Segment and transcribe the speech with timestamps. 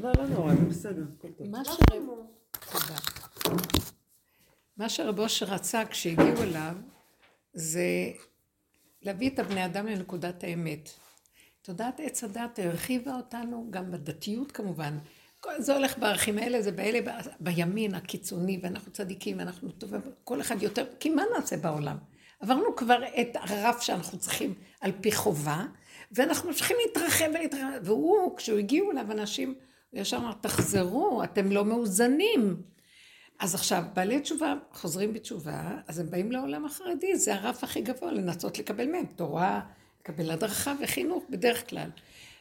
[0.00, 1.48] לא, לא נורא, זה בסדר, הכל טוב.
[1.50, 1.78] מה לא ש...
[1.90, 2.36] חמור.
[2.72, 2.98] תודה.
[4.76, 6.74] מה שרב אושר רצה כשהגיעו אליו,
[7.52, 8.10] זה
[9.02, 10.90] להביא את הבני אדם לנקודת האמת.
[11.62, 14.98] תודעת עץ הדת הרחיבה אותנו, גם בדתיות כמובן.
[15.58, 20.62] זה הולך בערכים האלה, זה באלה, ב- בימין הקיצוני, ואנחנו צדיקים, ואנחנו טובים, כל אחד
[20.62, 21.96] יותר, כי מה נעשה בעולם?
[22.40, 25.64] עברנו כבר את הרף שאנחנו צריכים על פי חובה,
[26.12, 29.54] ואנחנו ממשיכים להתרחב ולהתרחב, והוא, כשהוא הגיעו אליו אנשים,
[29.96, 32.56] הוא ישר אמר, תחזרו, אתם לא מאוזנים.
[33.38, 38.12] אז עכשיו, בעלי תשובה חוזרים בתשובה, אז הם באים לעולם החרדי, זה הרף הכי גבוה,
[38.12, 39.60] לנסות לקבל מהם תורה,
[40.00, 41.90] לקבל הדרכה וחינוך בדרך כלל.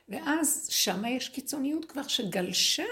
[0.10, 2.84] ואז שמה יש קיצוניות כבר שגלשה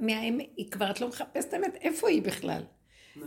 [0.00, 2.62] מהאמת, היא כבר, את לא מחפשת האמת, איפה היא בכלל?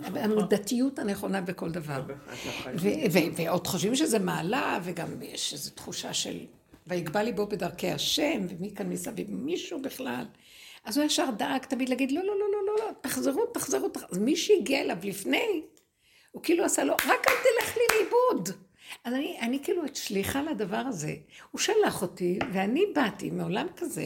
[0.04, 2.04] המידתיות הנכונה בכל דבר.
[2.82, 6.38] ו- ועוד חושבים שזה מעלה, וגם יש איזו תחושה של
[6.88, 10.26] ויגבה ליבו בדרכי השם, ומי כאן מסביב מישהו בכלל.
[10.84, 14.10] אז הוא ישר דאג תמיד להגיד, לא, לא, לא, לא, לא, לא, תחזרו, תחזרו, תחזרו.
[14.12, 15.62] אז מי שהגיע אליו לפני,
[16.32, 18.50] הוא כאילו עשה לו, רק אל תלך לי לאיבוד.
[19.04, 21.16] אז אני, אני כאילו את שליחה לדבר הזה.
[21.52, 24.06] הוא שלח אותי, ואני באתי מעולם כזה,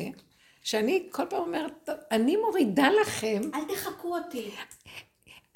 [0.63, 4.51] שאני כל פעם אומרת, "טוב, אני מורידה לכם אל תחקו אותי.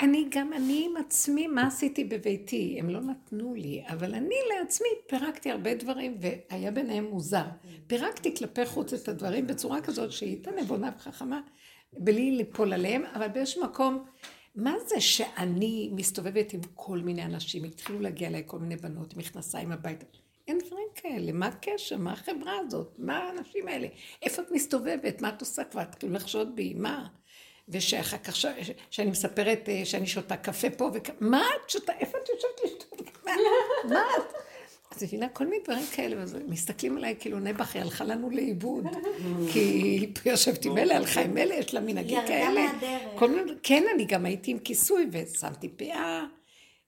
[0.02, 2.78] אני גם, אני עם עצמי, מה עשיתי בביתי?
[2.80, 7.46] הם לא נתנו לי, אבל אני לעצמי פירקתי הרבה דברים, והיה ביניהם מוזר.
[7.88, 11.42] פירקתי כלפי חוץ את הדברים בצורה כזאת שהיא הייתה נבונה וחכמה,
[11.94, 14.06] בלי ליפול עליהם, אבל באיזשהו מקום,
[14.56, 19.72] מה זה שאני מסתובבת עם כל מיני אנשים, התחילו להגיע אליי כל מיני בנות, מכנסיים
[19.72, 20.06] הביתה.
[20.48, 21.98] אין דברים כאלה, מה הקשר?
[21.98, 22.96] מה החברה הזאת?
[22.98, 23.88] מה האנשים האלה?
[24.22, 25.22] איפה את מסתובבת?
[25.22, 25.84] מה את עושה כבר?
[25.84, 27.08] תתחילו לחשוד בי, מה?
[27.70, 28.46] ושאחר כך, ש-
[28.90, 31.10] שאני מספרת אה, שאני שותה קפה פה, וכ...
[31.20, 31.94] מה את שותה?
[32.00, 33.26] איפה את יושבת לשתות?
[33.90, 34.34] מה את?
[34.96, 37.38] אז מבינה, כל מיני דברים כאלה, ואז מסתכלים עליי כאילו
[37.74, 38.86] היא הלכה לנו לאיבוד.
[39.54, 42.72] כי היא יושבת עם אלה, הלכה עם אלה, יש לה מנהגים ירדה כאלה.
[42.74, 43.02] מהדרך.
[43.16, 46.24] כל מיני, כן, אני גם הייתי עם כיסוי ושמתי פאה.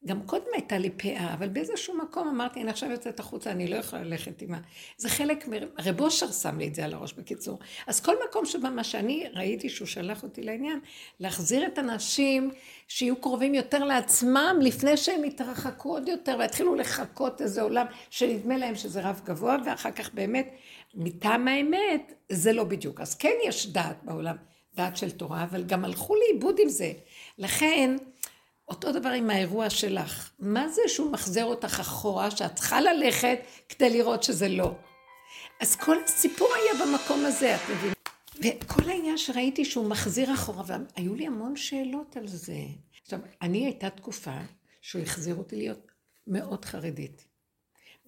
[0.05, 3.75] גם קודם הייתה לי פאה, אבל באיזשהו מקום אמרתי, אני עכשיו יוצאת החוצה, אני לא
[3.75, 4.58] יכולה ללכת עם ה...
[4.97, 5.52] זה חלק מ...
[5.80, 7.59] רב אושר שם לי את זה על הראש, בקיצור.
[7.87, 10.80] אז כל מקום שבא, מה שאני ראיתי שהוא שלח אותי לעניין,
[11.19, 12.52] להחזיר את הנשים
[12.87, 18.75] שיהיו קרובים יותר לעצמם, לפני שהם יתרחקו עוד יותר, ויתחילו לחכות איזה עולם שנדמה להם
[18.75, 20.55] שזה רף גבוה, ואחר כך באמת,
[20.95, 23.02] מטעם האמת, זה לא בדיוק.
[23.02, 24.36] אז כן יש דעת בעולם,
[24.75, 26.92] דעת של תורה, אבל גם הלכו לאיבוד עם זה.
[27.37, 27.95] לכן,
[28.67, 30.31] אותו דבר עם האירוע שלך.
[30.39, 34.71] מה זה שהוא מחזיר אותך אחורה, שאת צריכה ללכת כדי לראות שזה לא?
[35.61, 37.93] אז כל הסיפור היה במקום הזה, את מבינה?
[38.43, 42.57] וכל העניין שראיתי שהוא מחזיר אחורה, והיו לי המון שאלות על זה.
[43.03, 44.37] עכשיו, אני הייתה תקופה
[44.81, 45.87] שהוא החזיר אותי להיות
[46.27, 47.27] מאוד חרדית.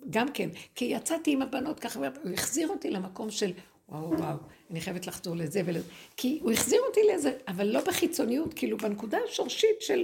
[0.10, 3.52] גם כן, כי יצאתי עם הבנות ככה, והוא החזיר אותי למקום של
[3.90, 4.38] וואו וואו,
[4.72, 5.88] אני חייבת לחזור לזה ולזה.
[6.18, 10.04] כי הוא החזיר אותי לזה, אבל לא בחיצוניות, כאילו בנקודה השורשית של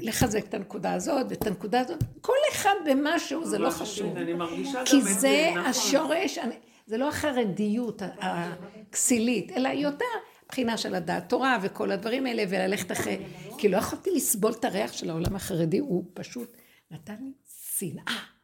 [0.00, 1.98] לחזק את הנקודה הזאת ואת הנקודה הזאת.
[2.20, 4.14] כל אחד במשהו, זה לא ממש, חשוב.
[4.84, 5.64] כי את זה נכון.
[5.64, 6.38] השורש,
[6.86, 10.04] זה לא החרדיות הכסילית, אלא יותר
[10.48, 13.18] בחינה של הדעת תורה וכל הדברים האלה, וללכת אחרי...
[13.58, 16.56] כי לא יכולתי לסבול את הריח של העולם החרדי, הוא פשוט
[16.90, 17.32] נתן לי
[17.78, 18.37] שנאה.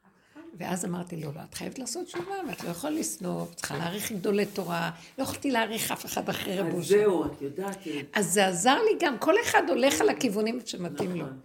[0.59, 4.13] ואז אמרתי לו, לא, את חייבת לעשות תשובה, ואת לא יכולה לשנוא, את צריכה להעריך
[4.13, 4.91] גדולי תורה.
[5.19, 6.85] לא יכולתי להעריך אף אחד אחרי רב אז.
[6.85, 7.87] זהו, את יודעת.
[7.87, 11.25] אה, אז זה עזר לי גם, כל אחד הולך על הכיוונים שמתאים לו.
[11.25, 11.39] נכון.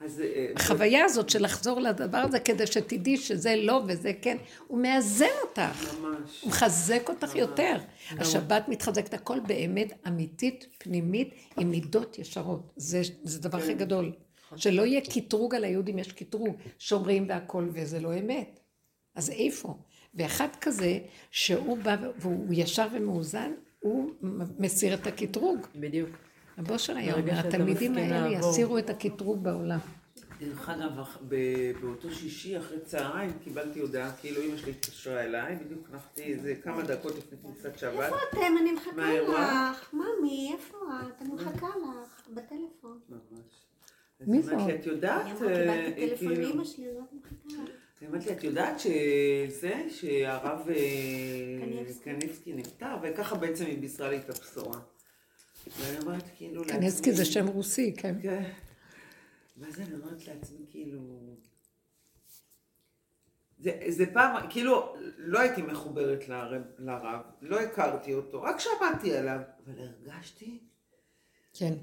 [0.00, 4.36] אז אה, החוויה הזאת של לחזור לדבר הזה כדי שתדעי שזה לא וזה כן,
[4.66, 6.42] הוא מאזן אותך, ממש.
[6.42, 7.76] הוא מחזק אותך יותר.
[8.18, 12.72] השבת מתחזקת הכל באמת אמיתית, פנימית, עם מידות ישרות.
[12.76, 14.12] זה, זה דבר הכי גדול.
[14.56, 18.60] שלא יהיה קטרוג על היהודים, יש קטרוג, שומרים והכל, וזה לא אמת.
[19.14, 19.78] אז איפה?
[20.14, 20.98] ואחד כזה,
[21.30, 24.10] שהוא בא והוא ישר ומאוזן, הוא
[24.58, 25.66] מסיר את הקטרוג.
[25.74, 26.10] בדיוק.
[26.56, 28.38] הבושר היה אומר, התלמידים האלה.
[28.38, 29.78] יסירו את הקטרוג בעולם.
[30.40, 30.92] דרך אגב,
[31.80, 36.82] באותו שישי אחרי צהריים קיבלתי הודעה, כאילו אמא שלי התקשרה אליי, בדיוק הלכתי איזה כמה
[36.82, 38.04] דקות לפני כניסת שבת.
[38.04, 38.54] איפה אתם?
[38.60, 39.20] אני מחכה?
[39.22, 39.94] לך.
[39.94, 40.76] ממי, איפה
[41.08, 41.22] את?
[41.22, 42.28] אני מחכה לך.
[42.34, 42.98] בטלפון.
[43.08, 43.65] ממש.
[44.20, 44.54] מי זאת?
[44.66, 45.26] לי, את יודעת.
[48.00, 50.74] היא אמרת לי, את יודעת שזה, שהרב אה,
[51.60, 52.04] קניבסקי.
[52.04, 54.80] קניבסקי נפטר, וככה בעצם היא בישרה לי את הבשורה.
[55.78, 58.14] ואני אומרת, כאילו, קנסקי זה שם רוסי, כן.
[58.22, 58.42] כן.
[59.56, 61.00] ואז אני אומרת לעצמי, כאילו...
[63.58, 69.40] זה, זה פעם, כאילו, לא הייתי מחוברת לרב, לרב, לא הכרתי אותו, רק שמעתי עליו,
[69.64, 70.58] אבל הרגשתי,
[71.54, 71.74] כן,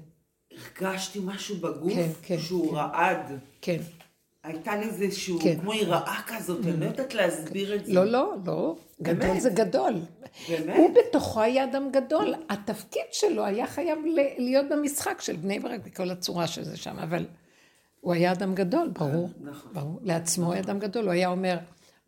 [0.80, 2.76] הרגשתי משהו בגוף כן, כן, שהוא כן.
[2.76, 3.38] רעד.
[3.60, 3.80] כן.
[4.44, 5.60] הייתה לי איזשהו, כן.
[5.60, 7.92] כמו יראה כזאת, אני לא יודעת להסביר את זה.
[7.92, 8.76] לא, לא, לא.
[9.02, 9.94] גדול זה גדול.
[10.48, 10.76] באמת?
[10.76, 12.34] הוא בתוכו היה אדם גדול.
[12.48, 13.98] התפקיד שלו היה חייב
[14.38, 17.26] להיות במשחק של בני ברק בכל הצורה שזה שם, אבל
[18.00, 19.30] הוא היה אדם גדול, ברור.
[19.40, 19.72] נכון.
[19.72, 19.98] ברור.
[20.02, 21.04] לעצמו היה אדם גדול.
[21.04, 21.58] הוא היה אומר,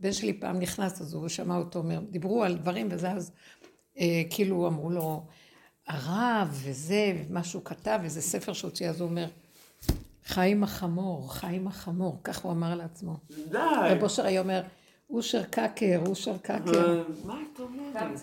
[0.01, 3.33] בן שלי פעם נכנס, אז הוא שמע אותו אומר, דיברו על דברים וזה, אז
[3.99, 5.23] אה, כאילו אמרו לו,
[5.87, 9.27] הרב וזה, ומה שהוא כתב, איזה ספר שהוציא, אז הוא אומר,
[10.25, 13.17] חיים החמור, חיים החמור, כך הוא אמר לעצמו.
[13.51, 13.59] די.
[13.59, 14.63] רב אושר היה אומר,
[15.11, 18.19] אושר קקר, אושר קקר, אה, מה את אומרת?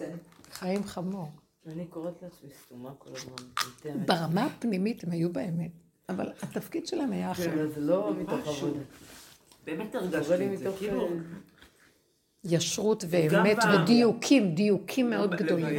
[0.52, 1.30] חיים חמור.
[1.68, 3.96] אני קוראת לעצמי סתומה כל הזמן.
[4.06, 5.72] ברמה הפנימית הם היו באמת,
[6.10, 7.54] אבל התפקיד שלהם היה אחר.
[7.54, 8.48] אבל זה לא מתוך.
[8.48, 8.80] עבודה.
[9.66, 10.70] באמת הרגשתי את זה.
[10.80, 11.08] כאילו...
[11.08, 11.14] אה,
[12.46, 15.36] ישרות ואמת ודיוקים, דיוקים מאוד.
[15.36, 15.76] גדולים.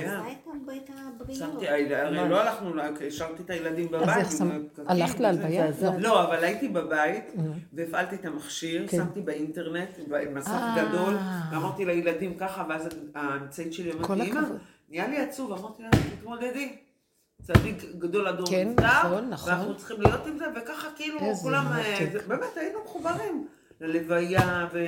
[1.32, 2.73] שמתי, הרי לא הלכנו,
[3.09, 4.09] השארתי את הילדים בבית.
[4.09, 5.23] אז הפקקים הלכת וזה.
[5.23, 5.73] להלוויה?
[5.73, 5.99] זעזע.
[5.99, 7.32] לא, אבל הייתי בבית,
[7.73, 8.97] והפעלתי את המכשיר, כן.
[8.97, 10.85] שמתי באינטרנט, במסך אה.
[10.88, 11.15] גדול,
[11.53, 15.88] ואמרתי לילדים ככה, ואז האמצעית שלי אמרתי, אמא, הכבוד." נהיה לי עצוב, אמרתי לה,
[16.19, 16.76] תתמודדי.
[17.43, 19.53] צדיק גדול אדום כן, נפטר, נכון, נכון.
[19.53, 22.06] ואנחנו צריכים להיות עם זה, וככה כאילו כולם, אה.
[22.12, 23.47] זה- באמת היינו מחוברים
[23.81, 24.85] ללוויה, ו...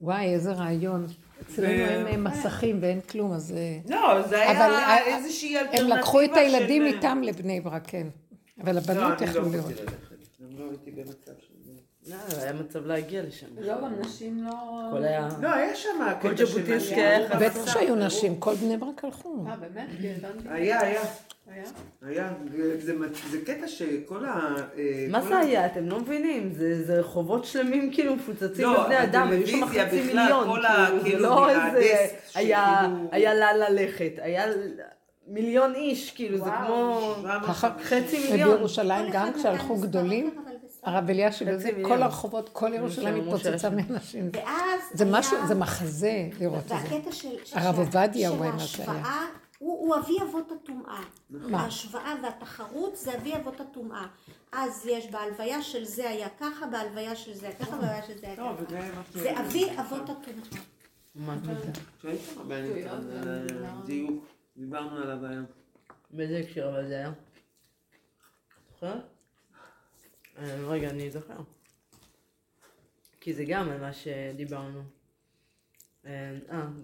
[0.00, 1.06] וואי, איזה רעיון.
[1.42, 3.54] אצלנו אין אה, מסכים ואין כלום, אז...
[3.56, 8.06] אה, לא, זה היה אה, איזושהי אלטרנטיבה הם לקחו את הילדים איתם לבני ברק, כן.
[8.62, 9.72] אבל לא, הבנות לא יכלו לראות.
[10.40, 11.50] גם לא הייתי במצב של...
[12.06, 13.46] לא, היה מצב להגיע לשם.
[13.58, 14.50] לא, גם נשים לא...
[14.88, 15.28] הכל היה...
[15.40, 15.88] לא, היה שם
[16.20, 16.94] כל ז'בוטינסקי.
[16.94, 17.38] היה חסר.
[17.38, 19.44] בטח שהיו נשים, כל בני ברק הלכו.
[19.48, 19.88] אה, באמת?
[20.48, 21.02] היה, היה.
[21.54, 21.64] היה?
[22.02, 22.32] היה,
[22.80, 22.92] זה,
[23.30, 24.28] זה קטע שכל ה...
[24.78, 25.66] אה, מה כל זה ה- היה?
[25.66, 26.52] אתם לא מבינים.
[26.52, 29.28] זה זה רחובות שלמים כאילו מפוצצים לא, בבני אדם.
[29.30, 30.48] היו שם הטלוויזיה חצי בכלל, מיליון.
[30.48, 32.06] כל ה- כאילו, זה כאילו, לא איזה...
[32.34, 34.12] היה שכאילו- היה לה ללכת.
[34.18, 34.44] היה
[35.28, 36.10] מיליון איש.
[36.10, 36.50] כאילו, זה.
[36.66, 37.14] כמו...
[37.82, 38.50] חצי מיליון.
[38.50, 40.34] ובירושלים גם כשהלכו גדולים.
[40.82, 41.48] הרב אלישיב.
[41.82, 44.30] כל הרחובות, כל ירושלים התפוצצה מאנשים.
[44.32, 46.74] ואז זה משהו, זה מחזה לראות את זה.
[46.74, 47.28] והקטע של...
[47.44, 49.02] של- הרב של- עובדיה של הוא היה מה שהיה.
[49.60, 51.00] הוא הוא אבי אבות הטומאה.
[51.30, 51.60] מה?
[51.60, 54.06] ההשוואה והתחרות זה אבי אבות הטומאה.
[54.52, 58.26] אז יש בהלוויה של זה היה ככה, בהלוויה של זה היה ככה, בהלוויה של זה
[58.26, 58.64] היה טוב, ככה.
[58.64, 60.62] וזה מה ש- זה אבי אבות הטומאה.
[61.14, 61.36] מה?
[62.02, 63.46] שהיית רבנית על
[63.86, 64.24] דיוק,
[64.56, 65.44] דיברנו עליו היום.
[66.10, 67.12] באיזה הקשר אבל זה היה?
[68.74, 69.02] זוכרת?
[70.38, 71.36] אה, רגע, אני זוכר.
[73.20, 74.82] כי זה גם על מה שדיברנו.
[76.06, 76.32] אה,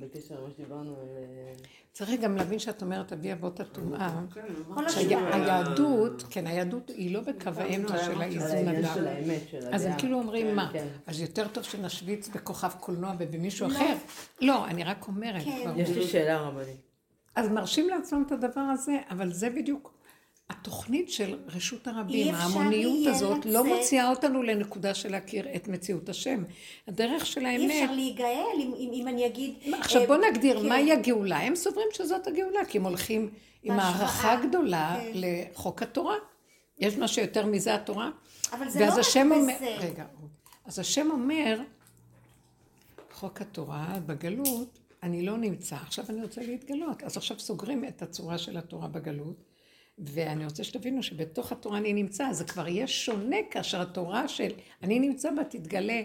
[0.00, 1.16] בקשר למה שדיברנו על...
[1.16, 1.52] אה,
[1.92, 4.20] צריך גם להבין שאת אומרת אבי אבות הטומאה.
[4.34, 4.40] כן.
[4.86, 4.88] השוואה.
[4.90, 9.30] שהיהדות, כן, היהדות היא לא בקו האמצע לא, של על האיזון הדם.
[9.72, 10.70] אז הם כאילו אומרים מה?
[10.72, 10.86] כן.
[11.06, 13.94] אז יותר טוב שנשוויץ בכוכב קולנוע ובמישהו אחר?
[14.40, 15.44] לא, אני רק אומרת.
[15.44, 15.72] כן.
[15.76, 16.80] יש לי שאלה רבנית.
[17.36, 19.95] אז מרשים לעצמם את הדבר הזה, אבל זה בדיוק
[20.50, 23.76] התוכנית של רשות הרבים, אי ההמוניות הזאת, לא לצאת.
[23.78, 26.44] מוציאה אותנו לנקודה של להכיר את מציאות השם.
[26.88, 28.26] הדרך של אי האמת, אפשר להיגאל
[28.58, 29.54] אם- אם אם אני אגיד...
[29.78, 30.68] עכשיו אה, בוא נגדיר כן.
[30.68, 31.38] מהי הגאולה.
[31.38, 33.30] הם סוברים שזאת הגאולה, כי הם הולכים
[33.62, 35.10] עם בהשוואה, הערכה גדולה כן.
[35.14, 36.14] לחוק התורה.
[36.78, 38.10] יש משהו יותר מזה התורה?
[38.52, 39.76] אבל זה לא רק השם אומר, בזה.
[39.80, 40.04] רגע,
[40.64, 41.60] אז השם אומר,
[43.12, 47.02] חוק התורה בגלות, אני לא נמצא, עכשיו אני רוצה להתגלות.
[47.02, 49.36] אז עכשיו סוגרים את הצורה של התורה בגלות,
[49.98, 54.50] ואני רוצה שתבינו שבתוך התורה אני נמצא, זה כבר יהיה שונה כאשר התורה של
[54.82, 56.02] אני נמצא בה תתגלה.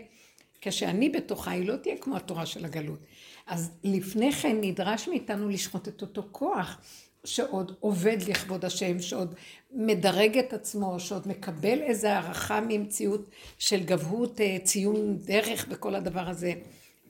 [0.62, 3.00] כשאני בתוכה, היא לא תהיה כמו התורה של הגלות.
[3.48, 6.78] אז לפני כן נדרש מאיתנו לשחוט את אותו כוח
[7.24, 9.36] שעוד עובד לכבוד השם, שעוד
[9.72, 16.30] מדרג את עצמו, שעוד מקבל איזו הערכה ממציאות של גבהות, אה, ציון דרך בכל הדבר
[16.30, 16.54] הזה.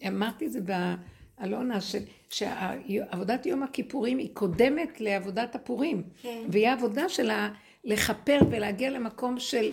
[0.08, 0.60] אמרתי את זה
[1.42, 1.96] באלונה, ש-
[2.30, 6.04] שעבודת יום הכיפורים היא קודמת לעבודת הפורים.
[6.22, 6.44] כן.
[6.50, 7.50] והיא העבודה שלה
[7.84, 9.72] לכפר ולהגיע למקום של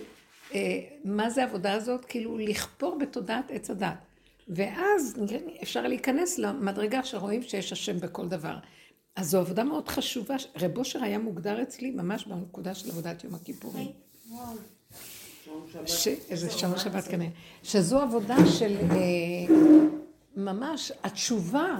[0.53, 2.05] אה, מה זה העבודה הזאת?
[2.05, 3.97] כאילו לכפור בתודעת עץ הדת.
[4.47, 5.19] ואז
[5.63, 8.55] אפשר להיכנס למדרגה שרואים שיש השם בכל דבר.
[9.15, 10.35] אז זו עבודה מאוד חשובה.
[10.61, 13.87] רב אושר היה מוגדר אצלי ממש בנקודה של עבודת יום הכיפורים.
[14.29, 14.55] וואו.
[15.85, 16.07] ש...
[16.07, 17.29] איזה שם שבת כנראה.
[17.63, 19.55] שזו עבודה של אה,
[20.45, 21.75] ממש התשובה.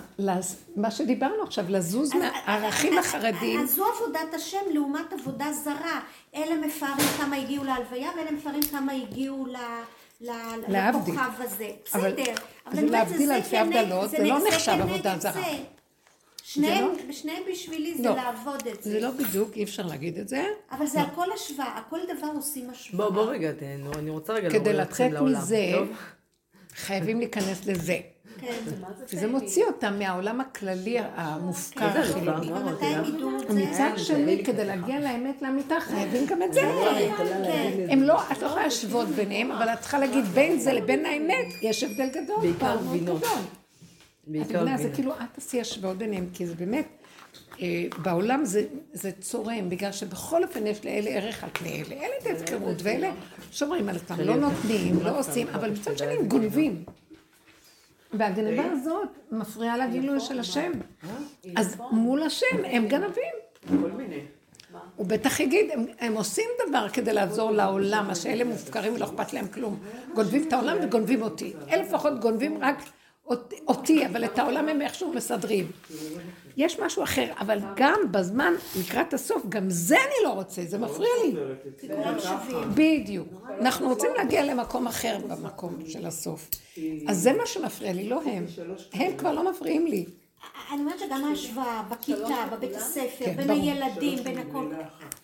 [0.75, 3.59] מה שדיברנו עכשיו, לזוז מהערכים החרדיים.
[3.59, 5.99] אז זו עבודת השם לעומת עבודה זרה.
[6.35, 9.55] אלה מפארים כמה הגיעו להלוויה ואלה מפארים כמה הגיעו ל...
[10.21, 11.15] להבדיל.
[11.15, 11.69] לכוכב הזה.
[11.93, 12.33] אבל- בסדר.
[12.71, 15.19] אומרת, להבדיל אלפי הבדלות, זה לא נחשב עבודה.
[15.19, 15.41] זרה.
[16.43, 18.15] שניהם, זה שניהם בשבילי זה לא.
[18.15, 18.91] לעבוד את זה.
[18.91, 20.45] זה לא בדיוק, אי אפשר להגיד את זה.
[20.71, 23.09] אבל זה הכל השוואה, הכל דבר עושים השוואה.
[23.09, 25.87] בוא, בוא רגע, תן, אני רוצה רגע כדי לעורר אתכם לצאת לעולם, מזה, טוב?
[26.75, 27.97] חייבים להיכנס לזה.
[28.41, 28.53] כן.
[29.13, 32.51] וזה מוציא אותם מהעולם הכללי המופקר החילוני.
[32.51, 33.53] את זה?
[33.53, 36.61] ומצד שני, כדי להגיע לאמת לאמיתה, חייבים גם את זה.
[36.61, 37.87] כן.
[37.89, 41.45] הם לא, את לא יכולה להשוות ביניהם, אבל את צריכה להגיד, בין זה לבין האמת,
[41.61, 43.23] יש הבדל גדול, בעיקר גבינות.
[44.27, 44.89] בעיקר מבינה, זה.
[44.93, 46.87] כאילו, את תעשי השוואות ביניהם, כי זה באמת,
[47.61, 51.95] אה, בעולם זה, זה צורם, בגלל שבכל אופן יש לאלה ערך על פני אלה.
[51.95, 53.11] אלה את ההפקרות, ואלה
[53.51, 56.83] שומרים על עצמם, לא נותנים, לא עושים, אבל מצד שני הם גונבים.
[58.13, 60.71] והגנבה הזאת מפריעה לגילוי של השם.
[61.55, 63.33] אז מול השם הם גנבים.
[63.67, 64.19] כל מיני.
[64.95, 69.33] הוא בטח יגיד, הם, הם עושים דבר כדי לעזור לעולם, מה שאלה מופקרים ולא אכפת
[69.33, 69.79] להם כלום.
[70.13, 71.53] גונבים את העולם וגונבים אותי.
[71.69, 72.77] אלה לפחות גונבים רק
[73.67, 75.71] אותי, אבל את העולם הם איכשהו מסדרים.
[76.57, 81.09] יש משהו אחר, אבל גם בזמן, לקראת הסוף, גם זה אני לא רוצה, זה מפריע
[81.23, 81.35] לי.
[82.73, 83.27] בדיוק.
[83.59, 86.49] אנחנו רוצים להגיע למקום אחר במקום של הסוף.
[87.07, 88.45] אז זה מה שמפריע לי, לא הם.
[88.93, 90.05] הם כבר לא מפריעים לי.
[90.71, 92.17] אני אומרת שגם ההשוואה בכיתה,
[92.51, 93.49] בבית הספר, כן, בין.
[93.49, 94.71] הילדים, בין הכל,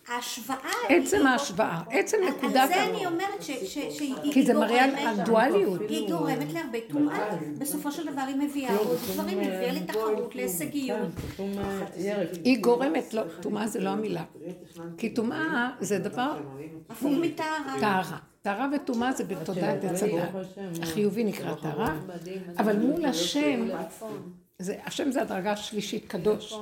[0.08, 0.58] ההשוואה...
[0.88, 2.84] עצם היא- ההשוואה, עצם על- נקודת על זה.
[2.84, 5.80] אני אומרת ש- ש- שהיא כי זה מראה על גורמת- הדואליות.
[5.88, 7.28] היא גורמת להרבה טומאה.
[7.58, 10.98] בסופו של דבר היא מביאה עוד דברים, היא מביאה לתחרות, להישגיות.
[12.44, 14.24] היא גורמת, לא, טומאה זה לא המילה.
[14.98, 16.36] כי טומאה זה דבר
[16.90, 17.80] הפוך מטהרה.
[17.80, 18.18] טהרה.
[18.42, 20.00] טהרה וטומאה זה בתודעת עץ.
[20.82, 21.94] החילובי נקרא טהרה,
[22.58, 23.68] אבל מול השם,
[24.58, 26.52] זה- השם זה הדרגה השלישית, קדוש.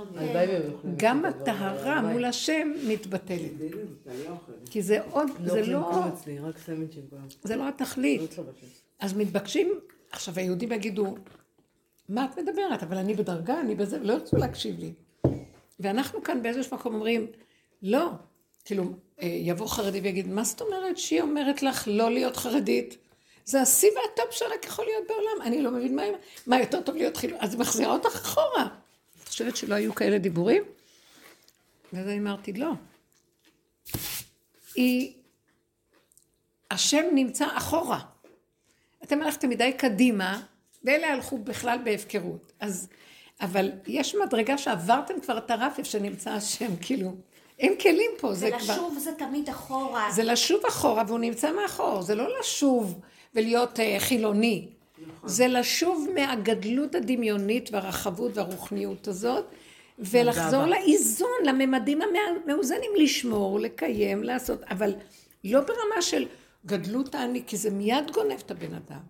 [0.67, 0.91] יוכלו.
[0.97, 3.51] גם הטהרה מול השם מתבטלת.
[4.71, 5.91] כי זה עוד, לא זה לא.
[7.43, 8.39] זה לא התכלית.
[8.39, 8.45] לא.
[8.99, 9.73] אז מתבקשים,
[10.11, 11.15] עכשיו היהודים יגידו,
[12.09, 12.83] מה את מדברת?
[12.83, 14.93] אבל אני בדרגה, אני בזה, לא ירצו להקשיב לי.
[15.81, 17.27] ואנחנו כאן באיזשהו מקום אומרים,
[17.83, 18.11] לא.
[18.65, 18.85] כאילו,
[19.23, 22.97] אה, יבוא חרדי ויגיד, מה זאת אומרת שהיא אומרת לך לא להיות חרדית?
[23.45, 25.43] זה השיא והטופ שרק יכול להיות בעולם.
[25.47, 26.03] אני לא מבין מה,
[26.47, 27.41] מה יותר טוב להיות חילוני.
[27.43, 28.67] אז מחזירה אותך אחורה.
[29.23, 30.63] את חושבת שלא היו כאלה דיבורים?
[31.93, 32.71] ואז אני אמרתי, לא.
[34.75, 35.13] היא...
[36.71, 38.01] השם נמצא אחורה.
[39.03, 40.43] אתם הלכתם מדי קדימה,
[40.85, 42.53] ואלה הלכו בכלל בהפקרות.
[42.61, 42.89] אז,
[43.41, 47.15] אבל יש מדרגה שעברתם כבר את הרף איפה שנמצא השם, כאילו,
[47.59, 48.73] אין כלים פה, זה כבר...
[48.73, 50.11] ולשוב זה תמיד אחורה.
[50.11, 53.01] זה לשוב אחורה, והוא נמצא מאחור, זה לא לשוב
[53.35, 54.69] ולהיות uh, חילוני.
[55.25, 59.45] זה לשוב מהגדלות הדמיונית והרחבות והרוחניות הזאת,
[59.99, 60.67] ולחזור.
[60.67, 64.95] לאיזון, לממדים המאוזנים, לשמור, לקיים, לעשות, אבל
[65.45, 66.27] לא ברמה של
[66.67, 69.01] גדלות האני, כי זה מיד גונב את הבן אדם.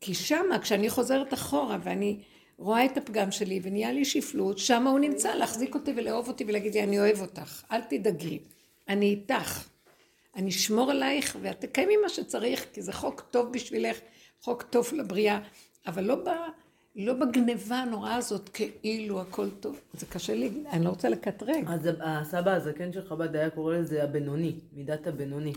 [0.00, 2.18] כי שמה, כשאני חוזרת אחורה ואני
[2.58, 6.74] רואה את הפגם שלי ונהיה לי שפלות, שמה הוא נמצא להחזיק אותי ולאהוב אותי ולהגיד
[6.74, 8.38] לי, אני אוהב אותך, אל תדאגי,
[8.88, 9.68] אני איתך.
[10.36, 13.96] אני אשמור עלייך ואת תקיימי מה שצריך, כי זה חוק טוב בשבילך,
[14.40, 15.38] חוק טוב לבריאה,
[15.86, 16.28] אבל לא, ב,
[16.96, 18.48] לא בגניבה הנוראה הזאת,
[18.82, 19.80] כאילו הכל טוב.
[19.94, 21.64] זה קשה לי, אני לא רוצה לקטרג.
[21.68, 25.52] אז הסבא הזקן של חב"ד היה קורא לזה הבינוני, מידת הבינוני.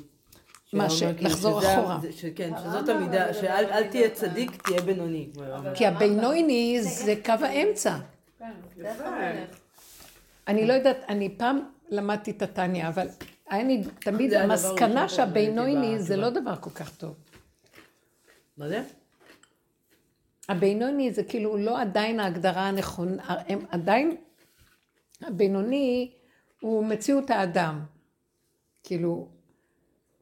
[0.73, 1.99] מה, אומר כאילו לחזור שזה ה- אחורה.
[2.01, 5.29] זה- שכן, שזאת המידה, שאל אל תהיה צדיק, תהיה בינוני.
[5.75, 7.97] כי הבינוני זה קו האמצע.
[8.39, 9.59] כן, המלך.
[10.47, 11.59] אני לא יודעת, אני פעם
[11.89, 13.07] למדתי את התניא, אבל
[13.51, 16.15] לי תמיד המסקנה שהבינוני זה.
[16.17, 17.15] לא דבר כל כך טוב.
[18.57, 18.83] מה זה?
[20.49, 24.17] הבינוני זה כאילו לא עדיין ההגדרה הנכונה, הם עדיין,
[25.21, 26.11] הבינוני
[26.61, 27.79] הוא מציאות האדם.
[28.83, 29.27] כאילו,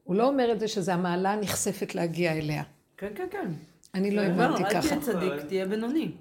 [0.04, 2.62] הוא לא אומר את זה שזה המעלה הנכספת להגיע אליה.
[2.96, 3.50] כן, כן, כן.
[3.94, 4.88] אני לא אומר, הבנתי אל ככה.
[4.88, 6.12] תהיה צדיק, תהיה בינוני.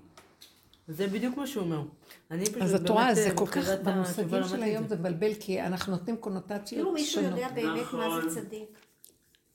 [0.87, 1.81] זה בדיוק מה שהוא אומר.
[2.31, 4.95] אני פשוט אז את רואה, זה אה, כל כך, במושגים של היום זה.
[4.95, 7.37] מבלבל, כי אנחנו נותנים כאילו קונוטציות מישהו שונות.
[7.39, 8.29] יודע באמת מה נכון.
[8.29, 8.63] זה צדיק.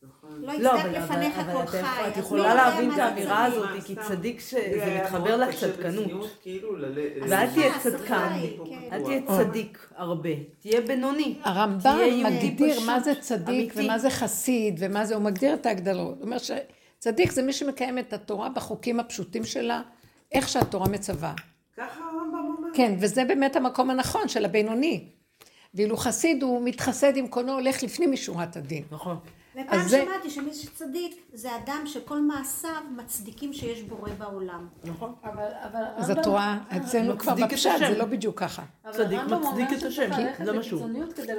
[0.03, 0.31] נכון.
[0.43, 2.09] לא לא, יצדק אבל, אבל, לפניך כל חי.
[2.09, 3.59] את יכולה להבין מה את זה האמירה צדיק?
[3.65, 3.95] הזאת, כי.
[4.09, 6.29] צדיק ש- לי זה היה מתחבר לצדקנות.
[6.43, 6.75] כאילו,
[7.29, 8.33] ואל תהיה צדקן.
[8.93, 11.39] אל תהיה צדיק הרבה, תהיה בינוני.
[11.45, 13.73] הרמב"ם מגדיר מה זה צדיק.
[13.77, 16.17] ומה זה חסיד ומה זה, הוא מגדיר את ההגדלות.
[16.17, 19.83] הוא אומר שצדיק זה מי שמקיים את התורה בחוקים הפשוטים שלה,
[20.35, 21.35] איך שהתורה מצווה.
[21.77, 22.69] ככה הרמב"ם אומר.
[22.75, 25.09] כן, וזה באמת המקום הנכון של הבינוני.
[25.75, 28.85] ואילו חסיד הוא מתחסד עם קונו, הולך לפנים משורת הדין.
[28.91, 29.17] נכון.
[29.55, 34.69] ופעם אז זה- שמעתי שמי שצדיק זה אדם שכל מעשיו מצדיקים שיש בורא בעולם.
[34.85, 35.15] נכון.
[35.25, 35.31] אבל,
[35.71, 37.87] אבל אז הרמב"ם- את רואה, אצלנו כבר מצדיק את בפשט, השם.
[37.93, 38.63] זה לא בדיוק ככה.
[38.91, 40.89] צדיק הרמב"ם מצדיק את השם, ללכת זה משהו.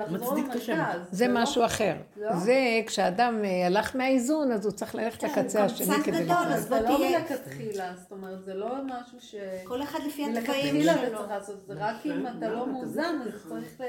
[0.10, 0.84] מצדיק את השם.
[1.12, 1.94] זה לא- משהו אחר.
[2.18, 2.36] לא?
[2.36, 2.56] זה
[2.88, 6.32] כשאדם אה, הלך מהאיזון, אז הוא צריך ללכת לקצה הוא השני כדי.
[6.32, 7.00] אז זה לא.
[7.00, 9.36] מלכתחילה, זאת אומרת, זה לא משהו ש...
[9.64, 11.20] כל אחד לפי התוואים אתה שלו.
[11.68, 13.82] זה רק אם אתה לא מאוזן, אז צריך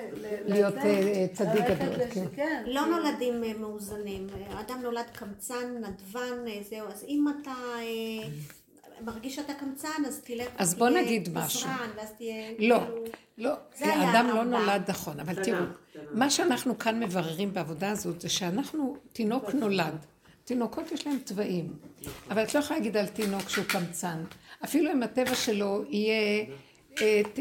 [0.46, 2.24] להיות, אה, צדיק גדול, כן.
[2.36, 2.62] כן.
[2.66, 2.86] לא.
[2.86, 4.13] נולדים אה, מאוזנים.
[4.34, 6.88] אה, אדם נולד קמצן, נדבן, אה, זהו.
[6.88, 8.28] אז אם אתה אה,
[9.00, 10.48] מרגיש שאתה קמצן, אז תלך...
[10.58, 11.70] אז בוא נגיד משהו.
[11.96, 12.50] ואז תהיה...
[12.58, 13.04] לא, כאילו-
[13.38, 14.50] לא, זה היה האדם לא הרמב"ם.
[14.50, 15.64] נולד נכון, אבל תראו.
[16.10, 20.06] מה שאנחנו כאן מבררים בעבודה הזאת, זה שאנחנו, תינוק נולד,
[20.44, 21.72] תינוקות יש להם צבעים,
[22.30, 24.24] אבל את לא יכולה להגיד על תינוק שהוא קמצן.
[24.64, 26.44] אפילו אם הטבע שלו יהיה...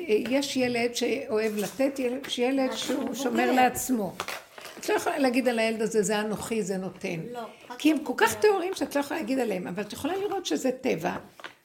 [0.08, 4.16] יש ילד שאוהב לתת, יש ילד שהוא שומר לעצמו.
[4.84, 7.20] את לא יכולה להגיד על הילד הזה, זה אנוכי, זה נותן.
[7.32, 8.36] לא, רק כי הם כל כך.
[8.36, 11.16] טהורים שאת לא יכולה להגיד עליהם, אבל את יכולה לראות שזה טבע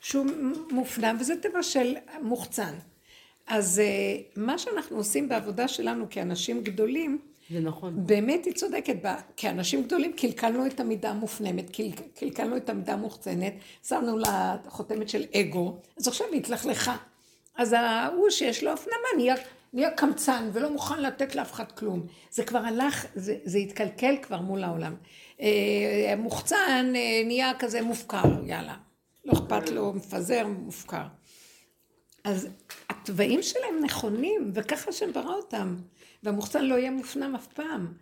[0.00, 0.26] שהוא
[0.70, 2.74] מופנם, וזה טבע של מוחצן.
[3.46, 7.18] אז אה, מה שאנחנו עושים בעבודה שלנו כאנשים גדולים,
[7.50, 8.06] זה נכון.
[8.06, 9.16] באמת היא צודקת, בה.
[9.36, 13.52] כאנשים גדולים קלקלנו את המידה המופנמת, קל, קלקלנו את המידה המוחצנת,
[13.88, 16.96] שמנו לה חותמת של אגו, אז עכשיו היא התלכלכה.
[17.56, 19.34] אז ההוא שיש לו הפנמה נהיה,
[19.72, 22.06] נהיה קמצן ולא מוכן לתת לאף אחד כלום.
[22.30, 24.94] זה כבר הלך, זה, זה התקלקל כבר מול העולם.
[25.40, 28.76] אה, מוחצן אה, נהיה כזה מופקר, יאללה.
[29.24, 31.06] לא אכפת לו, מפזר, מופקר.
[32.24, 32.48] אז
[32.90, 35.76] התוואים שלהם נכונים, וככה השם ברא אותם.
[36.22, 37.92] והמוחצן לא יהיה מופנם אף פעם.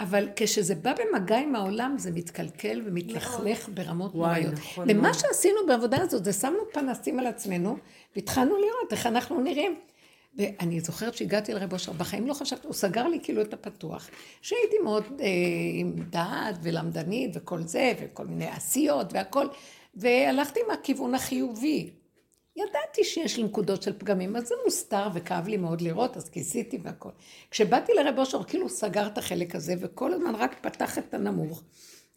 [0.00, 4.54] אבל כשזה בא במגע עם העולם, זה מתקלקל ומתלכלך ברמות וואי, נוראיות.
[4.58, 5.14] נכון ומה מאוד.
[5.14, 7.76] שעשינו בעבודה הזאת, זה שמנו פנסים על עצמנו,
[8.16, 9.76] והתחלנו לראות איך אנחנו נראים.
[10.36, 14.10] ואני זוכרת שהגעתי לרב אושר, בחיים לא חשבתי, הוא סגר לי כאילו את הפתוח.
[14.42, 15.26] שהייתי מאוד אה,
[15.74, 19.46] עם דעת ולמדנית וכל זה, וכל מיני עשיות והכל,
[19.94, 21.90] והלכתי עם הכיוון החיובי.
[22.56, 26.78] ידעתי שיש לי נקודות של פגמים, אז זה מוסתר וכאב לי מאוד לראות, אז כיסיתי
[26.82, 27.10] והכל.
[27.50, 31.62] כשבאתי לרב אושר, כאילו סגר את החלק הזה, וכל הזמן רק פתח את הנמוך,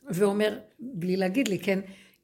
[0.10, 1.80] ואומר, בלי להגיד לי, כן,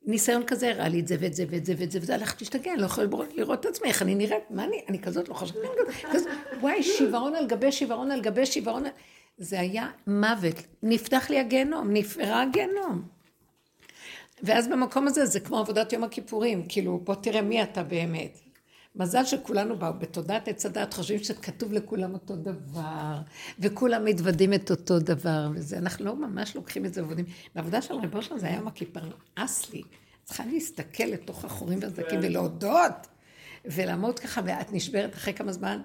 [0.06, 2.72] ניסיון כזה הראה לי את זה ואת זה ואת זה ואת זה, וזה הלכתי להשתגע,
[2.74, 5.58] אני לא יכולה לראות- את עצמי, איך אני נראית, מה אני, אני כזאת לא חושבת,
[6.12, 6.28] כזאת,
[6.62, 8.84] וואי, שיוורון על גבי שיוורון על גבי שיוורון,
[9.38, 13.02] זה היה מוות, נפתח לי הגיהנום, נפערה הגיהנום.
[14.44, 18.40] ואז במקום הזה זה כמו עבודת יום הכיפורים, כאילו, בוא תראה מי אתה באמת.
[18.96, 23.16] מזל שכולנו באו בתודעת עץ הדת, חושבים שכתוב לכולם אותו דבר,
[23.60, 27.26] וכולם מתוודים את אותו דבר, וזה, אנחנו לא ממש לוקחים את זה ועובדים.
[27.56, 29.02] בעבודה של רב אושר זה היה יום הכיפר,
[29.38, 29.82] נמאס לי.
[30.24, 33.08] צריכה להסתכל לתוך החורים והסדקים ולהודות,
[33.66, 35.82] ולעמוד ככה, ואת נשברת אחרי כמה זמן.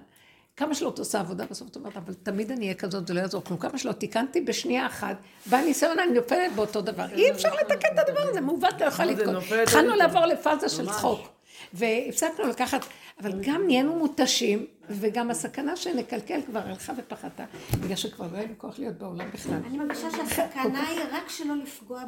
[0.55, 3.43] כמה שלא תעשה עבודה, בסוף את אומרת, אבל תמיד אני אהיה כזאת, זה לא יעזור
[3.43, 3.59] כלום.
[3.59, 7.05] כמה שלא תיקנתי בשנייה אחת, בא ניסיון, אני נופלת באותו דבר.
[7.11, 9.05] אי אפשר לתקן את הדבר הזה, מעוות לא יכול.
[9.31, 10.85] נופלת התחלנו לעבור לפאזה של.
[10.85, 11.36] צחוק.
[11.73, 12.85] והפסקנו לקחת,
[13.21, 17.45] אבל גם נהיינו מותשים, וגם הסכנה שנקלקל כבר הלכה ופחתה,
[17.81, 19.59] בגלל שכבר לא היה לי כוח להיות בעולם בכלל.
[19.67, 22.03] אני מרגישה שהסכנה היא רק שלא לפגוע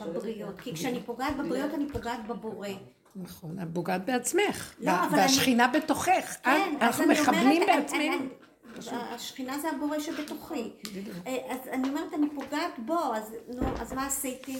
[0.00, 0.60] בבריות.
[0.60, 2.68] כי כשאני פוגעת בבריות, אני פוגעת בבורא.
[3.16, 6.36] נכון, את פוגעת בעצמך, לא, והשכינה בתוכך.
[6.42, 8.26] כן, אז אנחנו מחבלים בעצמנו.
[8.92, 10.70] השכינה זה הבורא שבתוכי.
[11.26, 12.98] אה, אז אני אומרת, אני פוגעת בו,
[13.80, 14.58] אז מה עשיתי?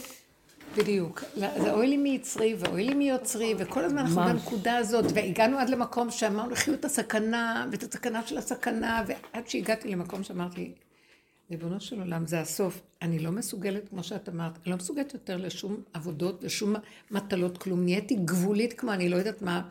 [0.76, 1.24] בדיוק.
[1.36, 4.22] זה אוי לי מיצרי ואוי לי מיוצרי, וכל הזמן אנחנו.
[4.22, 9.88] בנקודה הזאת, והגענו עד למקום שאמרנו, חיו את הסכנה, ואת הסכנה של הסכנה, ועד שהגעתי
[9.88, 10.72] למקום שאמרתי,
[11.50, 12.80] ריבונו של עולם, זה הסוף.
[13.02, 16.74] אני לא מסוגלת, כמו שאת אמרת, אני לא מסוגלת יותר לשום עבודות ושום
[17.10, 17.84] מטלות, כלום.
[17.84, 19.62] נהייתי גבולית כמו אני לא יודעת מה,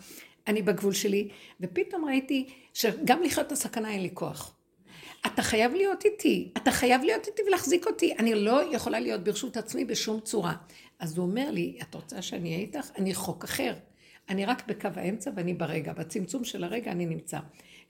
[0.47, 1.29] אני בגבול שלי,
[1.61, 4.53] ופתאום ראיתי שגם לחיות את הסכנה אין לי כוח.
[5.25, 8.13] אתה חייב להיות איתי, אתה חייב להיות איתי ולהחזיק אותי.
[8.19, 10.53] אני לא יכולה להיות ברשות עצמי בשום צורה.
[10.99, 12.89] אז הוא אומר לי, את רוצה שאני אהיה איתך?
[12.97, 13.73] אני חוק אחר.
[14.29, 15.93] אני רק בקו האמצע ואני ברגע.
[15.93, 17.39] בצמצום של הרגע אני נמצא.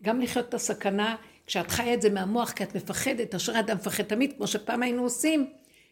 [0.04, 4.04] גם לחיות את הסכנה, כשאת חיה את זה מהמוח, כי את מפחדת, אשרי אדם מפחד
[4.04, 5.50] תמיד, כמו שפעם היינו עושים.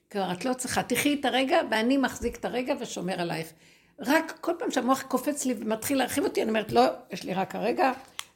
[0.09, 3.53] כבר את לא צריכה, תחי את הרגע ואני מחזיק את הרגע ושומר עלייך.
[3.99, 7.55] רק כל פעם שהמוח קופץ לי ומתחיל להרחיב אותי, אני אומרת, לא, יש לי רק
[7.55, 7.91] הרגע,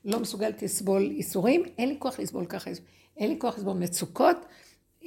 [0.05, 2.71] לא מסוגלת לסבול איסורים, אין לי כוח לסבול ככה,
[3.17, 4.37] אין לי כוח לסבול מצוקות.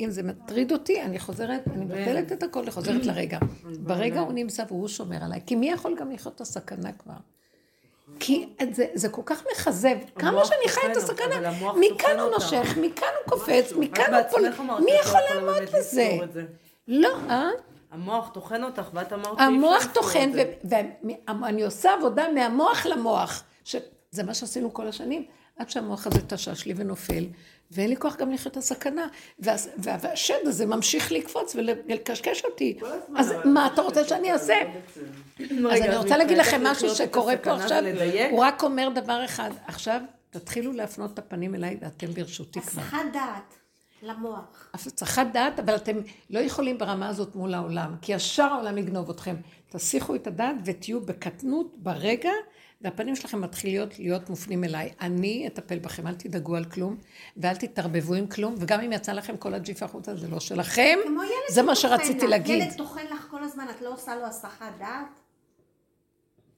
[0.00, 3.38] אם זה מטריד אותי, אני חוזרת, אני מבטלת את הכל וחוזרת לרגע.
[3.78, 5.40] ברגע הוא נמצא והוא שומר עליי.
[5.46, 7.14] כי מי יכול גם לחיות את הסכנה כבר?
[8.20, 9.96] כי זה, זה כל כך מכזב.
[10.14, 12.30] כמה שאני חיה את הסכנה, מכאן הוא.
[12.30, 14.48] נושך, מכאן הוא קופץ, מכאן הוא פול...
[14.84, 16.18] מי יכול לעמוד בזה?
[16.88, 17.50] לא, אה?
[17.90, 20.30] המוח טוחן אותך, ואת אמרת המוח טוחן.
[21.24, 25.24] ואני עושה עבודה מהמוח למוח, שזה מה שעשינו כל השנים,
[25.58, 27.26] עד שהמוח הזה תשש לי ונופל,
[27.70, 29.06] ואין לי כוח גם לחיות את הסכנה,
[29.78, 32.78] והשד הזה ממשיך לקפוץ ולקשקש אותי.
[33.16, 34.54] אז מה אתה רוצה שאני אעשה?
[35.40, 37.82] אז אני רוצה להגיד לכם משהו שקורה פה עכשיו?
[38.30, 42.82] הוא רק אומר דבר אחד, עכשיו תתחילו להפנות את הפנים אליי ואתם ברשותי כבר.
[42.82, 43.54] הסחת דעת
[44.02, 44.70] למוח.
[44.74, 45.96] הסחת דעת, אבל אתם
[46.30, 49.36] לא יכולים ברמה הזאת מול העולם, כי ישר העולם יגנוב אתכם.
[49.68, 52.32] תסיחו את הדעת ותהיו בקטנות ברגע,
[52.80, 54.92] והפנים שלכם מתחילות להיות מופנים אליי.
[55.00, 56.96] אני אטפל בכם, אל תדאגו על כלום,
[57.36, 61.22] ואל תתערבבו עם כלום, וגם אם יצא לכם כל הג'יפה החוצה, זה לא שלכם, כמו
[61.22, 62.30] ילד זה מה שרציתי לך.
[62.30, 62.62] להגיד.
[62.62, 65.06] ילד טוחן לך כל הזמן, את לא עושה לו הסחת דעת?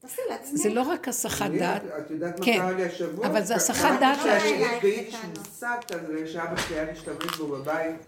[0.00, 0.61] תעשי לעצמך.
[0.61, 3.26] זה לא רק הסחת דעת, את יודעת מה כן, קרה לי השבוע?
[3.26, 4.61] אבל זה הסחת דעת להשאיר.
[4.61, 8.06] יש ביידיש מושג כזה שאבא שלי היה להשתמש בו בבית.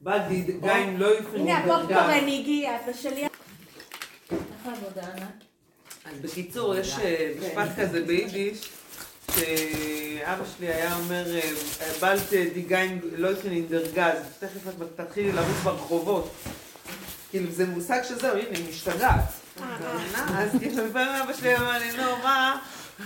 [0.00, 3.24] בלתי גיא לא יפנו הנה הפופקורן הגיע, ושלי...
[3.24, 5.44] איך העבודה, ענת?
[6.12, 8.68] אז בקיצור, יש אה, משפט כזה ביידיש,
[9.34, 11.52] שאבא שלי היה אומר, אה,
[12.00, 16.32] בלט דיגיין לא יפן אינדרגז, תכף את תתחילי לרוץ ברחובות.
[17.30, 19.20] כאילו זה מושג שזהו, הנה, היא משתגעת.
[20.16, 22.58] אז כאילו לפעמים אבא שלי אמר לי, נו, מה?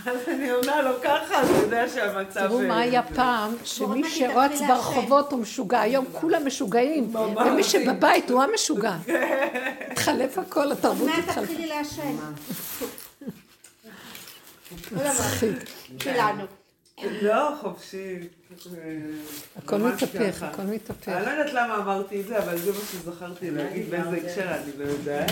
[0.06, 2.40] אז אני עונה לו ככה, אז הוא יודע שהמצב...
[2.40, 8.42] תראו מה היה פעם, שמי שרץ ברחובות הוא משוגע, היום כולם משוגעים, ומי שבבית הוא
[8.42, 8.96] המשוגע.
[9.90, 11.46] התחלף הכל, התרבות עוד מעט התחלפה.
[11.46, 12.16] תתחילי לעשן.
[14.92, 15.56] מצחיק.
[16.02, 16.44] שלנו.
[17.22, 18.28] לא, חופשי.
[19.56, 20.42] הכל ממש מתהפך.
[20.42, 21.08] הכל מתהפך.
[21.08, 24.72] אני לא יודעת למה אמרתי את זה, אבל זה מה שזכרתי להגיד, באיזה הקשר אני
[24.78, 25.30] לא יודעת.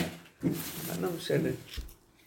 [1.00, 1.48] לא משנה.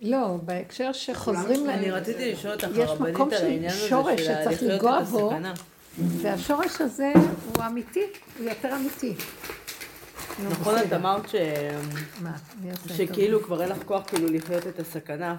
[0.02, 1.92] לא, בהקשר שחוזרים אני.
[1.92, 5.02] רציתי לשאול אותך יש הרבנית מקום על של העניין הזה שורש של שצריך לחיות לנגוע
[5.02, 5.32] את בו.
[5.32, 5.54] הסכנה.
[5.98, 7.14] והשורש הזה
[7.46, 8.06] הוא אמיתי,
[8.40, 9.14] הוא יותר אמיתי.
[10.40, 10.94] נו, נכון, את.
[10.94, 11.36] אמרת ש...
[12.22, 12.32] מה,
[12.88, 15.36] שכאילו כבר אין לך כוח כאילו לחיות את הסכנה.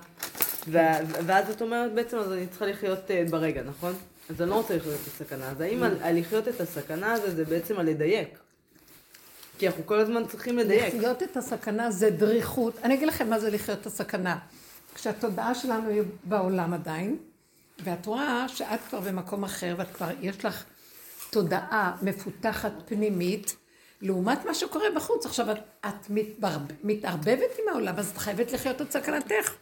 [1.27, 3.93] ואז את אומרת בעצם, אז אני צריכה לחיות אה, ברגע, נכון?
[4.31, 5.51] אז אני לא רוצה לחיות את הסכנה.
[5.51, 8.39] אז האם על לחיות את הסכנה הזה זה בעצם על לדייק?
[9.63, 10.95] כי אנחנו כל הזמן צריכים לדייק.
[10.95, 12.79] לחיות את הסכנה זה דריכות.
[12.85, 14.39] אני אגיד לכם מה זה לחיות את הסכנה.
[14.95, 17.17] כשהתודעה שלנו היא בעולם עדיין,
[17.85, 20.65] ואת רואה שאת כבר במקום אחר, ואת כבר, יש לך
[21.31, 23.57] תודעה מפותחת פנימית,
[24.01, 25.27] לעומת מה שקורה בחוץ.
[25.27, 29.55] עכשיו, את, את מתברב, מתערבבת עם העולם, אז את חייבת לחיות את סכנתך.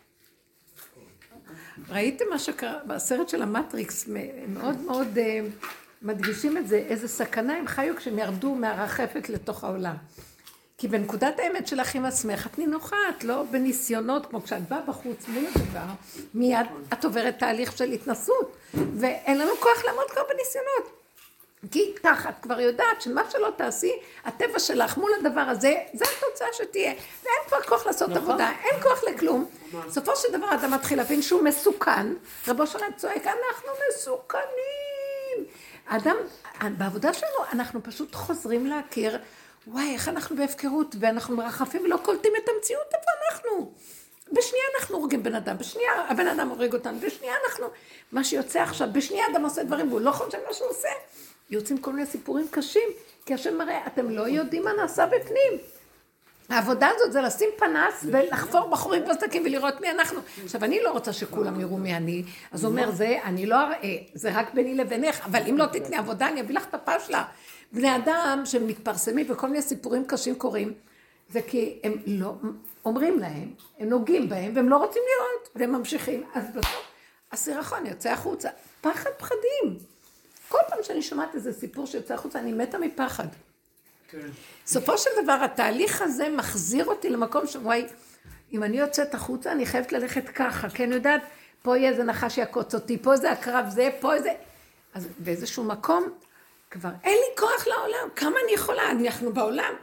[1.89, 5.41] ראיתם מה שקרה בסרט של המטריקס, מ- מאוד מאוד אה,
[6.03, 9.95] מדגישים את זה, איזה סכנה הם חיו כשהם ירדו מהרחפת לתוך העולם.
[10.79, 15.29] כי בנקודת האמת שלך עם עצמך, את נינוחה, את לא בניסיונות, כמו כשאת באה בחוץ
[15.29, 15.93] מול הדבר,
[16.35, 21.01] מיד את עוברת תהליך של התנסות, ואין לנו כוח לעמוד כבר בניסיונות.
[21.71, 23.93] כי ככה את כבר יודעת שמה שלא תעשי,
[24.25, 26.93] הטבע שלך מול הדבר הזה, זה התוצאה שתהיה.
[27.23, 28.23] ואין כבר כוח לעשות נכון.
[28.23, 29.51] עבודה, אין כוח לכלום.
[29.87, 32.07] בסופו של דבר אדם מתחיל להבין שהוא מסוכן,
[32.49, 35.47] רבו שלם צועק, אנחנו מסוכנים.
[35.91, 36.17] האדם,
[36.79, 39.19] בעבודה שלנו אנחנו פשוט חוזרים להכיר,
[39.67, 43.73] וואי, איך אנחנו בהפקרות, ואנחנו מרחפים ולא קולטים את המציאות, איפה אנחנו?
[44.33, 47.67] בשנייה אנחנו הורגים בן אדם, בשנייה הבן אדם הורג אותנו, בשנייה אנחנו,
[48.13, 50.89] מה שיוצא עכשיו, בשנייה אדם עושה דברים והוא לא חושב מה שהוא עושה.
[51.51, 52.89] יוצאים כל מיני סיפורים קשים,
[53.27, 55.59] כי השם מראה, אתם לא יודעים מה נעשה בפנים.
[56.51, 60.21] העבודה הזאת זה לשים פנס ולחפור בחורים בסדקים ולראות מי אנחנו.
[60.45, 63.97] עכשיו, אני לא רוצה שכולם יראו מי אני, אז הוא אומר, זה, אני לא אראה,
[64.15, 67.25] זה רק ביני לבינך, אבל אם לא תתני עבודה, אני אביא לך את הפשלה.
[67.73, 70.73] בני אדם שמתפרסמים וכל מיני סיפורים קשים קורים,
[71.29, 72.35] זה כי הם לא
[72.85, 76.23] אומרים להם, הם נוגעים בהם, והם לא רוצים לראות, והם ממשיכים.
[76.35, 76.85] אז בסוף
[77.33, 78.49] הסירחון יוצא החוצה.
[78.81, 79.79] פחד פחדים.
[80.49, 83.27] כל פעם שאני שומעת איזה סיפור שיוצא החוצה, אני מתה מפחד.
[84.65, 87.87] בסופו של דבר, התהליך הזה מחזיר אותי למקום שוואי,
[88.53, 91.23] אם אני יוצאת החוצה, אני חייבת ללכת ככה, כי אני יודעת,
[91.63, 94.31] פה יהיה איזה נחש שיעקוץ אותי, פה זה הקרב זה, פה איזה...
[94.95, 96.09] אז באיזשהו מקום,
[96.71, 99.75] כבר אין לי כוח לעולם, כמה אני יכולה, אנחנו בעולם.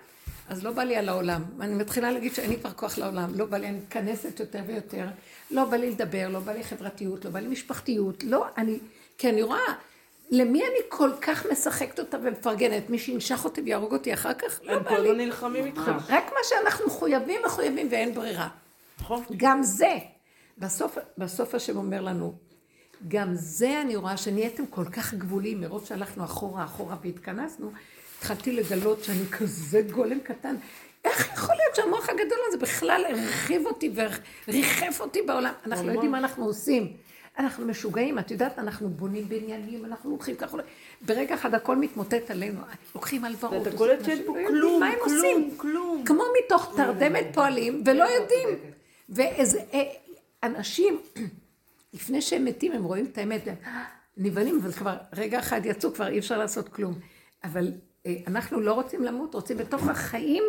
[0.49, 1.43] אז לא בא לי על העולם.
[1.61, 5.05] אני מתחילה להגיד שאין לי כבר כוח לעולם, לא בא לי, אני מתכנסת יותר ויותר,
[5.51, 8.79] לא בא לי לדבר, לא בא לי חברתיות, לא בא לי משפחתיות, לא, אני,
[9.17, 9.73] כי אני רואה,
[10.31, 12.89] למי אני כל כך משחקת אותה ומפרגנת?
[12.89, 14.59] מי שינשך אותי ויהרוג אותי אחר כך?
[14.63, 15.09] לא הם בא כל לי.
[15.09, 15.91] הזמן נלחמים איתך.
[16.09, 18.47] רק מה שאנחנו מחויבים, מחויבים ואין ברירה.
[18.99, 19.23] נכון.
[19.37, 19.97] גם זה,
[20.57, 22.33] בסוף, בסוף השם אומר לנו,
[23.07, 27.71] גם זה אני רואה שנהייתם כל כך גבוליים, מרוב שהלכנו אחורה אחורה והתכנסנו,
[28.17, 30.55] התחלתי לגלות שאני כזה גולם קטן.
[31.05, 33.91] איך יכול להיות שהמוח הגדול הזה בכלל הרחיב אותי
[34.47, 35.53] וריחף אותי בעולם?
[35.65, 36.93] אנחנו לא יודעים מה אנחנו עושים.
[37.39, 40.57] אנחנו משוגעים, את יודעת, אנחנו בונים בניינים, אנחנו הולכים ככה,
[41.01, 42.61] ברגע אחד הכל מתמוטט עלינו,
[42.95, 43.65] לוקחים הלוואות.
[43.65, 45.57] ואתה קולט שאין פה לא כלום, מה הם כלום, עושים.
[45.57, 46.03] כלום.
[46.05, 48.49] כמו מתוך תרדמת פועלים, ולא יודעים.
[49.09, 49.83] ואיזה אה,
[50.43, 50.99] אנשים,
[51.93, 53.55] לפני שהם מתים, הם רואים את האמת, הם
[54.17, 56.93] נבהלים, אבל כבר רגע אחד יצאו, כבר אי אפשר לעשות כלום.
[57.43, 57.71] אבל
[58.05, 60.43] אה, אנחנו לא רוצים למות, רוצים בתוך החיים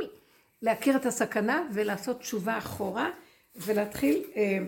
[0.63, 3.11] להכיר את הסכנה ולעשות תשובה אחורה,
[3.57, 4.59] ולהתחיל אה,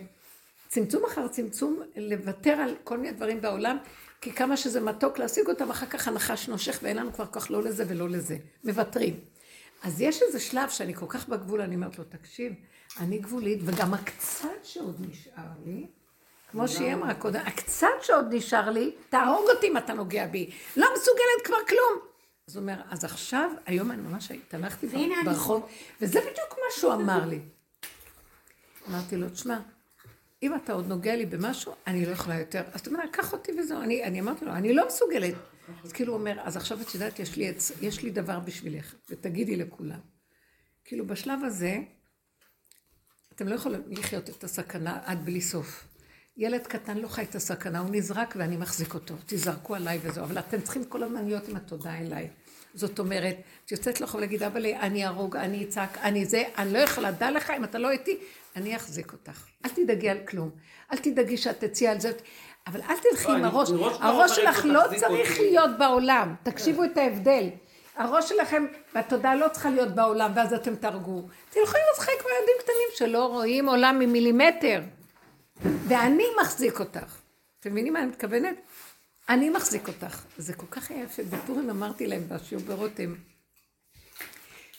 [0.71, 3.79] צמצום אחר צמצום, לוותר על כל מיני דברים בעולם,
[4.21, 7.63] כי כמה שזה מתוק להשיג אותם, אחר כך הנחש נושך ואין לנו כבר כוח לא
[7.63, 8.37] לזה ולא לזה.
[8.65, 9.21] מוותרים.
[9.83, 12.53] אז יש איזה שלב שאני כל כך בגבול, אני אומרת לו, תקשיב,
[13.01, 15.87] אני גבולית, וגם הקצת שעוד נשאר לי,
[16.51, 20.51] כמו שהיא אמרה קודם, הקצת שעוד נשאר לי, תהרוג אותי אם אתה נוגע בי.
[20.77, 22.09] לא מסוגלת כבר כלום.
[22.49, 24.87] אז הוא אומר, אז עכשיו, היום אני ממש התהלכתי
[25.25, 25.69] ברחוב,
[26.01, 27.41] וזה בדיוק מה שהוא אמר לי.
[28.89, 29.59] אמרתי לו, תשמע,
[30.43, 32.63] אם אתה עוד נוגע לי במשהו, אני לא יכולה יותר.
[32.73, 33.83] אז אתה אומר, קח אותי וזהו.
[33.83, 35.35] אני, אני אמרתי לו, אני לא מסוגלת.
[35.85, 39.57] אז כאילו הוא אומר, אז עכשיו את יודעת, יש לי, יש לי דבר בשבילך, ותגידי
[39.57, 40.01] לכולם.
[40.85, 41.79] כאילו בשלב הזה,
[43.35, 45.85] אתם לא יכולים לחיות את הסכנה עד בלי סוף.
[46.37, 49.15] ילד קטן לא חי את הסכנה, הוא נזרק ואני מחזיק אותו.
[49.27, 52.31] תזרקו עליי וזהו, אבל אתם צריכים כל הזמן להיות עם התודה אליי.
[52.75, 56.79] זאת אומרת, את יוצאת לחוב להגיד, אבל אני ארוג, אני אצעק, אני זה, אני לא
[56.79, 58.19] יכולה, דע לך, אם אתה לא איתי,
[58.57, 59.45] אני אחזיק אותך.
[59.65, 60.51] אל תדאגי על כלום.
[60.93, 62.13] אל תדאגי שאת תצאי על זה,
[62.67, 63.71] אבל אל תלכי לא, עם הראש.
[64.01, 65.41] הראש שלך לא צריך.
[65.41, 66.35] להיות בעולם.
[66.43, 67.49] תקשיבו את ההבדל.
[67.97, 71.23] הראש שלכם והתודעה לא צריכה להיות בעולם, ואז אתם תהרגו.
[71.51, 74.81] אתם יכולים לשחק כמו ילדים קטנים שלא רואים עולם ממילימטר.
[75.89, 77.21] ואני מחזיק אותך.
[77.61, 78.57] אתם מבינים מה אני מתכוונת?
[79.31, 80.25] אני מחזיק אותך.
[80.39, 81.23] זה כל כך היה יפה.
[81.23, 83.15] בפורים אמרתי להם בשיעור ברותם,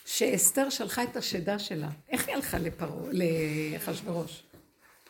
[0.04, 1.88] שאסתר שלחה את השדה שלה.
[2.08, 4.42] איך היא הלכה לפרעה, לאחשוורוש?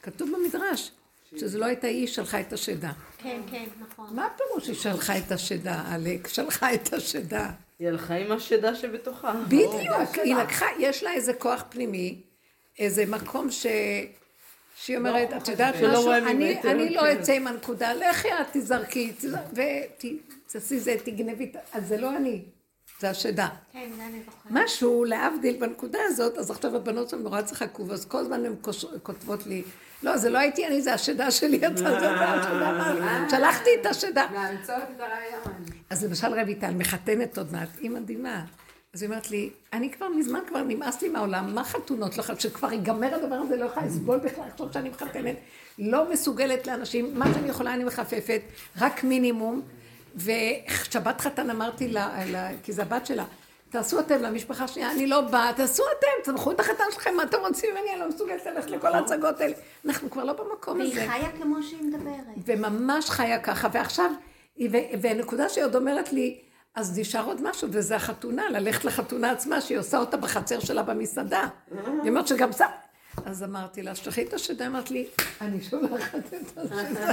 [0.02, 0.90] כתוב במדרש,
[1.36, 2.92] שזה לא הייתה היא שלחה את השדה.
[3.18, 4.16] כן, כן, נכון.
[4.16, 6.28] מה הפירוש היא שלחה את השדה, עלק?
[6.28, 7.50] שלחה את השדה.
[7.78, 9.32] היא הלכה עם השדה שבתוכה.
[9.46, 9.74] בדיוק,
[10.24, 12.20] היא לקחה, יש לה איזה כוח פנימי,
[12.78, 13.66] איזה מקום ש...
[14.76, 16.60] שהיא אומרת, את יודעת משהו, אני,
[16.94, 17.12] לא.
[17.12, 19.12] אצא עם הנקודה, לכי את תזרקי,
[19.52, 22.42] ותעשי זה, תגנבי, את- אז זה לא אני,
[23.00, 23.48] זה השדה.
[23.72, 23.88] כן.
[24.50, 28.54] משהו, להבדיל בנקודה הזאת, אז עכשיו הבנות שם נורא צחקו, ואז כל הזמן הן
[29.02, 29.62] כותבות לי,
[30.02, 32.16] לא, זה לא הייתי אני, זה השדה שלי, השדה,
[33.00, 34.26] מה- שלחתי את השדה.
[35.44, 35.50] את.
[35.90, 38.44] אז למשל רויטל מחתנת עוד מעט, היא מדהימה.
[38.94, 42.32] אז היא אומרת לי, אני כבר מזמן כבר נמאס לי מהעולם, מה חתונות לך?
[42.40, 45.36] שכבר ייגמר הדבר הזה, לא יכולה לסבול בכלל לחשוב שאני מחתנת.
[45.78, 48.40] לא מסוגלת לאנשים, מה שאני יכולה אני מחפפת,
[48.80, 49.62] רק מינימום.
[50.16, 53.24] ושבת חתן אמרתי לה, לה, כי זה הבת שלה,
[53.70, 57.38] תעשו אתם למשפחה שנייה, אני לא באה, תעשו אתם, תנחו את החתן שלכם, מה אתם
[57.40, 59.54] רוצים ממני, אני לא מסוגלת ללכת לכל ההצגות האלה.
[59.86, 60.94] אנחנו כבר לא במקום הזה.
[60.94, 62.24] והיא חיה כמו שהיא מדברת.
[62.46, 64.10] וממש חיה ככה, ועכשיו,
[65.00, 66.38] והנקודה שהיא עוד אומרת לי,
[66.74, 71.48] אז נשאר עוד משהו, וזה החתונה, ללכת לחתונה עצמה, שהיא עושה אותה בחצר שלה במסעדה.
[72.02, 72.64] היא אומרת שגם זה...
[73.24, 75.06] אז אמרתי לה, שכחי את השדה, אמרת לי,
[75.40, 77.10] אני שולחת את השדה.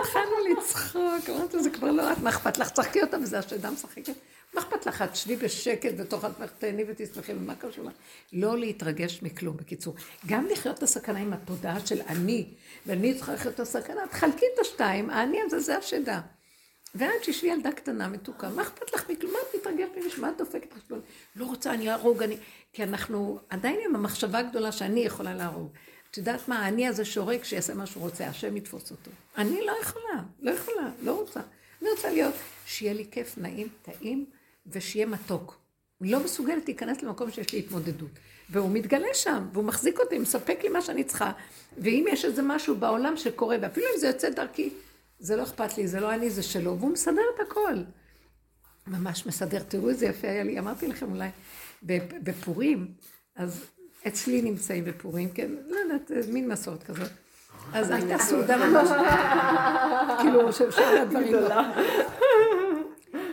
[0.00, 2.70] התחלנו לצחוק, אמרתי, זה כבר לא את, מה אכפת לך?
[2.70, 4.12] צחקי אותה וזה השדה משחקת.
[4.54, 5.02] מה אכפת לך?
[5.02, 7.92] את שבי בשקט בתוך עצמך, תהני ותשמחי, ומה קשור לך?
[8.32, 9.94] לא להתרגש מכלום, בקיצור.
[10.26, 12.46] גם לחיות את הסכנה עם התודעה של אני,
[12.86, 16.20] ואני צריכה לחיות את הסכנה, תחלקי את השתיים, האני הזה זה השדה.
[16.94, 19.32] ואת שישבי ילדה קטנה, מתוקה, מה אכפת לך מכלום?
[19.32, 20.22] מה את מתרגשת ממישהו?
[20.22, 21.00] מה את דופקת חשבון?
[21.36, 22.36] לא רוצה, אני אהרוג, אני...
[22.72, 25.68] כי אנחנו עדיין עם המחשבה הגדולה שאני יכולה להרוג.
[26.10, 29.10] את יודעת מה, האני הזה שהורג, שיעשה מה שהוא רוצה, השם יתפוס אותו.
[29.38, 31.40] אני לא יכולה, לא יכולה, לא רוצה.
[31.82, 32.34] אני רוצה להיות,
[32.66, 34.26] שיהיה לי כיף, נעים, טעים,
[34.66, 35.58] ושיהיה מתוק.
[36.00, 38.10] אני לא מסוגלת להיכנס למקום שיש לי התמודדות.
[38.50, 41.32] והוא מתגלה שם, והוא מחזיק אותי, מספק לי מה שאני צריכה.
[41.78, 44.70] ואם יש איזה משהו בעולם שקורה, ואפילו אם זה יוצא דרכי,
[45.24, 47.74] זה לא אכפת לי, זה לא אני, זה שלו, והוא מסדר את הכל.
[48.86, 49.62] ממש מסדר.
[49.68, 51.28] תראו איזה יפה היה לי, אמרתי לכם אולי,
[51.82, 51.86] בפ-
[52.22, 52.88] בפורים,
[53.36, 53.64] אז
[54.06, 57.08] אצלי נמצאים בפורים, כן, לא יודעת, זה מין מסורת כזאת.
[57.72, 58.88] אז הייתה סעודה ממש,
[60.22, 61.34] כאילו, שאפשר הדברים.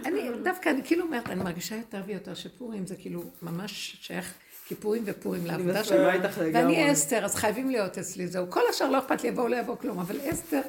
[0.06, 4.34] אני, דווקא, אני כאילו אומרת, אני מרגישה יותר ויותר שפורים זה כאילו ממש שייך
[4.68, 6.02] כיפורים ופורים לעבודה שלנו.
[6.54, 8.46] ואני אסתר, אז חייבים להיות אצלי, זהו.
[8.50, 10.62] כל השאר לא אכפת לי, יבואו, לא יבואו כלום, אבל אסתר,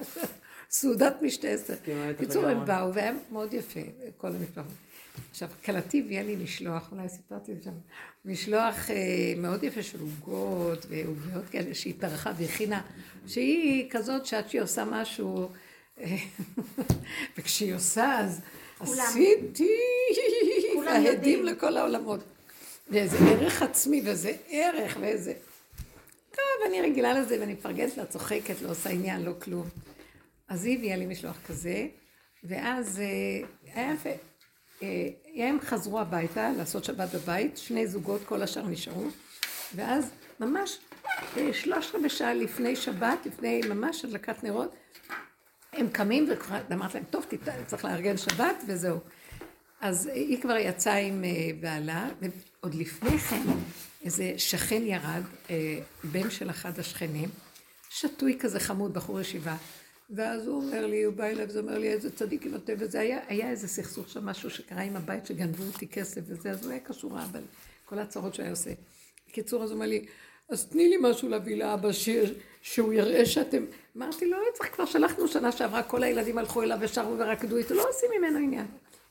[0.73, 1.49] סעודת משתה.
[1.55, 2.65] מסכימה איתך בקיצור, הם.
[2.65, 3.81] באו, והיה מאוד יפה,
[4.17, 4.69] כל המשפחה.
[5.31, 7.71] עכשיו, כלתי הביאה לי משלוח, אולי סיפרתי שם,
[8.25, 8.97] משלוח אה,
[9.37, 12.83] מאוד יפה של עוגות ועוגיות כאלה שהיא טרחה והכינה,
[13.27, 15.49] שהיא כזאת שעד שהיא עושה משהו,
[16.01, 16.17] אה,
[17.39, 18.41] וכשהיא עושה אז.
[18.81, 19.69] עשיתי,
[20.99, 21.45] יודעים.
[21.45, 22.21] לכל העולמות.
[22.91, 25.33] ואיזה ערך עצמי, ואיזה ערך, ואיזה...
[26.31, 29.69] טוב, אני רגילה לזה, ואני מפרגנת לה, צוחקת, לא עושה עניין, לא כלום.
[30.49, 31.87] אז היא הביאה לי משלוח כזה,
[32.45, 34.11] ואז אה, היה יפה.
[34.83, 39.05] אה, הם חזרו הביתה לעשות שבת בבית, שני זוגות, כל השאר נשארו,
[39.75, 40.79] ואז ממש
[41.37, 44.75] אה, שלושת רבעי שעה לפני שבת, לפני ממש הדלקת נרות,
[45.73, 48.99] הם קמים וכבר אמרת להם, טוב, תת- צריך לארגן שבת וזהו.
[49.81, 51.25] אז היא כבר יצאה עם
[51.61, 53.43] בעלה, ועוד לפני כן
[54.05, 55.23] איזה שכן ירד,
[56.05, 57.29] בן של אחד השכנים,
[57.91, 59.57] שתוי כזה חמוד, בחור ישיבה.
[60.11, 63.01] ואז הוא אומר לי, הוא בא אליי וזה אומר לי, איזה צדיק אם אתם, וזה
[63.01, 66.71] היה, היה איזה סכסוך שם, משהו שקרה עם הבית, שגנבו אותי כסף וזה, אז הוא
[66.71, 67.41] היה קשור אבל
[67.85, 68.71] כל הצרות שהוא היה עושה.
[69.29, 70.07] בקיצור, אז הוא אומר לי,
[70.49, 72.09] אז תני לי משהו להביא לאבא, ש...
[72.63, 73.65] שהוא יראה שאתם...
[73.97, 77.75] אמרתי לו, לא צריך, כבר שלחנו שנה שעברה, כל הילדים הלכו אליו ושרו ורקדו איתו,
[77.75, 78.67] לא עושים ממנו עניין.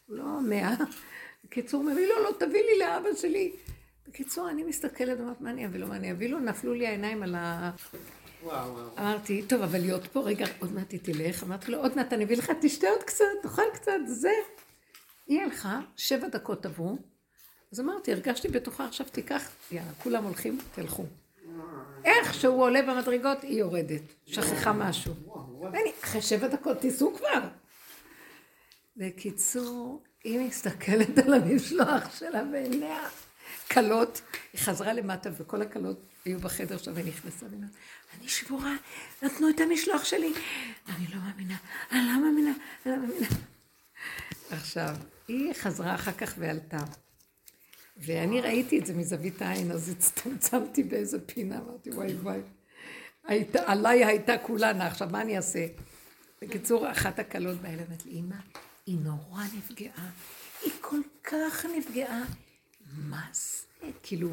[0.09, 0.75] לא מאה.
[1.43, 3.51] בקיצור, מביא לו, לא, תביא לי לאבא שלי.
[4.07, 6.39] בקיצור, אני מסתכלת, אומרת, מה אני אביא לו, מה אני אביא לו?
[6.39, 7.71] נפלו לי העיניים על ה...
[8.99, 11.43] אמרתי, טוב, אבל להיות פה, רגע, עוד מעט היא תלך.
[11.43, 14.31] אמרתי לו, עוד מעט אני אביא לך, תשתה עוד קצת, תאכל קצת, זה.
[15.27, 16.97] היא הלכה, שבע דקות עברו,
[17.71, 21.05] אז אמרתי, הרגשתי בטוחה, עכשיו תיקח, יאללה, כולם הולכים, תלכו.
[22.05, 24.01] איך שהוא עולה במדרגות, היא יורדת.
[24.25, 25.13] שכחה משהו.
[25.61, 27.47] ואני, אחרי שבע דקות, תיסעו כבר.
[28.97, 33.07] בקיצור, היא מסתכלת על המשלוח שלה בעיניה
[33.73, 34.21] כלות,
[34.53, 37.67] היא חזרה למטה וכל הכלות היו בחדר שלה ונכנסה ואמרה,
[38.19, 38.75] אני שבורה,
[39.21, 40.33] נתנו את המשלוח שלי.
[40.89, 41.57] אני לא מאמינה,
[41.91, 42.51] אני לא מאמינה,
[42.85, 43.27] אני לא מאמינה.
[44.51, 44.95] עכשיו,
[45.27, 46.83] היא חזרה אחר כך ועלתה.
[47.97, 52.39] ואני ראיתי את זה מזווית העין, אז הצטמצמתי באיזה פינה, אמרתי, וואי וואי.
[53.27, 55.65] היית, עליי הייתה כולנה, עכשיו מה אני אעשה?
[56.41, 58.35] בקיצור, אחת הכלות באלה אמרת לי, אמא,
[58.85, 60.09] היא נורא נפגעה,
[60.61, 62.23] היא כל כך נפגעה,
[62.97, 63.87] מה זה?
[64.03, 64.29] כאילו,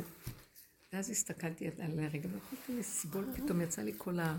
[0.93, 4.37] ואז הסתכלתי עליה רגע, לא יכולתי לסבול, פתאום יצא לי כל ה...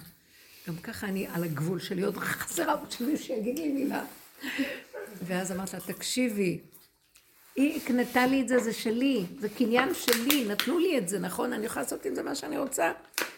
[0.67, 4.05] גם ככה אני על הגבול שלי, עוד חסרה עוד שמישהו שיגיד לי מילה.
[5.25, 6.59] ואז אמרת לה, תקשיבי,
[7.55, 11.53] היא הקנתה לי את זה, זה שלי, זה קניין שלי, נתנו לי את זה, נכון?
[11.53, 12.91] אני יכולה לעשות עם זה מה שאני רוצה.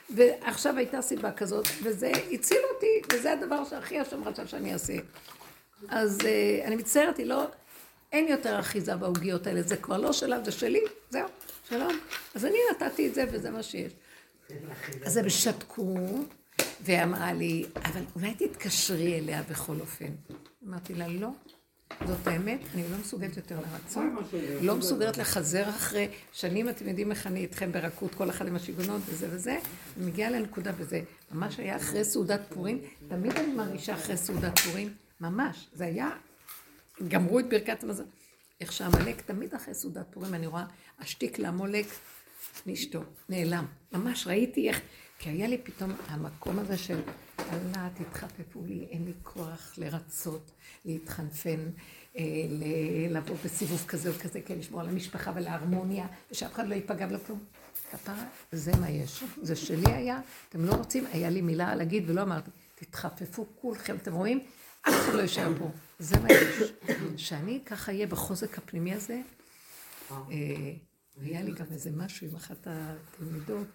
[0.10, 4.94] ועכשיו הייתה סיבה כזאת, וזה הציל אותי, וזה הדבר שהכי השם רצה שאני אעשה.
[5.88, 7.46] אז uh, אני מצטערת, היא לא,
[8.12, 11.28] אין יותר אחיזה בעוגיות האלה, זה כבר לא שלה, זה שלי, זהו,
[11.70, 12.00] שלום.
[12.36, 13.94] אז אני נתתי את זה, וזה מה שיש.
[15.06, 15.96] אז הם שתקו,
[16.82, 20.10] ואמרה לי, אבל אולי תתקשרי אליה בכל אופן.
[20.68, 21.30] אמרתי לה, לא,
[22.08, 24.04] זאת האמת, אני לא מסוגלת יותר לרצות,
[24.62, 29.02] לא מסוגלת לחזר אחרי שנים, אתם יודעים איך אני איתכם ברכות, כל אחד עם השיגונות
[29.06, 29.60] וזה וזה,
[29.98, 31.02] ומגיעה לנקודה וזה.
[31.32, 36.10] ממש היה אחרי סעודת פורים, תמיד אני מרגישה אחרי סעודת פורים, ממש, זה היה,
[37.08, 38.06] גמרו את ברכת המזון.
[38.62, 40.66] איך שעמלק תמיד אחרי סעודת פורים, אני רואה
[41.00, 41.86] השתיק לעמולק
[42.66, 43.66] מאשתו, נעלם.
[43.92, 44.82] ממש ראיתי איך,
[45.20, 47.02] כי היה לי פתאום המקום הזה של,
[47.40, 50.52] אללה, תתחפפו לי, אין לי כוח לרצות,
[50.86, 51.70] להתחנפן,
[52.18, 52.24] אה,
[53.10, 57.06] לבוא בסיבוב כזה או כזה, כן, לשמור על המשפחה ועל ההרמוניה, ושאף אחד לא ייפגע
[57.10, 57.40] ולא כלום.
[57.92, 59.24] כפרה, זה מה יש.
[59.42, 64.14] זה שלי היה, אתם לא רוצים, היה לי מילה להגיד ולא אמרתי, תתחפפו כולכם, אתם
[64.14, 64.40] רואים?
[64.82, 65.72] אף אחד לא יישאר פה.
[66.00, 66.72] זה מה יש.
[67.18, 69.22] שאני ככה אהיה בחוזק הפנימי הזה,
[70.12, 70.18] אה,
[71.22, 73.68] היה לי גם איזה משהו עם אחת התלמידות,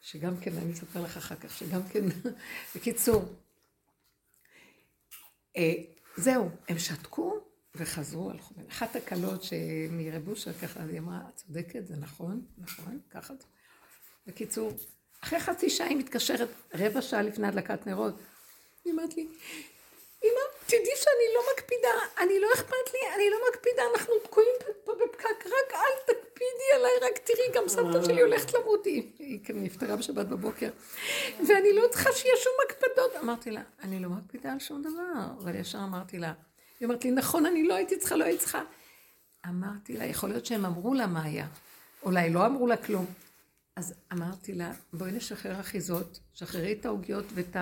[0.00, 2.04] שגם כן, אני אספר לך אחר כך, שגם כן,
[2.74, 3.34] בקיצור,
[5.56, 5.72] אה,
[6.16, 7.40] זהו, הם שתקו
[7.74, 8.54] וחזרו, הלכו.
[8.68, 13.44] אחת הקלות שמרבושה ככה, היא אמרה, את צודקת, זה נכון, נכון, ככה זה.
[14.26, 14.72] בקיצור,
[15.20, 18.14] אחרי חצי שעה היא מתקשרת, רבע שעה לפני הדלקת נרות,
[18.84, 19.28] היא אומרת לי,
[20.24, 24.54] אמא, תדעי שאני לא מקפידה, אני לא אכפת לי, אני לא מקפידה, אנחנו תקועים
[24.84, 29.96] פה בפקק, רק אל תקפידי עליי, רק תראי, גם סבתא שלי הולכת למות, היא נפטרה
[29.96, 30.70] בשבת בבוקר,
[31.48, 33.16] ואני לא צריכה שיהיה שום הקפדות.
[33.22, 36.32] אמרתי לה, אני לא מקפידה על שום דבר, אבל ישר אמרתי לה,
[36.80, 38.62] היא אומרת לי, נכון, אני לא הייתי צריכה, לא הייתי צריכה.
[39.48, 41.46] אמרתי לה, יכול להיות שהם אמרו לה מה היה,
[42.02, 43.06] אולי לא אמרו לה כלום.
[43.76, 47.56] אז אמרתי לה, בואי נשחרר אחיזות, שחררי את העוגיות ואת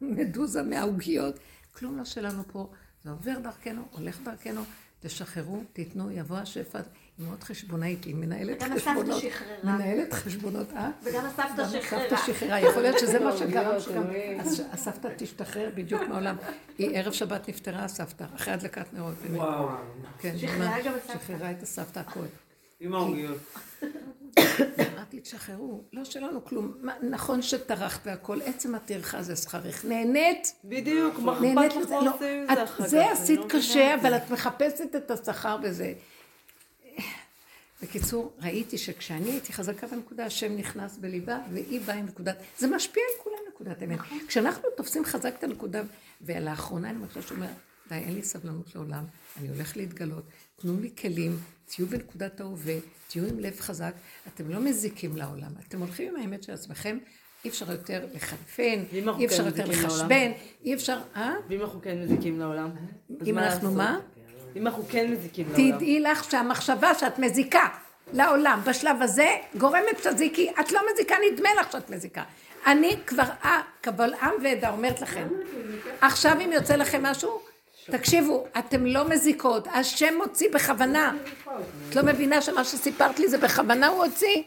[0.00, 1.34] המדוזה מהעוגיות.
[1.78, 2.70] כלום לא שלנו פה,
[3.04, 4.62] זה עובר דרכנו, הולך דרכנו,
[5.00, 6.78] תשחררו, תיתנו, יבוא השפע.
[7.18, 8.78] היא מאוד חשבונאית, היא מנהלת חשבונות.
[8.78, 9.74] וגם הסבתא שחררה.
[9.74, 10.90] מנהלת חשבונות, אה?
[11.02, 12.04] וגם הסבתא שחררה.
[12.04, 14.04] הסבתא שחררה, יכול להיות שזה מה שגרם שגם
[14.72, 16.36] הסבתא תשתחרר בדיוק מהעולם.
[16.78, 19.14] היא ערב שבת נפטרה הסבתא, אחרי הדלקת נרות.
[19.30, 19.68] וואו.
[20.18, 21.18] כן, שחררה גם הסבתא.
[21.24, 22.24] שחררה את הסבתא הכל.
[22.80, 23.38] עם העוגיות.
[24.94, 26.72] אמרתי, תשחררו, לא שלנו כלום.
[27.10, 29.84] נכון שטרחת והכל, עצם הטרחה זה שכרך.
[29.84, 30.54] נהנית?
[30.64, 31.90] בדיוק, מה אכפת לך?
[31.90, 32.86] מה לא, עושים זה את- אחר כך?
[32.86, 33.94] זה עשית לא מבינה קשה, זה.
[33.94, 35.92] אבל את מחפשת את השכר בזה.
[37.82, 42.36] בקיצור, ראיתי שכשאני הייתי חזקה בנקודה, השם נכנס בליבה, והיא באה עם נקודת...
[42.58, 43.98] זה משפיע על כולם נקודת אמת.
[44.28, 45.82] כשאנחנו תופסים חזק את הנקודה,
[46.20, 47.46] ולאחרונה אני מרגישה שאומר,
[47.88, 49.04] די, אין לי סבלנות לעולם,
[49.40, 50.24] אני הולך להתגלות,
[50.60, 52.74] תנו לי כלים, תהיו בנקודת ההווה,
[53.08, 53.92] תהיו עם לב חזק,
[54.34, 56.98] אתם לא מזיקים לעולם, אתם הולכים עם האמת של עצמכם,
[57.44, 58.82] אי אפשר יותר לחנפן,
[59.18, 59.64] אי אפשר כן יותר?
[59.64, 60.30] לחשבן,
[60.64, 61.34] אי אפשר, אה?
[61.48, 62.70] ואם אנחנו כן מזיקים לעולם?
[63.26, 63.72] אם אנחנו?
[63.72, 63.98] מה?
[64.56, 65.76] אם אנחנו כן מזיקים לעולם.
[65.76, 67.68] תדעי לך שהמחשבה שאת מזיקה
[68.12, 72.22] לעולם בשלב הזה גורמת שתזיקי, את לא מזיקה, נדמה לך שאת מזיקה.
[72.66, 75.28] אני כבר, אה, קבל עם ועדה אומרת לכם,
[76.00, 77.40] עכשיו אם יוצא לכם משהו,
[77.90, 81.16] תקשיבו, אתם לא מזיקות, השם מוציא בכוונה.
[81.88, 84.42] את לא מבינה שמה שסיפרת לי זה בכוונה הוא הוציא?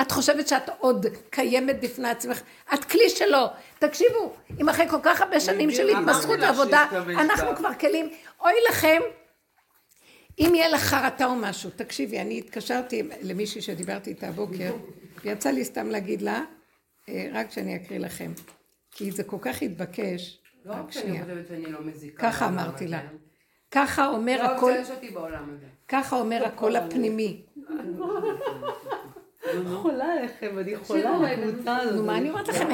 [0.00, 2.42] את חושבת שאת עוד קיימת בפני עצמך?
[2.74, 3.46] את כלי שלו.
[3.78, 7.56] תקשיבו, אם אחרי כל כך הרבה שנים של לך ועבודה, אנחנו.
[7.56, 8.10] כבר כלים,
[8.40, 9.00] אוי לכם,
[10.38, 14.72] אם יהיה לך חרטה או משהו, תקשיבי, אני התקשרתי למישהי שדיברתי איתה הבוקר,
[15.24, 16.42] ויצא לי סתם להגיד לה,
[17.08, 18.32] אה, רק שאני אקריא לכם,
[18.90, 21.22] כי זה כל כך התבקש, לא רק שאני.
[21.22, 22.22] חושבת שאני לא מזיקה.
[22.22, 22.98] ככה אמרתי לה.
[22.98, 23.08] הזה.
[23.70, 25.66] ככה אומר לא הקול, רוצה יש אותי בעולם הזה.
[25.88, 27.42] ככה אומר הקול הפנימי.
[29.74, 31.94] חולה עליכם, אני חולה על הקבוצה הזאת.
[31.94, 32.70] נו, מה אני אומרת לכם?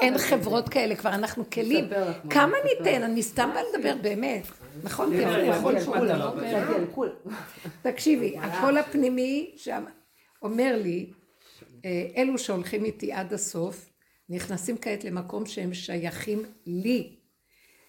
[0.00, 1.84] אין- חברות כאלה, כבר אנחנו כלים.
[2.30, 3.02] כמה ניתן?
[3.02, 4.46] אני סתם באה לדבר, באמת.
[4.82, 5.12] נכון?
[5.16, 6.34] לא.
[7.82, 9.84] תקשיבי, הקול הפנימי שם
[10.42, 11.10] אומר לי,
[11.84, 13.89] אה, אלו שהולכים איתי עד הסוף,
[14.30, 17.16] נכנסים כעת למקום שהם שייכים לי.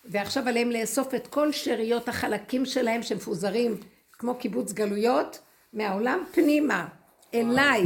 [0.06, 3.78] ועכשיו עליהם לאסוף את כל שאריות החלקים שלהם שמפוזרים
[4.12, 5.40] כמו קיבוץ גלויות
[5.74, 6.88] מהעולם פנימה,
[7.34, 7.84] אליי.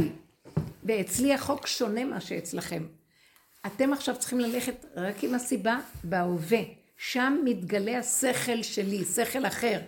[0.84, 2.86] ואצלי החוק שונה מה שאצלכם.
[3.66, 6.60] אתם עכשיו צריכים ללכת רק עם הסיבה בהווה.
[6.96, 9.80] שם מתגלה השכל שלי, שכל אחר.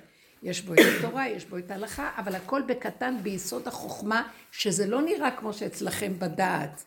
[0.43, 5.03] יש בו את התורה, יש בו את ההלכה, אבל הכל בקטן ביסוד החוכמה, שזה לא
[5.03, 6.85] נראה כמו שאצלכם בדעת.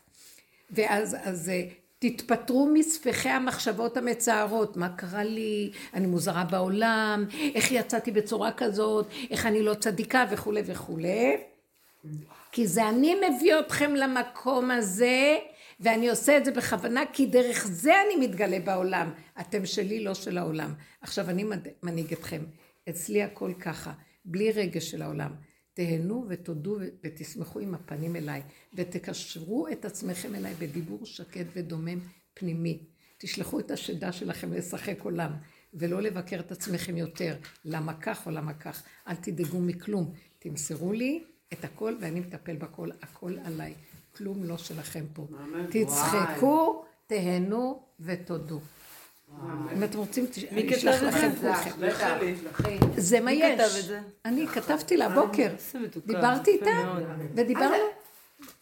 [0.72, 1.68] ואז אז, אה,
[1.98, 9.46] תתפטרו מספחי המחשבות המצערות, מה קרה לי, אני מוזרה בעולם, איך יצאתי בצורה כזאת, איך
[9.46, 11.36] אני לא צדיקה וכולי וכולי.
[12.52, 15.38] כי זה אני מביא אתכם למקום הזה,
[15.80, 19.10] ואני עושה את זה בכוונה, כי דרך זה אני מתגלה בעולם.
[19.40, 20.74] אתם שלי, לא של העולם.
[21.00, 21.44] עכשיו אני
[21.82, 22.42] מנהיג אתכם.
[22.88, 23.92] אצלי הכל ככה,
[24.24, 25.30] בלי רגש של העולם.
[25.74, 28.42] תהנו ותודו ותשמחו עם הפנים אליי,
[28.74, 31.98] ותקשרו את עצמכם אליי בדיבור שקט ודומם
[32.34, 32.82] פנימי.
[33.18, 35.32] תשלחו את השדה שלכם לשחק עולם,
[35.74, 37.36] ולא לבקר את עצמכם יותר.
[37.64, 38.82] למה כך או למה כך.
[39.08, 40.12] אל תדאגו מכלום.
[40.38, 43.74] תמסרו לי את הכל ואני מטפל בכל, הכל עליי.
[44.16, 45.26] כלום לא שלכם פה.
[45.70, 48.60] תצחקו, תהנו ותודו.
[49.76, 51.52] אם אתם רוצים, אני אשלח את לכם זה?
[51.74, 52.14] כולכם.
[52.96, 53.90] זה מה יש.
[54.24, 55.48] אני כתבתי לה בוקר.
[55.52, 56.94] איזה מתוקה, דיברתי איתה.
[57.34, 57.74] ודיברנו.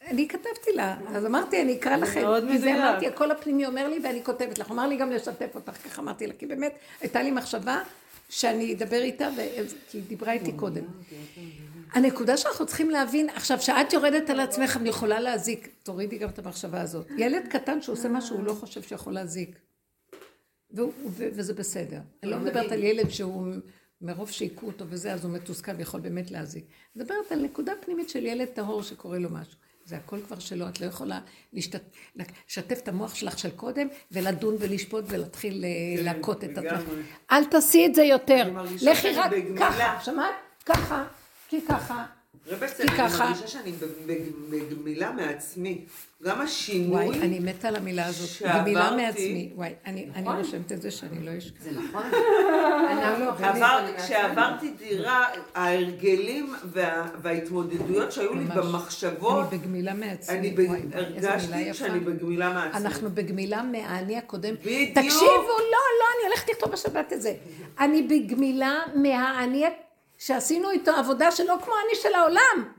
[0.07, 2.23] אני כתבתי לה, אז אמרתי, אני אקרא לכם.
[2.23, 2.75] מאוד כי זה.
[2.75, 4.71] אמרתי, הקול הפנימי אומר לי ואני כותבת לך.
[4.71, 7.83] אמר לי גם לשתף אותך, ככה אמרתי לה, כי באמת הייתה לי מחשבה
[8.29, 9.29] שאני אדבר איתה,
[9.91, 10.85] כי היא דיברה איתי קודם.
[11.93, 15.69] הנקודה שאנחנו צריכים להבין, עכשיו, כשאת יורדת על עצמך, אני יכולה להזיק.
[15.83, 17.07] תורידי גם את המחשבה הזאת.
[17.17, 19.59] ילד קטן שעושה משהו, הוא לא חושב שיכול להזיק.
[20.73, 22.01] והוא- וזה בסדר.
[22.23, 23.47] אני לא מדברת על ילד שהוא
[24.01, 26.65] מרוב שהיכו אותו וזה, אז הוא מתוסכל ויכול באמת להזיק.
[26.97, 29.55] אני מדברת על נקודה פנימית של ילד טהור שקורה לו משהו.
[29.85, 31.21] זה הכל כבר שלו, את לא יכולה
[31.53, 31.83] להשתת...
[32.49, 35.69] לשתף את המוח שלך של קודם ולדון ולשפוט ולהתחיל אה,
[35.99, 36.83] כן, להכות את עצמך.
[37.31, 38.53] אל תעשי את זה יותר.
[38.83, 39.31] לכי רק.
[39.59, 40.35] ככה, שמעת?
[40.67, 41.05] ככה,
[41.49, 42.07] כי ככה.
[42.51, 44.17] רבצל, כי אני ככה- מרגישה שאני בג-
[44.51, 45.85] בגמילה מעצמי.
[46.25, 47.07] גם השינוי...
[47.07, 48.43] וואי, אני מתה על המילה הזאת.
[48.49, 49.51] גמילה מעצמי.
[49.55, 51.63] וואי, אני אני רושמת את זה שאני לא אשכח.
[51.63, 52.03] זה נכון.
[53.49, 58.45] עבר, כשעברתי דירה, ההרגלים וה, וההתמודדויות שהיו לי.
[58.45, 60.39] במחשבות, אני בגמילה מעצמי.
[60.39, 61.75] אני ב- וואי, הרגשתי.
[61.75, 62.81] שאני בגמילה מעצמי.
[62.87, 64.55] אנחנו בגמילה מהאני הקודם.
[64.55, 64.91] בדיוק.
[64.99, 65.59] תקשיבו, לא,
[66.01, 67.35] לא, אני הולכת לכתוב בשבת את זה.
[67.81, 69.65] אני בגמילה מהאני
[70.21, 72.73] שעשינו איתו עבודה שלא כמו האני של העולם.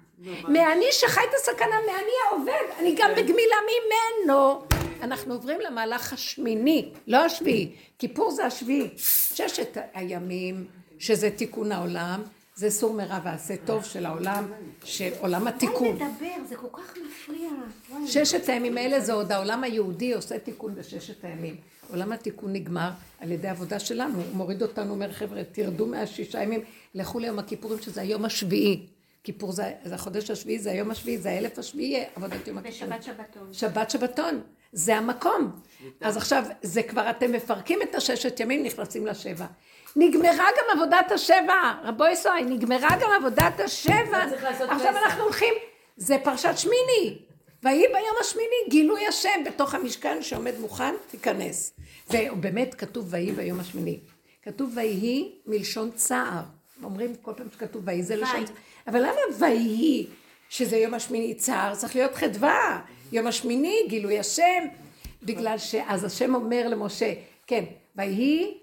[0.48, 4.62] מהאני שחי את הסכנה, מהאני העובד, אני גם בגמילה ממנו.
[5.02, 7.76] אנחנו עוברים למהלך השמיני, לא השביעי.
[8.00, 8.89] כיפור זה השביעי.
[9.34, 10.68] ששת הימים,
[11.00, 12.24] שזה תיקון העולם,
[12.56, 14.52] זה סור מרע ועשה טוב של העולם,
[14.84, 15.96] של עולם די התיקון.
[15.96, 17.50] לדבר, זה כל כך מפריע.
[18.08, 21.56] ששת הימים האלה זה עוד העולם היהודי עושה תיקון בששת הימים.
[21.92, 22.89] עולם התיקון נגמר
[23.20, 26.62] על ידי עבודה שלנו, הוא מוריד אותנו, אומר חבר'ה, תרדו מהשישה ימים,
[26.96, 28.88] לכו ליום הכיפורים שזה היום השביעי.
[29.24, 32.89] כיפור זה, זה החודש השביעי, זה היום השביעי, זה האלף השביעי, עבודת יום הכיפורים.
[32.89, 33.54] בשבת שבתון.
[33.54, 35.52] שבת שבתון, זה המקום.
[36.02, 39.46] אז עכשיו, זה כבר אתם מפרקים את הששת ימים, נכנסים לשבע.
[39.96, 44.26] נגמרה גם עבודת השבע, רבו ישראל, נגמרה גם עבודת השבע.
[44.44, 44.94] לעשות עכשיו.
[45.06, 45.54] אנחנו הולכים,
[45.98, 47.18] זה פרשת שמיני.
[47.64, 51.74] ויהי ביום השמיני גילוי השם בתוך המשכן שעומד מוכן, תיכנס.
[52.34, 53.99] ובאמת כתוב ויהי ביום השמיני.
[54.43, 56.41] כתוב ויהי מלשון צער.
[56.84, 58.45] אומרים כל פעם שכתוב ויהי זה לשון.
[58.45, 58.55] צער.
[58.88, 60.07] אבל למה ויהי,
[60.49, 62.82] שזה יום השמיני צער, צריך להיות חדווה.
[63.12, 64.64] יום השמיני, גילוי השם.
[65.24, 67.14] בגלל שאז השם אומר למשה,
[67.47, 67.64] כן,
[67.95, 68.57] ויהי,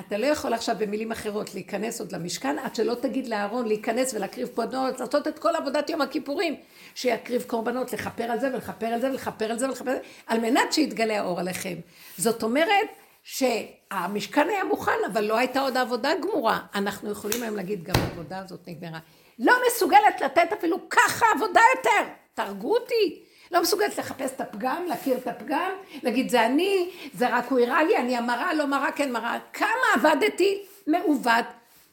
[0.00, 4.48] אתה לא יכול עכשיו במילים אחרות להיכנס עוד למשכן, עד שלא תגיד לאהרון להיכנס ולהקריב
[4.48, 6.56] קורבנות, לעשות את כל עבודת יום הכיפורים,
[6.94, 10.40] שיקריב קורבנות, לכפר על זה ולכפר על זה ולכפר על זה ולכפר על זה, על
[10.40, 11.74] מנת שיתגלה האור עליכם.
[12.18, 12.88] זאת אומרת,
[13.22, 16.60] שהמשכן היה מוכן, אבל לא הייתה עוד עבודה גמורה.
[16.74, 18.98] אנחנו יכולים היום להגיד, גם העבודה הזאת נגמרה.
[19.38, 22.10] לא מסוגלת לתת אפילו ככה עבודה יותר.
[22.34, 23.22] תהרגו אותי.
[23.52, 25.70] לא מסוגלת לחפש את הפגם, להכיר את הפגם,
[26.02, 29.38] להגיד זה אני, זה רק הוא הראה לי, אני המראה, לא מראה, כן מראה.
[29.52, 31.44] כמה עבדתי מעוות,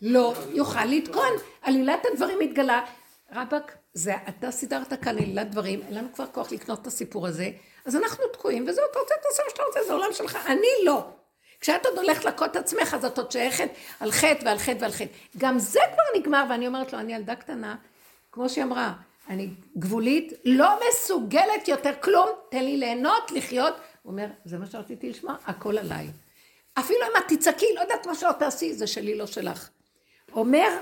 [0.01, 1.33] לא יוכל לתקון.
[1.61, 2.85] עלילת הדברים התגלה.
[3.31, 7.49] רבאק, זה אתה סידרת כאן עלילת דברים, אין לנו כבר כוח לקנות את הסיפור הזה,
[7.85, 10.37] אז אנחנו תקועים, וזהו, אתה רוצה, תעשה מה שאתה רוצה, זה העולם שלך.
[10.45, 11.05] אני לא.
[11.61, 14.91] כשאת עוד הולכת להכות את עצמך, אז את עוד שייכת על חטא ועל חטא ועל
[14.91, 15.13] חטא.
[15.37, 17.75] גם זה כבר נגמר, ואני אומרת לו, אני ילדה קטנה,
[18.31, 18.93] כמו שהיא אמרה,
[19.29, 23.73] אני גבולית, לא מסוגלת יותר כלום, תן לי ליהנות, לחיות.
[24.01, 26.07] הוא אומר, זה מה שרציתי לשמוע, הכל עליי.
[26.79, 29.69] אפילו אם את תצעקי, לא יודעת מה שלא תעשי, זה שלי, לא שלך.
[30.31, 30.77] אומר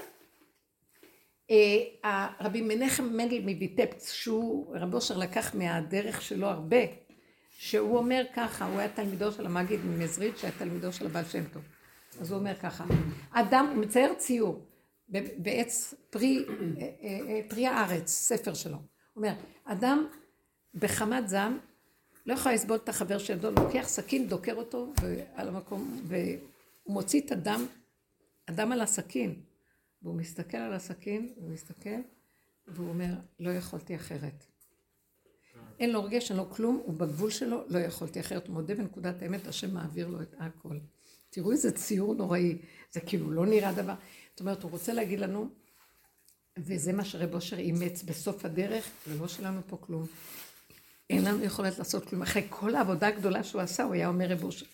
[1.51, 6.81] אה, רבי מנחם מנדל מביטפט, שהוא, רבי אושר לקח מהדרך שלו הרבה,
[7.51, 11.63] שהוא אומר ככה, הוא היה תלמידו של המגיד ממזריד, שהיה תלמידו של הבעל שם טוב.
[12.21, 12.85] אז הוא אומר ככה,
[13.31, 14.66] אדם, הוא מצייר ציור
[15.37, 16.45] בעץ פרי,
[16.81, 18.77] אה, אה, פרי הארץ, ספר שלו.
[18.77, 18.83] הוא
[19.15, 19.33] אומר,
[19.63, 20.07] אדם
[20.75, 21.57] בחמת זעם
[22.25, 24.93] לא יכול לסבול את החבר שידו, לוקח סכין, דוקר אותו
[25.33, 27.65] על המקום, והוא מוציא את הדם,
[28.47, 29.41] הדם על הסכין.
[30.01, 31.99] והוא מסתכל על הסכין, הוא מסתכל,
[32.67, 34.45] והוא אומר, לא יכולתי אחרת.
[35.79, 38.47] אין לו רגש, אין לו כלום, הוא בגבול שלו, לא יכולתי אחרת.
[38.47, 40.77] הוא מודה בנקודת האמת, השם מעביר לו את הכל.
[41.29, 42.57] תראו איזה ציור נוראי,
[42.91, 43.93] זה כאילו לא נראה דבר.
[44.37, 45.49] זאת אומרת, הוא רוצה להגיד לנו,
[46.57, 50.05] וזה מה שרב אושר אימץ בסוף הדרך, ולא שלנו פה כלום.
[51.09, 52.21] אין לנו יכולת לעשות כלום.
[52.21, 54.65] אחרי כל העבודה הגדולה שהוא עשה, הוא היה אומר רב אושר,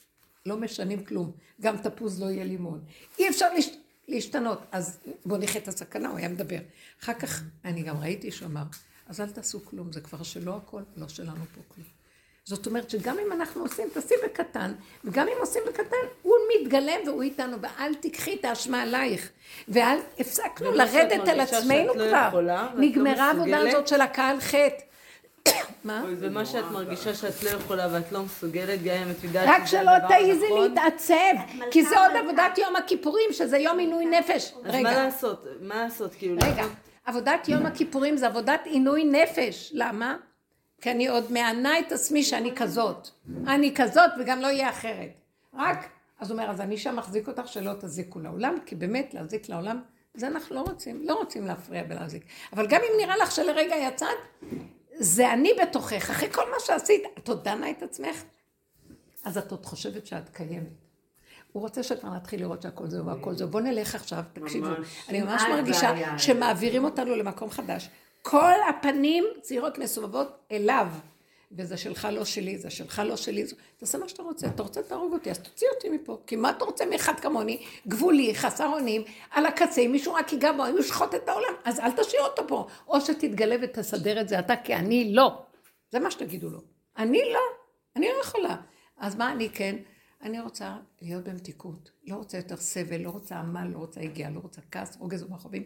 [0.45, 2.83] לא משנים כלום, גם תפוז לא יהיה לימון.
[3.19, 3.69] אי אפשר לש...
[4.07, 6.59] להשתנות, אז בואו נחיה את הסכנה, הוא היה מדבר.
[7.03, 8.63] אחר כך, אני גם ראיתי שהוא אמר,
[9.07, 11.87] אז אל תעשו כלום, זה כבר שלא הכל, לא שלנו פה כלום.
[12.45, 14.73] זאת אומרת שגם אם אנחנו עושים, תעשי בקטן,
[15.03, 19.29] וגם אם עושים בקטן, הוא מתגלם והוא איתנו, ואל תיקחי את האשמה עלייך.
[19.67, 22.41] ואל, הפסקנו לרדת על עצמנו לא כבר.
[22.41, 24.83] לא נגמרה העבודה הזאת של הקהל חטא.
[25.83, 26.03] מה?
[26.19, 29.91] ומה שאת מרגישה שאת לא יכולה ואת לא מסוגלת, גם אם את יודעת רק שלא
[30.07, 34.53] תעיזי להתעצב, כי זה עוד עבודת יום הכיפורים, שזה יום עינוי נפש.
[34.65, 35.45] אז מה לעשות?
[35.61, 36.11] מה לעשות?
[36.17, 36.37] כאילו...
[36.43, 36.65] רגע,
[37.05, 39.71] עבודת יום הכיפורים זה עבודת עינוי נפש.
[39.73, 40.17] למה?
[40.83, 43.07] כי אני עוד מענה את עצמי שאני כזאת.
[43.47, 45.09] אני כזאת וגם לא יהיה אחרת.
[45.53, 49.49] רק, אז הוא אומר, אז אני שם מחזיק אותך שלא תזיקו לעולם, כי באמת להזיק
[49.49, 49.81] לעולם,
[50.13, 52.25] זה אנחנו לא רוצים, לא רוצים להפריע ולהזיק.
[52.53, 54.17] אבל גם אם נראה לך שלרגע יצאת,
[54.93, 58.23] זה אני בתוכך, אחרי כל מה שעשית, את עוד דנה את עצמך?
[59.23, 60.67] אז את עוד חושבת שאת קיימת.
[61.51, 63.47] הוא רוצה שכבר נתחיל לראות שהכל זהו והכל זהו.
[63.47, 64.67] בואו נלך עכשיו, תקשיבו.
[65.09, 67.89] אני ממש מרגישה שמעבירים אותנו למקום חדש.
[68.25, 70.87] כל הפנים צעירות מסובבות אליו.
[71.57, 73.45] וזה שלך לא שלי, זה שלך לא שלי,
[73.77, 76.65] תעשה מה שאתה רוצה, אתה רוצה תהרוג אותי, אז תוציא אותי מפה, כי מה אתה
[76.65, 81.15] רוצה מאחד כמוני, גבולי, חסר אונים, על הקצה, אם מישהו רק ייגע בו, אם ישחוט
[81.15, 85.13] את העולם, אז אל תשאיר אותו פה, או שתתגלה ותסדר את זה אתה, כי אני
[85.13, 85.41] לא.
[85.91, 86.59] זה מה שתגידו לו.
[86.97, 87.39] אני לא,
[87.95, 88.55] אני לא יכולה.
[88.97, 89.75] אז מה אני כן?
[90.21, 94.39] אני רוצה להיות במתיקות, לא רוצה יותר סבל, לא רוצה עמל, לא רוצה הגיעה, לא
[94.39, 95.63] רוצה כעס, רוגז ומחובים,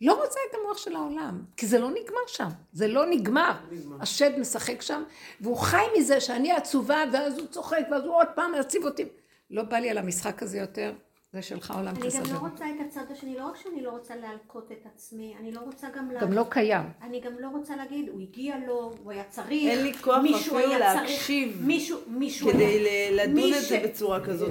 [0.00, 3.52] לא רוצה את המוח של העולם, כי זה לא נגמר שם, זה לא נגמר.
[4.00, 5.02] השד משחק שם,
[5.40, 9.04] והוא חי מזה שאני עצובה, ואז הוא צוחק, ואז הוא עוד פעם יציב אותי.
[9.50, 10.92] לא בא לי על המשחק הזה יותר,
[11.32, 12.18] זה שלך עולם תסדר.
[12.18, 15.34] אני גם לא רוצה את הצד השני, לא רק שאני לא רוצה להלקות את עצמי,
[15.40, 16.82] אני לא רוצה גם גם לא קיים.
[17.02, 20.78] אני גם לא רוצה להגיד, הוא הגיע לו, הוא היה צריך, אין לי כוח אפילו
[20.78, 22.84] להקשיב, מישהו, מישהו כדי
[23.16, 24.50] לדון את זה בצורה כזאת.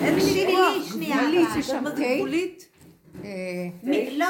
[0.00, 2.71] אין לי כוח, גבולית, גבולית.
[4.12, 4.28] לא,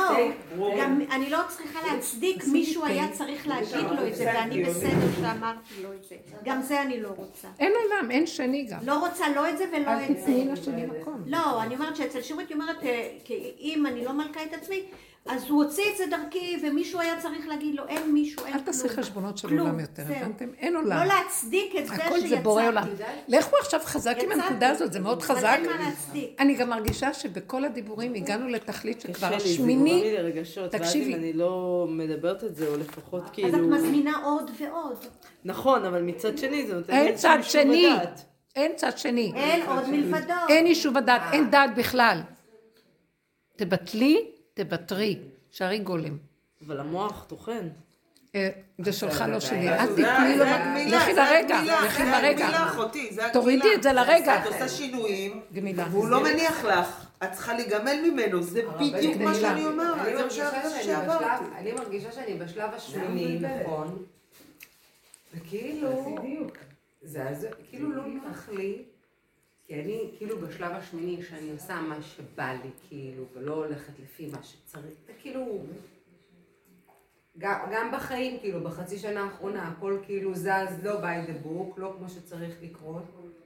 [0.81, 5.83] גם אני לא צריכה להצדיק, מישהו היה צריך להגיד לו את זה, ואני בסדר שאמרתי
[5.83, 6.17] לו את זה.
[6.45, 7.49] גם זה אני לא רוצה.
[7.59, 8.79] אין עולם, אין שני גם.
[8.83, 10.05] לא רוצה לא את זה ולא את זה.
[10.07, 11.23] אל תתני לשני מקום.
[11.27, 13.09] לא, אני אומרת שאצל שירות היא אומרת, אה,
[13.61, 14.83] אם אני לא מלכה את עצמי,
[15.27, 18.67] אז הוא הוציא את זה דרכי, ומישהו היה צריך להגיד לו, אין מישהו, אין כלום.
[18.67, 20.49] אל תעשי חשבונות של עולם יותר, הבנתם?
[20.59, 20.99] אין עולם.
[20.99, 22.07] לא להצדיק את זה שיצא.
[22.07, 22.89] הכל זה בורא עולם.
[23.29, 25.59] לכו עכשיו חזק עם הנקודה הזאת, זה מאוד חזק.
[26.39, 30.15] אני גם מרגישה שבכל הדיבורים הגענו לתכלית שכבר השמיני,
[30.71, 31.15] תקשיבי.
[31.15, 33.49] אני לא מדברת את זה, או לפחות כאילו...
[33.49, 35.05] אז את מזמינה עוד ועוד.
[35.45, 38.25] נכון, אבל מצד שני זה נותן לי איזשהו יישוב הדעת.
[38.57, 39.33] אין צד שני.
[39.37, 40.35] אין עוד מלבדו.
[40.49, 42.21] אין יישוב הדעת, אין דעת בכלל.
[43.57, 45.19] תבטלי תוותרי,
[45.51, 46.17] שערי גולם.
[46.67, 47.69] אבל המוח טוחן.
[48.35, 48.49] אה,
[48.79, 50.45] זה שלך לא שלי, אל תתני לו,
[50.97, 52.49] לכי לרגע, לכי לרגע.
[53.33, 54.43] תורידי את זה לרגע.
[54.43, 55.41] את עושה שינויים,
[55.91, 57.07] והוא לא מניח לך.
[57.25, 61.45] את צריכה להיגמל ממנו, זה בדיוק מה שאני אומרת, זה מה שעברתי.
[61.57, 64.05] אני מרגישה שאני בשלב השמיני, נכון,
[65.35, 66.17] וכאילו,
[67.03, 68.83] זה כאילו לא נוח לי
[69.67, 74.43] כי אני כאילו בשלב השמיני שאני עושה מה שבא לי, כאילו, ולא הולכת לפי מה
[74.43, 75.59] שצריך, וכאילו,
[77.39, 81.95] גם, גם בחיים, כאילו, בחצי שנה האחרונה, הכל כאילו זז לא by the book, לא
[81.99, 83.03] כמו שצריך לקרות,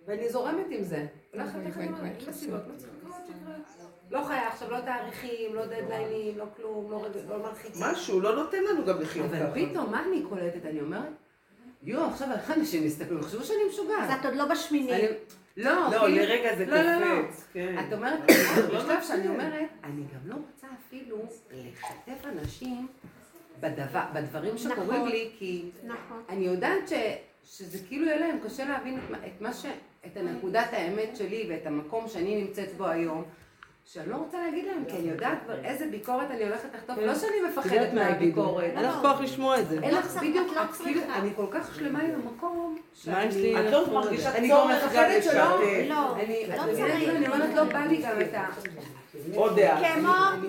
[0.06, 1.06] ואני זורמת עם זה.
[1.32, 1.94] הולכת לך עם
[2.28, 3.54] הסיבות, לא צריך לקרות, שיקרה.
[4.10, 7.82] לא חיה עכשיו, לא תאריכים, לא דדליינים, לא כלום, לא, לא מרחיקים.
[7.82, 9.48] משהו, לא נותן לנו גם לחיות ככה.
[9.48, 10.64] אבל פתאום, מה אני קולטת?
[10.64, 11.12] אני אומרת,
[11.82, 14.10] יואו, עכשיו איך אנשים יסתכלו, יחשבו שאני משוגעת.
[14.10, 14.92] אז את עוד לא בשמיני.
[15.56, 17.22] לא, לא, לרגע זה לא, לא, לא.
[17.22, 17.76] קופץ, כן.
[17.88, 18.18] את אומרת,
[18.74, 21.16] בשלב שאני אומרת, אני גם לא רוצה אפילו
[21.52, 22.86] לשתף אנשים
[23.60, 25.08] בדבר, בדברים שקורים נכון.
[25.08, 26.22] לי, כי נכון.
[26.28, 26.92] אני יודעת ש,
[27.44, 29.66] שזה כאילו יהיה להם קשה להבין את, מה- את מה ש...
[30.06, 33.24] את הנקודת האמת שלי ואת המקום שאני נמצאת בו היום.
[33.92, 37.14] שאני לא רוצה להגיד להם, כי אני יודעת כבר איזה ביקורת אני הולכת לחטוף, לא
[37.14, 38.64] שאני מפחדת מהביקורת.
[38.64, 39.78] אין לך כוח לשמוע את זה.
[39.82, 41.16] אין לך, לא בדיוק, לא כאילו, צריכה.
[41.16, 42.76] אני כל כך שלמה עם המקום,
[43.06, 45.88] לי את לא מרגישה צורך גם מפחדת שלא, לשתף.
[45.88, 46.96] לא, אני, לא מבינה, צריך.
[46.96, 48.48] כאילו, אני אומרת, לא בא לי גם את ה...
[49.34, 49.94] עוד דעה.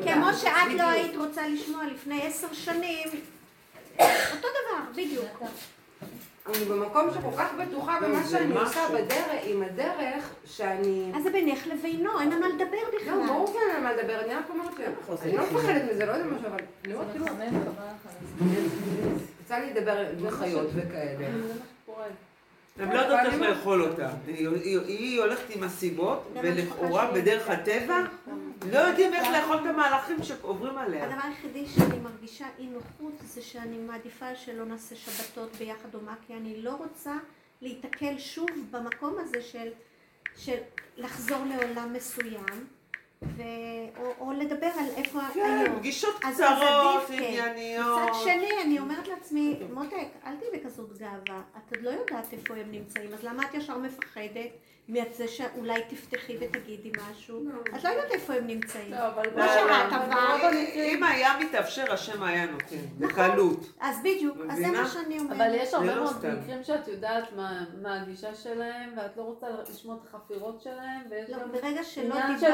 [0.04, 0.84] כמו, שאת לא.
[0.84, 3.08] היית רוצה לשמוע לפני עשר שנים,
[4.00, 5.44] אותו דבר, בדיוק.
[6.56, 8.60] אני במקום שכל כך בטוחה במה שאני.
[8.60, 11.12] עושה בדרך, עם הדרך, שאני...
[11.16, 13.28] אז זה בינך לבינו, אין על מה לדבר לא, בכלל.
[13.28, 14.74] ברור שאין על מה לדבר, אני רק אומרת
[15.22, 17.26] שאני לא מפחדת מזה, לא יודע משהו, אבל אני אומרת, כאילו,
[19.42, 21.28] יצא לי לדבר עם חיות וכאלה.
[22.80, 24.10] הם לא יודעות איך לאכול אותה.
[24.28, 27.98] היא- הולכת עם הסיבות, ולכאורה בדרך הטבע,
[28.72, 31.04] לא יודעים איך לאכול את המהלכים שעוברים עליה.
[31.06, 36.16] הדבר היחידי שאני מרגישה אי נוחות זה שאני מעדיפה שלא נעשה שבתות ביחד או מה,
[36.28, 37.14] כי אני לא רוצה
[37.62, 39.68] להיתקל שוב במקום הזה של,
[40.38, 40.58] של
[40.98, 42.68] לחזור לעולם מסוים,
[43.24, 43.42] ו...
[44.00, 45.80] או, או לדבר על איפה כן, היום.
[45.80, 47.14] פגישות אז- קצרות, כן.
[47.14, 48.02] ענייניות.
[48.10, 49.94] מצד שני, אני אומרת לעצמי, מותק,
[50.26, 51.18] אל תהיי בכזאת גאווה,
[51.58, 54.50] את עוד לא יודעת איפה הם נמצאים, אז למה את ישר מפחדת
[54.90, 57.44] מזה שאולי תפתחי ותגידי משהו?
[57.76, 58.92] את לא יודעת איפה הם נמצאים.
[58.92, 59.62] לא, אבל לא שאת,
[59.92, 62.66] המקרים- אם היה מתאפשר, השם היה נותן,
[63.00, 63.08] נכון.
[63.30, 63.74] בקלות.
[63.80, 64.68] אז בדיוק, אז זה?
[64.68, 65.36] מה שאני אומרת.
[65.42, 66.16] אבל יש הרבה לא מאוד.
[66.18, 71.30] מקרים שאת יודעת מה מה הגישה שלהם, ואת לא רוצה לשמוע את החפירות שלהם, ויש
[71.30, 72.48] לא, גם ברגע שלא עניין של-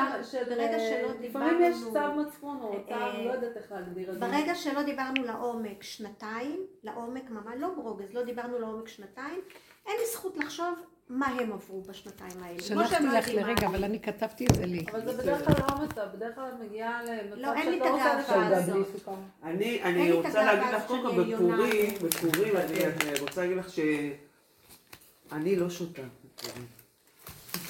[0.55, 4.13] ברגע שלא לפעמים יש דיברנו, צו מצפון או צו, אה, לא יודעת איך להגדיר את
[4.13, 4.19] זה.
[4.19, 9.41] ברגע שלא דיברנו לעומק שנתיים, לעומק ממש, לא ברוגז, לא דיברנו לעומק שנתיים,
[9.87, 10.79] אין לי זכות לחשוב
[11.09, 12.61] מה הם עברו בשנתיים האלה.
[12.61, 13.67] שלחתי לא לך לרגע.
[13.67, 14.85] אבל אני כתבתי את זה לי.
[14.91, 17.85] אבל זה בדרך כלל לא המצב, בדרך כלל את מגיעה למצב לא, אין לי שאת
[17.85, 19.07] את לא רוצה הגאווה לשבת.
[19.07, 19.17] הזאת.
[19.43, 21.23] אני, את רוצה להגיד לך, קודם כל.
[21.23, 26.01] בפורים, בפורים, אני אני רוצה להגיד לך שאני לא שותה.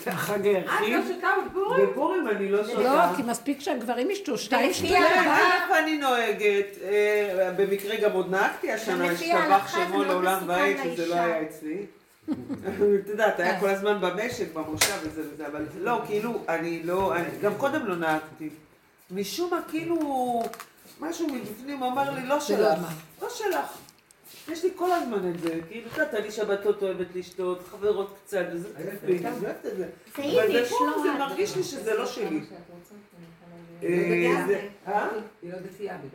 [0.07, 0.93] החג את היחיד.
[0.95, 1.85] לא שותה בפורים?
[1.89, 2.79] בפורים אני לא שותה.
[2.83, 5.03] לא, כי מספיק שהגברים ישתו שתיים שתיים.
[5.63, 6.65] איפה אני נוהגת?
[6.83, 11.15] אה, במקרה גם עוד נהגתי השנה, השתבח שמו לעולם ועד, שזה לא.
[11.15, 11.85] היה אצלי.
[12.29, 17.25] את יודעת, היה כל הזמן במשק, במושב וזה וזה, אבל לא, כאילו, אני לא, אני-
[17.41, 18.49] גם קודם לא נהגתי.
[19.11, 20.43] משום מה, כאילו,
[20.99, 22.79] משהו מבפנים אמר לי, לא לא שלך.
[23.21, 23.77] לא שלך.
[24.51, 28.45] יש לי כל הזמן את זה, כאילו, את יודעת, אני שבתות אוהבת לשתות, חברות קצת,
[28.53, 29.89] וזה כיפי, אני אוהבת את זה.
[30.15, 31.19] זה אבל לא זה.
[31.19, 32.39] מרגיש לי שזה לא שלי.
[33.83, 35.07] אה, אה?
[35.43, 35.57] לא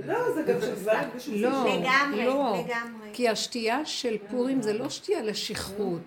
[0.07, 1.79] לא, זה גם של גברים בשביל לא.
[1.81, 2.65] לגמרי, לא.
[2.65, 3.09] לגמרי.
[3.13, 6.01] כי השתייה של פורים זה לא שתייה לשכרות,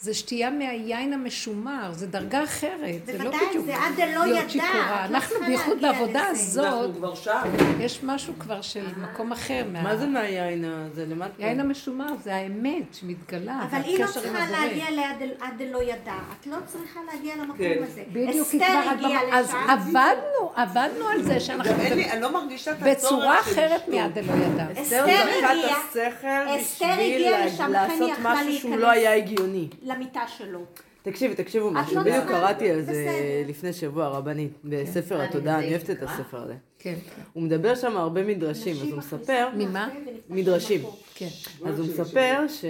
[0.00, 4.38] זה שתייה מהיין המשומר, זה דרגה אחרת, זה לא בוודאי, בדיוק זה עד דלא להיות
[4.40, 5.06] ידע, שיכורה.
[5.10, 6.60] לא אנחנו בייחוד בעבודה לזה.
[6.62, 7.42] אנחנו הזאת, כבר שם.
[7.80, 9.64] יש משהו כבר של מקום אחר.
[9.72, 11.06] מה- זה מהיין הזה?
[11.06, 11.32] למטה?
[11.42, 14.38] יין המשומר זה האמת שמתגלה, אבל היא לא צריכה.
[14.50, 16.14] להגיע לעד עד דלא ידע.
[16.40, 17.74] את לא צריכה להגיע למקום כן.
[17.82, 18.02] הזה.
[18.12, 19.56] בדיוק, אסתר כבר את הגיעה במ- אז לשם.
[19.70, 21.72] עבדנו, עבדנו על זה שאנחנו
[22.12, 23.88] אני לא מרגישה את הצורך בצורה אחרת.
[23.88, 24.66] מעד דלא ידע.
[24.82, 28.82] אסתר הגיעה- אסתר הגיעה לשם, לכן לעשות היא יכלה משהו שהוא להיכנס.
[28.82, 29.68] לא היה הגיוני.
[29.86, 30.64] למיטה שלו.
[31.02, 33.06] תקשיבי, תקשיבו משהו, לא בדיוק קראתי על זה.
[33.48, 36.54] לפני שבוע, רבנית, בספר התודעה, אני אוהבת את הספר הזה.
[36.78, 36.94] כן,
[37.32, 39.88] הוא מדבר שם הרבה מדרשים, אז הוא מספר, ממה?
[40.30, 40.80] מדרשים.
[41.14, 41.28] כן.
[41.66, 42.64] אז הוא מספר ש...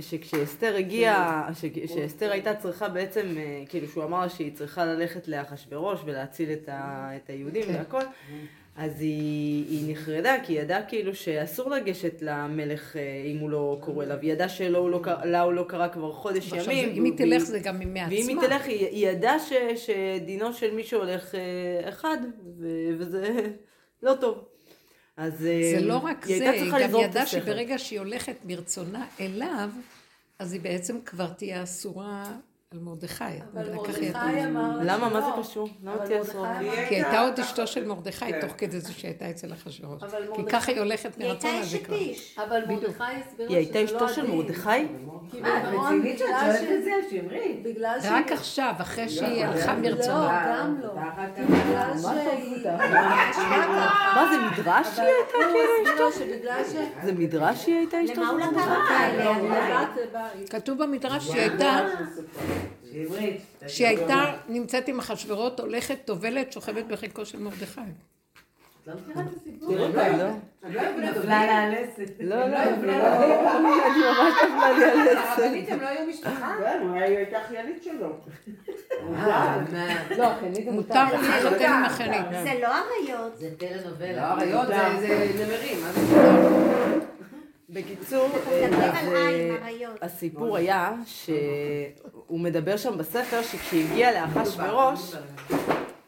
[0.00, 1.64] שכשאסתר הגיעה, ש...
[1.94, 6.68] שאסתר הייתה צריכה בעצם, אה, כאילו שהוא אמר לה שהיא צריכה ללכת לאחשוורוש ולהציל את,
[7.28, 7.74] היהודים כן.
[7.74, 8.02] והכל,
[8.76, 13.02] אז היא, היא נחרדה, כי היא ידעה כאילו שאסור לגשת למלך אה,
[13.32, 15.00] אם הוא לא קורא לה, והיא ידעה שלה הוא לא,
[15.40, 16.64] הוא לא קרא כבר חודש ימים.
[16.64, 18.08] זה- אם היא תלך זה גם מעצמה.
[18.10, 21.40] ואם היא תלך, היא, היא ידעה ש, שדינו של מי שהולך אה,
[21.88, 22.16] אחד,
[22.60, 22.66] ו,
[22.98, 23.28] וזה
[24.02, 24.44] לא טוב.
[25.16, 27.26] אז אה, זה לא רק היא זה, היא גם ידעה.
[27.26, 29.68] שברגע שהיא הולכת מרצונה אליו,
[30.38, 32.24] אז היא בעצם כבר תהיה אסורה
[32.74, 33.24] על מרדכי.
[33.54, 35.08] אבל מרדכי היא- אמר לה למה?
[35.08, 35.20] מה.
[35.20, 35.68] זה קשור?
[35.82, 35.94] למה?
[35.94, 38.40] אמר- כי הייתה עוד אשתו של מרדכי, כן.
[38.40, 40.02] תוך כדי זה שהייתה אצל אחשוורוש.
[40.36, 41.96] כי ככה היא הולכת היא הייתה מרצון הזה אשת כבר.
[41.96, 42.38] איש.
[42.46, 42.62] אבל.
[42.68, 44.30] מרדכי הסביר היא הייתה לה שזה לא אשתו של.
[44.30, 44.70] מרדכי?
[45.30, 47.60] כי אה, בעיקרון, רצינית שאת בגלל שואלת את ש- זה, שמרי?
[47.62, 48.12] בגלל שהיא...
[48.12, 50.44] רק עכשיו, אחרי שהיא הלכה לא, מרצונה.
[50.48, 50.92] גם לא.
[51.48, 52.62] בגלל שהיא...
[52.62, 52.88] תקפו
[54.14, 56.04] מה זה מדרש היא הייתה?
[56.70, 56.76] ש...
[57.04, 58.80] זה מדרש היא הייתה אשתו למה הוא של לקח מרדכי?
[58.82, 59.80] אותה אליה?
[59.82, 60.48] לבת לבית.
[60.48, 61.80] כתוב במדרש שהיא הייתה,
[63.08, 63.40] שמרית.
[63.66, 67.80] שהיא הייתה נמצאת עם אחשוורות, הולכת, טובלת, שוכבת בחיקו של מרדכי.
[68.86, 69.74] לא מכירה את הסיפור?
[69.76, 69.88] לא.
[69.88, 70.28] לא.
[71.10, 72.10] נפלה לה הלסת.
[72.20, 72.94] לא, לא, לא, אני לא,
[73.60, 75.18] ממש נפלה לי עשר.
[75.18, 76.54] הרבנית הם לא היו משפחה?
[76.60, 78.12] כן, היא הייתה אחיינית שלו.
[79.14, 79.56] אה?
[80.18, 80.28] לא,
[80.72, 82.20] מותר לחיות עם אחיינית.
[82.42, 83.36] זה לא אריות.
[83.38, 84.32] זה לא, טלנובלה.
[84.32, 86.75] אריות זה- נמרים?
[87.68, 90.02] בקיצור, אה, אריות.
[90.02, 95.12] הסיפור היה שהוא מדבר שם בספר שכשהגיע לאחשוורוש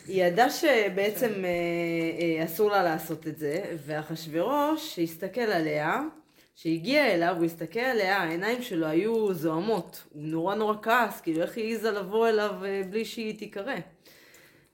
[0.08, 6.00] היא ידעה שבעצם אה, אה, אסור לה לעשות את זה, ואחשוורוש הסתכל עליה,
[6.56, 11.56] כשהגיע אליו, הוא הסתכל עליה, העיניים שלו היו זוהמות, הוא נורא נורא כעס, כאילו איך
[11.56, 13.74] היא העיזה לבוא אליו אה, בלי שהיא תיקרא.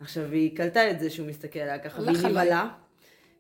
[0.01, 2.27] עכשיו, היא קלטה את זה שהוא מסתכל עליה ככה, והיא.
[2.27, 2.69] נבהלה,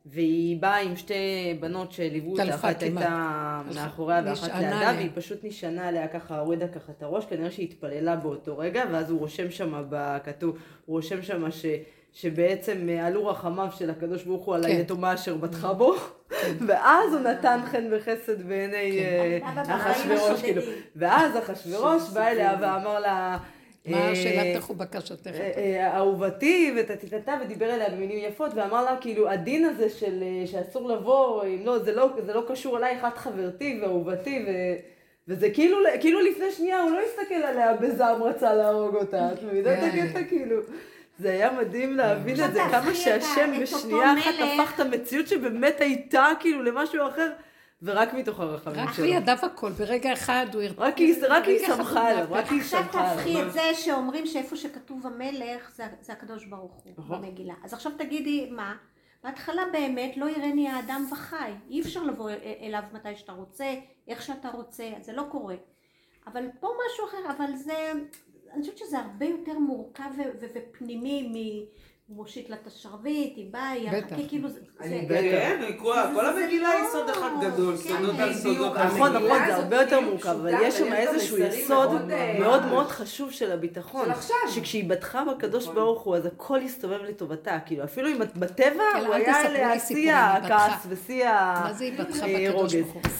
[0.06, 1.14] והיא באה עם שתי
[1.60, 2.80] בנות שליוו אותה, אחת כמעט.
[2.80, 4.92] הייתה מאחוריה ואחת לידה.
[4.96, 9.10] והיא פשוט נשענה עליה ככה, הורידה ככה את הראש, כנראה שהיא התפללה באותו רגע, ואז
[9.10, 9.84] הוא רושם שם,
[10.24, 11.66] כתוב, הוא רושם שם ש...
[12.14, 14.68] שבעצם אה, עלו רחמיו של הקדוש ברוך הוא על כן.
[14.68, 15.94] היתומה אשר בטחה בו,
[16.66, 20.62] ואז הוא נתן חן וחסד בעיני אה, אבא בחיים אחשוורוש, כאילו.
[20.62, 20.82] השודדים.
[20.96, 23.38] ואז אחשוורוש בא אליה ואמר לה,
[23.86, 25.26] מה אה, שאלתך ובקשתך?
[25.26, 30.88] אה, אה, אהובתי וטטטטה ודיבר אליה במילים יפות ואמר לה כאילו הדין הזה של שאסור
[30.88, 34.50] לבוא אם לא זה לא זה לא קשור אלייך את חברתי ואהובתי ו...
[35.28, 39.74] וזה כאילו כאילו לפני שנייה הוא לא הסתכל עליה בזעם רצה להרוג אותה את מבינה
[39.74, 39.94] את.
[39.94, 40.56] הקטע כאילו
[41.18, 44.34] זה היה מדהים להבין את זה כמה שהשם בשנייה אחת.
[44.38, 47.30] הפך את המציאות שבאמת הייתה כאילו למשהו אחר
[47.84, 50.62] ורק מתוך הרחמים רק שלו בידיו הכל, ברגע אחד הוא.
[50.76, 54.56] רק היא רק שמחה עליו רק היא עכשיו שמחה עליו תהפכי את זה שאומרים שאיפה
[54.56, 57.22] שכתוב המלך זה, זה הקדוש ברוך הוא נכון.
[57.22, 57.54] במגילה.
[57.64, 58.74] אז עכשיו תגידי מה?
[59.24, 61.52] בהתחלה באמת לא יראני האדם וחי.
[61.70, 63.74] אי אפשר לבוא אל- אליו מתי שאתה רוצה,
[64.08, 65.54] איך שאתה רוצה, זה לא קורה.
[66.26, 67.92] אבל פה משהו אחר, אבל זה,
[68.52, 70.10] אני חושבת שזה הרבה יותר מורכב
[70.40, 71.66] ופנימי.
[72.08, 74.16] הוא מושיט לה את השרביט, היא באה, היא בטח.
[74.28, 74.58] כאילו זה...
[74.80, 75.20] אני זה- בטח.
[75.20, 78.34] כן, כל- זה- זה המגילה לא- היא סוד אחד גדול, כן, סודות על.
[78.34, 78.76] סודות.
[78.76, 82.66] נכון, נכון, זה הרבה יותר מורכב, אבל יש שם איזשהו יסוד מאוד, אה, מאוד.
[82.66, 84.04] מאוד חשוב של הביטחון.
[84.04, 84.36] של עכשיו.
[84.54, 85.74] שכשהיא בטחה בקדוש נכון.
[85.74, 87.58] ברוך הוא, אז הכל הסתובב לטובתה.
[87.66, 90.12] כאילו, אפילו אם את בטבע, כן, הוא היה אליה לי שיא היא.
[90.14, 91.60] הכעס ושיא ה...
[91.64, 91.92] מה זה היא?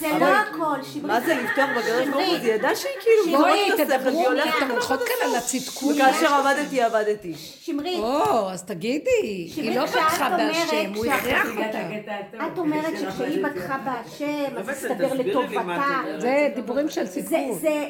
[0.00, 1.04] זה לא הכל, שמרית.
[1.04, 2.34] מה זה לפתוח בקדוש ברוך הוא?
[2.34, 5.94] היא ידעה שהיא כאילו השכל, תדברו, והיא הולכת אתם הולכות כאן על הצדקות.
[5.96, 7.34] וכאשר עבדתי, עבדתי.
[7.36, 9.10] שמרית, או, אז תגידי,
[9.56, 12.46] היא לא אומרת בהשם, הוא רגע, אותה.
[12.46, 16.02] את אומרת שכשהיא בטחה בהשם, אז הסתבר את לטובתה.
[16.18, 17.60] זה דיבורים של זה, צדקות.
[17.60, 17.88] זה,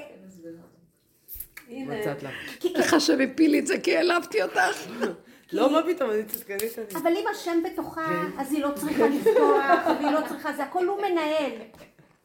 [2.74, 4.88] איך השם הפיל לי את זה כי העלבתי אותך.
[5.52, 6.78] לא, מה פתאום, אני צדקנית.
[7.02, 10.96] אבל אם השם בתוכה, אז היא לא צריכה לפתוח, והיא לא צריכה, זה הכל הוא
[10.96, 11.52] מנהל.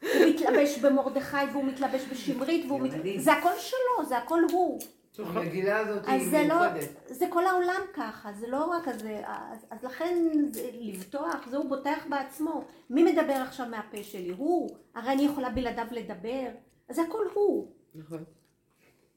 [0.02, 2.92] הוא מתלבש במרדכי והוא מתלבש בשמרית, והוא מת...
[3.18, 4.80] זה הכל שלו, זה הכל הוא.
[5.28, 6.90] המגילה הזאת היא זה לא, מיוחדת.
[7.08, 10.16] זה כל העולם ככה, זה לא רק כזה, אז, אז לכן
[10.52, 12.66] זה, לבטוח, זה הוא בוטח בעצמו.
[12.90, 14.34] מי מדבר עכשיו מהפה שלי?
[14.38, 14.70] הוא.
[14.96, 16.48] הרי אני יכולה בלעדיו לדבר,
[16.90, 17.72] אז זה הכל הוא.
[17.96, 18.24] נכון.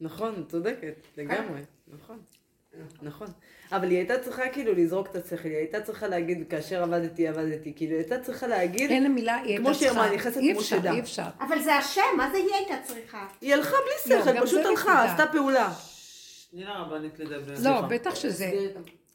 [0.00, 2.22] נכון, צודקת, לגמרי, נכון.
[3.02, 3.26] נכון.
[3.72, 7.72] אבל היא הייתה צריכה כאילו לזרוק את השכל, היא הייתה צריכה להגיד, כאשר עבדתי, עבדתי,
[7.76, 10.16] כאילו, היא הייתה צריכה להגיד, אין המילה, היא כמו הייתה שהיא אמרה, צריכה.
[10.28, 10.92] נכנסת אי כמו אפשר, שדה.
[10.92, 11.22] אי אפשר.
[11.40, 13.26] אבל זה השם, מה זה היא הייתה צריכה?
[13.40, 13.70] היא הלכה
[14.06, 15.04] בלי לא, שכל, פשוט הלכה.
[15.12, 15.72] עשתה פעולה.
[16.50, 17.54] תני לרבנית לדבר.
[17.62, 18.50] לא, בטח שזה,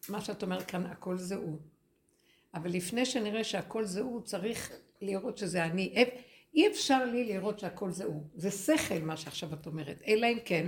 [0.09, 1.57] מה שאת אומרת כאן, הכל זה הוא.
[2.53, 5.83] אבל לפני שנראה שהכל זה הוא, צריך לראות שזה אני.
[5.95, 6.21] אי-
[6.55, 8.23] אי אפשר לי לראות שהכל זה הוא.
[8.35, 10.01] זה שכל, מה שעכשיו את אומרת.
[10.07, 10.67] אלא אם כן,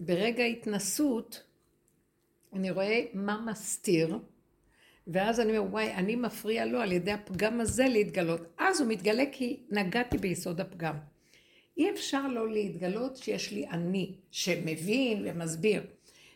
[0.00, 1.42] ברגע התנסות,
[2.54, 4.18] אני רואה מה מסתיר,
[5.06, 8.40] ואז אני אומר, וואי, אני מפריע לו על ידי הפגם הזה להתגלות.
[8.58, 10.94] אז הוא מתגלה כי נגעתי ביסוד הפגם.
[11.76, 15.82] אי אפשר לא להתגלות שיש לי אני, שמבין ומסביר.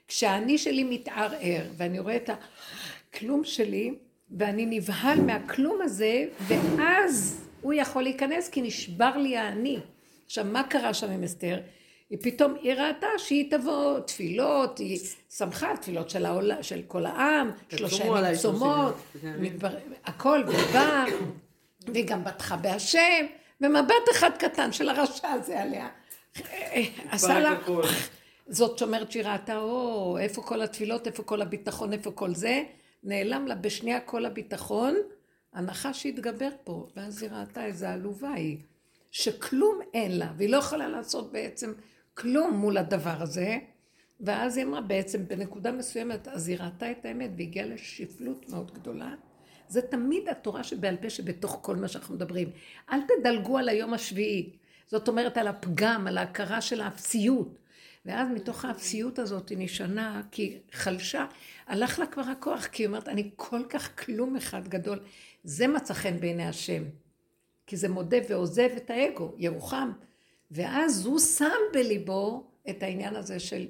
[0.09, 2.31] כשהאני שלי מתערער, ואני רואה את
[3.11, 3.95] הכלום שלי,
[4.31, 9.79] ואני נבהל מהכלום הזה, ואז הוא יכול להיכנס, כי נשבר לי האני.
[10.27, 11.61] עכשיו, מה קרה שם עם אסתר?
[12.11, 15.01] היא פתאום, היא ראתה שהיא תבוא תפילות, היא
[15.37, 19.43] שמחה, תפילות של, העול, של כל העם, שלושה ימים צומות, ימים.
[19.43, 19.69] מתבר...
[20.05, 21.05] הכל, והיא באה,
[21.93, 23.27] והיא גם בטחה בהשם,
[23.61, 25.89] ומבט אחד קטן של הרשע הזה עליה.
[27.11, 27.59] עשה לה.
[28.49, 32.63] זאת שאומרת שהיא ראתה, או, איפה כל התפילות, איפה כל הביטחון, איפה כל זה,
[33.03, 34.95] נעלם לה בשנייה כל הביטחון,
[35.53, 38.59] הנחש שהתגבר פה, ואז היא ראתה איזה עלובה היא,
[39.11, 41.73] שכלום אין לה, והיא לא יכולה לעשות בעצם
[42.19, 43.59] כלום מול הדבר הזה,
[44.21, 49.15] ואז היא אמרה בעצם בנקודה מסוימת, אז היא ראתה את האמת והגיעה לשפלות מאוד גדולה.
[49.69, 52.51] זה תמיד התורה שבעל פה שבתוך כל מה שאנחנו מדברים.
[52.93, 54.53] אל תדלגו על היום השביעי.
[54.87, 57.59] זאת אומרת על הפגם, על ההכרה של האפסיות.
[58.07, 61.27] ואז מתוך האפסיות הזאת היא נשענה, כי חלשה,
[61.67, 65.01] הלך לה כבר הכוח, כי היא אומרת, אני כל כך כלום אחד גדול.
[65.45, 66.83] זה מצא חן בעיני השם.
[67.67, 69.93] כי זה מודה ועוזב את האגו, ירוחם.
[70.51, 73.67] ואז הוא שם בליבו את העניין הזה של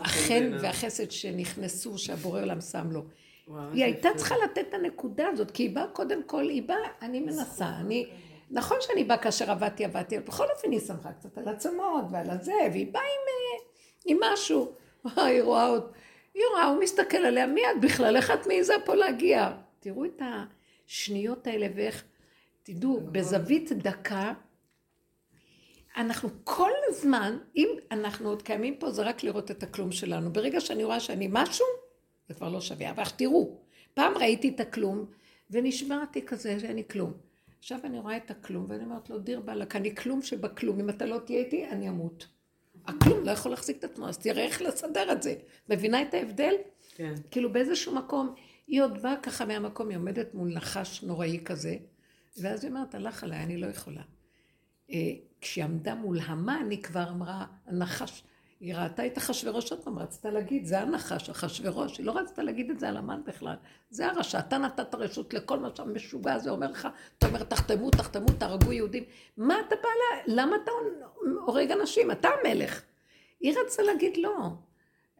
[0.00, 0.50] החן.
[0.60, 3.04] והחסד שנכנסו, שהבורא עולם שם לו.
[3.48, 4.08] וואו, היא הייתה.
[4.16, 8.06] צריכה לתת את הנקודה הזאת, כי היא באה קודם כל, היא באה, אני מנסה, אני...
[8.50, 12.30] נכון שאני באה כאשר עבדתי, עבדתי, אבל בכל אופן היא שמחה קצת על עצמות ועל
[12.30, 13.64] הזה, והיא באה עם, אה,
[14.04, 14.72] עם משהו.
[15.16, 15.92] היא רואה עוד,
[16.34, 18.16] היא רואה, הוא מסתכל עליה, מי את בכלל?
[18.16, 19.52] איך את מעיזה פה להגיע?
[19.80, 20.22] תראו את
[20.86, 22.04] השניות האלה ואיך,
[22.62, 24.32] תדעו, בזווית דקה,
[25.96, 30.32] אנחנו כל הזמן, אם אנחנו עוד קיימים פה, זה רק לראות את הכלום שלנו.
[30.32, 31.66] ברגע שאני רואה שאני משהו,
[32.28, 32.90] זה כבר לא שווה.
[32.90, 33.58] אבל תראו,
[33.94, 35.06] פעם ראיתי את הכלום,
[35.50, 37.12] ונשמעתי כזה שאין כלום.
[37.58, 41.06] עכשיו אני רואה את הכלום, ואני אומרת לו, דיר באלק, אני כלום שבכלום, אם אתה
[41.06, 42.26] לא תהיה איתי, אני אמות.
[42.86, 45.34] הכלום לא יכול להחזיק את עצמו, אז תראה איך לסדר את זה.
[45.68, 46.54] מבינה את ההבדל?
[46.94, 47.14] כן.
[47.30, 48.34] כאילו באיזשהו מקום,
[48.66, 51.76] היא עוד באה ככה מהמקום, היא עומדת מול נחש נוראי כזה,
[52.40, 54.02] ואז היא אומרת, הלך עליי, אני לא יכולה.
[55.44, 58.22] כשהיא עמדה מול המן, היא כבר אמרה, הנחש,
[58.60, 62.70] היא ראתה את אחשוורוש עוד פעם, רצתה להגיד, זה הנחש, אחשוורוש, היא לא רצתה להגיד
[62.70, 63.56] את זה על המן בכלל.
[63.90, 66.88] זה הרשע, אתה נתת רשות לכל מה שהמשוגע הזה אומר לך,
[67.18, 69.04] אתה אומר, תחתמו, תחתמו, תהרגו יהודים.
[69.36, 70.70] מה אתה בא לה, למה אתה
[71.46, 72.10] הורג אנשים?
[72.10, 72.82] אתה המלך.
[73.40, 74.48] היא רצתה להגיד לא.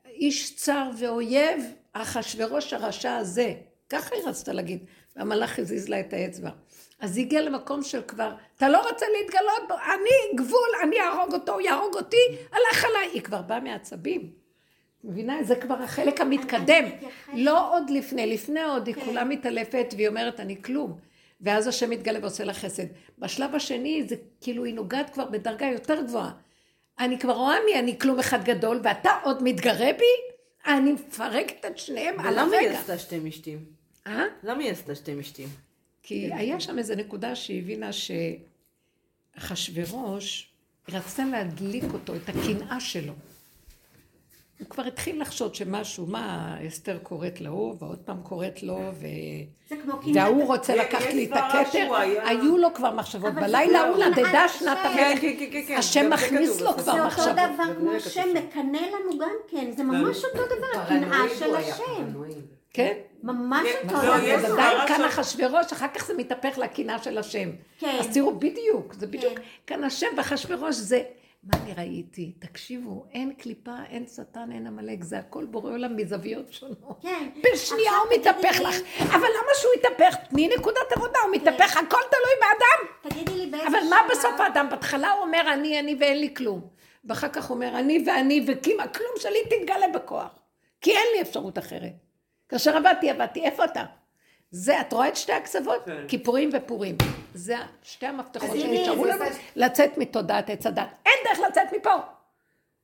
[0.07, 3.55] איש צר ואויב, אחשוורוש הרשע הזה.
[3.89, 4.85] ככה היא רצתה להגיד.
[5.17, 6.51] והמלאך הזיז לה את האצבע.
[7.05, 11.35] אז היא הגיעה למקום של כבר, אתה לא רוצה להתגלות בו, אני גבול, אני אהרוג
[11.35, 12.17] אותו, הוא יהרוג אותי,
[12.53, 13.09] הלך עליי.
[13.13, 14.31] היא כבר באה מעצבים.
[15.05, 15.43] מבינה?
[15.43, 16.85] זה כבר החלק המתקדם.
[17.35, 19.05] לא עוד לפני, לפני עוד היא כן.
[19.05, 20.99] כולה מתעלפת והיא אומרת אני כלום.
[21.41, 22.87] ואז השם מתגלה ועושה לה חסד.
[23.19, 26.31] בשלב השני זה כאילו היא נוגעת כבר בדרגה יותר גבוהה.
[26.99, 30.35] אני כבר רואה מי אני כלום אחד גדול ואתה עוד מתגרה בי?
[30.67, 32.81] אני מפרקת את שניהם על ולמה היא הרגע.
[32.81, 33.65] עשתה שתי משתים?
[34.07, 34.25] אה?
[34.43, 35.49] למה היא עשתה שתי משתים?
[36.07, 37.91] כי היה שם איזו נקודה שהיא הבינה
[39.37, 40.51] שאחשוורוש
[40.89, 43.13] רצתה להדליק אותו, את הקנאה שלו.
[44.59, 49.07] הוא כבר התחיל לחשוד שמשהו, מה אסתר קוראת להוא, ועוד פעם קוראת לו, ו...
[50.15, 51.95] וההוא רוצה יש לקחת לי את הכתר,
[52.25, 53.35] היו לו כבר מחשבות.
[53.35, 54.59] בלילה לא קנאת נדדה השם.
[54.59, 55.21] שנת כן, המלך.
[55.21, 55.77] כן, כן, כן, כן.
[55.77, 56.73] השם מכניס לו.
[56.73, 57.33] כבר זה אותו מחשבות.
[57.33, 58.29] דבר כמו השם.
[58.35, 62.13] מקנא לנו גם כן, זה ממש אותו דבר, קנאה פרנואיד של הוא השם.
[62.75, 62.93] כן?
[63.23, 64.15] ממש כן, אותו לא.
[64.23, 67.51] יש בוודאי סברה כאן אחשוורוש, אחר כך זה מתהפך לקנאה של השם.
[67.79, 67.97] כן.
[68.01, 69.43] אז תראו, בדיוק, זה בדיוק, כן.
[69.67, 71.03] כאן השם ואחשוורוש זה,
[71.45, 72.33] מה אני ראיתי?
[72.39, 76.99] תקשיבו, אין קליפה, אין שטן, אין עמלק, זה הכל בורא עולם מזוויות שונות.
[77.03, 77.29] כן.
[77.45, 80.17] בשנייה הוא מתהפך לך, אבל למה שהוא יתהפך?
[80.29, 83.11] תני נקודת עבודה, הוא מתהפך, הכל תלוי באדם.
[83.11, 84.67] תגידי לי באיזה אבל מה בסוף האדם?
[84.71, 86.61] בהתחלה הוא אומר אני, אני ואין לי כלום.
[87.05, 90.39] ואחר כך הוא אומר אני ואני, וכי הכלום שלי תתגלה בכוח.
[90.81, 92.04] כי אין לי אפשרות אחרת.
[92.49, 93.85] כאשר עבדתי, עבדתי, איפה אתה?
[94.51, 95.85] זה, את רואה את שתי הקצוות?
[95.85, 96.05] כן.
[96.09, 96.97] כיפורים ופורים.
[97.35, 100.89] זה שתי המפתחות שנשארו לנו זה- לצאת מתודעת עץ הדת.
[101.07, 101.91] אין דרך לצאת מפה.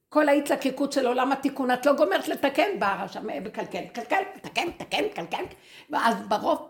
[0.09, 5.09] כל ההתלקקות של עולם התיקון, את לא גומרת לתקן, בא הרשע מקלקל, קלקל, תקן, תקן,
[5.15, 5.45] קלקל.
[5.91, 6.69] ואז ברוב,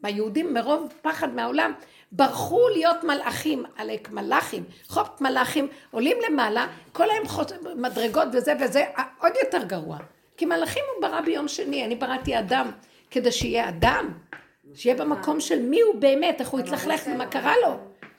[0.00, 1.72] ביהודים מרוב פחד מהעולם,
[2.12, 7.52] ברחו להיות מלאכים, עלק מלאכים, חופת מלאכים, עולים למעלה, כל היום חוץ...
[7.76, 8.84] מדרגות וזה וזה,
[9.20, 9.98] עוד יותר גרוע.
[10.36, 12.70] כי מלאכים הוא ברא ביום שני, אני בראתי אדם,
[13.10, 14.12] כדי שיהיה אדם,
[14.74, 17.76] שיהיה במקום של מי הוא באמת, איך הוא התלכלך ומה קרה לו.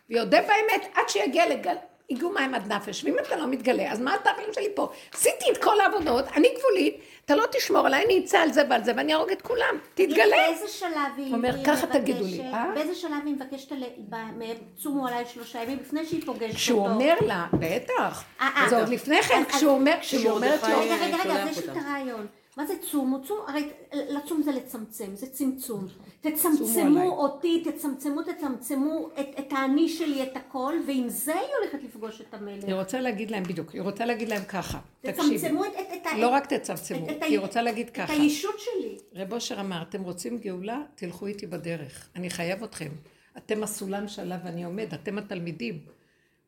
[0.10, 1.76] ויודה באמת עד שיגיע לגל...
[2.10, 4.90] הגיעו מים עד נפש, ואם אתה לא מתגלה, אז מה התכלים שלי פה?
[5.14, 6.96] עשיתי את כל העבודות, אני גבולית,
[7.26, 10.36] אתה לא תשמור עליי, אני אצא על זה ועל זה, ואני אהרוג את כולם, תתגלה.
[10.48, 12.66] באיזה שלב היא אומר, ככה מבקשת- תגידו לי, אה?
[12.76, 13.72] באיזה שלב היא מבקשת,
[14.10, 16.56] מהם צומו עליי שלושה ימים לפני שהיא פוגשת אותו?
[16.56, 18.70] כשהוא אומר לה, בטח, אה, אה.
[18.70, 21.66] זה עוד לפני כן, אז- כשהוא אומר, כשהיא אומרת לו, רגע, רגע, רגע, אז יש
[21.66, 21.78] לי את.
[21.78, 22.28] הרעיון.
[22.58, 23.22] מה זה צום?
[23.28, 25.88] צום, הרי לצום זה לצמצם, זה צמצום.
[25.88, 27.10] צומו תצמצמו.
[27.18, 32.34] אותי, תצמצמו, תצמצמו את, את האני שלי, את הכל, ועם זה היא הולכת לפגוש את
[32.34, 32.64] המלך.
[32.64, 36.28] היא רוצה להגיד להם בדיוק, היא רוצה להגיד להם ככה, תצמצמו את, את, את, לא
[36.28, 38.98] רק תצמצמו, את- את היא רוצה להגיד את ככה, הישות שלי.
[39.16, 40.82] רב אושר אמר, אתם רוצים גאולה?
[40.96, 42.10] תלכו איתי בדרך.
[42.16, 42.90] אני חייב אתכם.
[43.38, 45.80] אתם הסולם שעליו אני עומד, אתם התלמידים.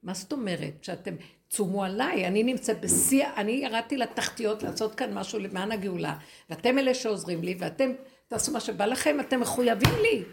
[0.03, 0.73] מה זאת אומרת?
[0.83, 1.13] שאתם
[1.49, 6.17] צומו עליי, אני נמצאת בשיא, אני ירדתי לתחתיות לעשות כאן משהו למען הגאולה,
[6.49, 7.91] ואתם אלה שעוזרים לי, ואתם
[8.27, 10.23] תעשו מה שבא לכם, אתם מחויבים לי.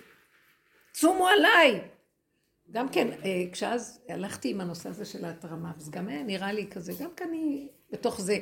[0.93, 1.81] צומו עליי.
[2.71, 6.67] גם כן, אה, כשאז הלכתי עם הנושא הזה של ההתרמה, אז גם היה נראה לי
[6.71, 8.39] כזה, גם כן אני בתוך זה.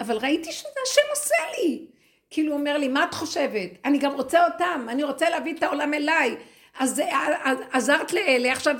[0.00, 1.86] אבל ראיתי שזה השם עושה לי.
[2.30, 3.70] כאילו הוא אומר לי, מה את חושבת?
[3.84, 6.36] אני גם רוצה אותם, אני רוצה להביא את העולם אליי.
[6.78, 8.76] אז אה, עזרת לאלה, עכשיו,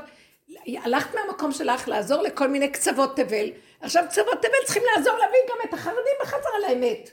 [0.67, 3.51] הלכת מהמקום שלך לעזור לכל מיני קצוות תבל,
[3.81, 7.11] עכשיו צוות תבל צריכים לעזור להביא גם את החרדים בחזרה לאמת.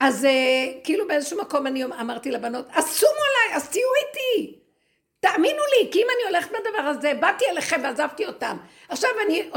[0.00, 4.58] אז אה, כאילו באיזשהו מקום אני אמרתי לבנות, אז שומו עליי, אז תהיו איתי.
[5.20, 8.56] תאמינו לי, כי אם אני הולכת בדבר הזה, באתי אליכם ועזבתי אותם.
[8.88, 9.50] עכשיו אני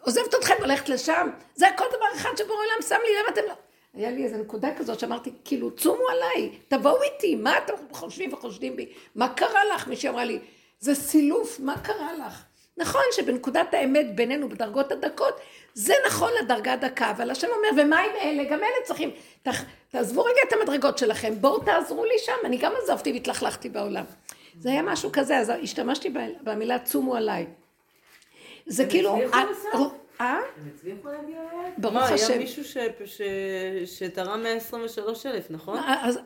[0.00, 1.30] עוזבת אתכם, הולכת לשם.
[1.54, 3.54] זה הכל דבר אחד שבורא עולם שם לי, למה אתם לא...
[3.94, 8.76] היה לי איזו נקודה כזאת שאמרתי, כאילו, צומו עליי, תבואו איתי, מה אתם חושבים וחושדים
[8.76, 8.92] בי?
[9.14, 9.88] מה קרה לך?
[9.88, 10.38] מישהי אמרה לי,
[10.84, 12.42] זה סילוף, מה קרה לך?
[12.76, 15.40] נכון שבנקודת האמת בינינו בדרגות הדקות,
[15.74, 18.44] זה נכון לדרגה הדקה, אבל השם אומר, ומה עם אלה?
[18.44, 19.10] גם אלה צריכים,
[19.42, 19.48] ת,
[19.90, 24.04] תעזבו רגע את המדרגות שלכם, בואו תעזרו לי שם, אני גם עזבתי והתלכלכתי בעולם.
[24.60, 27.46] זה היה משהו כזה, אז השתמשתי במילה צומו עליי.
[28.66, 29.18] זה כאילו...
[30.20, 30.38] אה?
[30.56, 31.72] הם הצליחו להגיע ליעד?
[31.78, 32.26] ברוך השם.
[32.28, 32.62] היה מישהו
[33.86, 35.78] שתרם 123,000, נכון?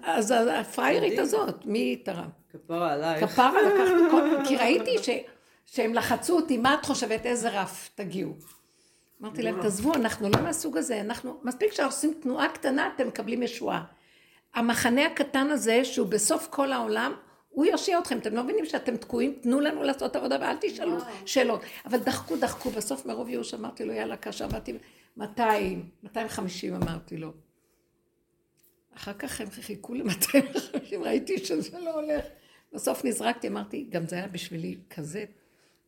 [0.03, 2.29] אז הפריירית הזאת, מי תרם?
[2.53, 3.25] כפרה עלייך.
[3.25, 4.45] כפרה לקחתי כל...
[4.49, 4.97] כי ראיתי
[5.67, 8.33] שהם לחצו אותי, מה את חושבת, איזה רף תגיעו?
[9.23, 13.43] אמרתי להם, תעזבו, אנחנו לא מהסוג הזה, אנחנו, מספיק שאנחנו עושים תנועה קטנה, אתם מקבלים
[13.43, 13.85] ישועה.
[14.55, 17.13] המחנה הקטן הזה, שהוא בסוף כל העולם,
[17.59, 20.97] הוא יושיע אתכם, אתם לא מבינים שאתם תקועים, תנו לנו לעשות עבודה ואל תשאלו
[21.27, 21.61] שאלות.
[21.85, 24.73] אבל דחקו, דחקו, בסוף מרוב ייאוש אמרתי לו, יאללה, כאשר באתי,
[25.17, 27.33] 200, 250 אמרתי לו.
[28.97, 32.25] אחר כך הם חיכו ל-250, ראיתי שזה לא הולך.
[32.73, 35.25] בסוף נזרקתי, אמרתי, גם זה היה בשבילי כזה.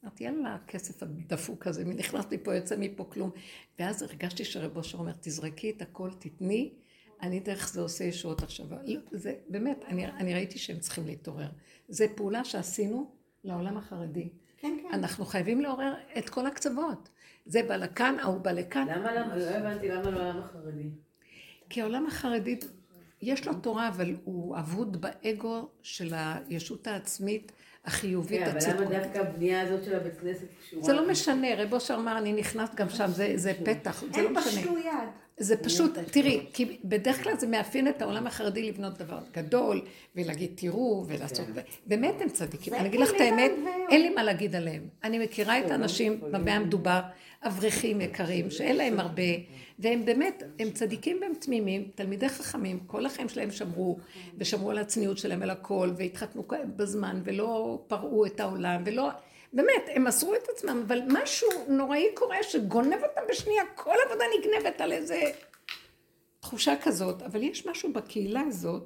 [0.05, 3.31] אמרתי, יאללה, הכסף הדפוק הזה, מי נכנס לי פה, יוצא מפה כלום.
[3.79, 6.71] ואז הרגשתי שרב אושר אומר, תזרקי את הכל, תתני.
[7.23, 8.67] אני דרך זה עושה ישועות עכשיו.
[8.71, 11.49] לא, זה באמת, אני, אני ראיתי שהם צריכים להתעורר.
[11.89, 13.11] זו פעולה שעשינו
[13.45, 14.29] לעולם החרדי.
[14.57, 14.95] כן, כן.
[14.95, 17.09] אנחנו חייבים לעורר את כל הקצוות.
[17.47, 18.89] זה בא לכאן, ההוא בא לכאן.
[18.89, 20.91] למה, למה, לא הבנתי למה לעולם החרדי.
[21.71, 22.59] כי העולם החרדי,
[23.23, 27.53] יש לו תורה, אבל הוא אבוד באגו של הישות העצמית.
[27.85, 30.83] החיובית, כן, אבל למה דווקא הבנייה הזאת של הבית כנסת קשורה?
[30.83, 34.31] זה לא משנה, רב אושר אמר, אני נכנס גם שם, זה, זה פתח, זה לא
[34.31, 34.61] משנה.
[34.61, 35.09] הם פשטו יד.
[35.41, 39.83] זה פשוט, תראי, כי בדרך כלל זה מאפיין את העולם החרדי לבנות דבר גדול,
[40.17, 41.47] ולהגיד תראו, ולעשות,
[41.87, 42.75] באמת הם צדיקים.
[42.75, 43.51] אני אגיד לך את האמת,
[43.91, 44.83] אין לי מה להגיד עליהם.
[45.05, 47.01] אני מכירה את האנשים במה המדובר,
[47.43, 49.23] אברכים יקרים, שאין להם הרבה,
[49.79, 53.99] והם באמת, הם צדיקים והם תמימים, תלמידי חכמים, כל החיים שלהם שמרו,
[54.39, 56.45] ושמרו על הצניעות שלהם, על הכל, והתחתנו
[56.77, 59.11] בזמן, ולא פרעו את העולם, ולא...
[59.53, 64.81] באמת, הם מסרו את עצמם, אבל משהו נוראי קורה שגונב אותם בשנייה, כל עבודה נגנבת
[64.81, 65.21] על איזה
[66.41, 68.83] תחושה כזאת, אבל יש משהו בקהילה הזאת,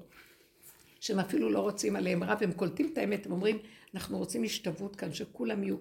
[1.01, 3.59] שהם אפילו לא רוצים עליהם רב, הם קולטים את האמת, הם אומרים,
[3.95, 5.77] אנחנו רוצים השתוות כאן, שכולם יהיו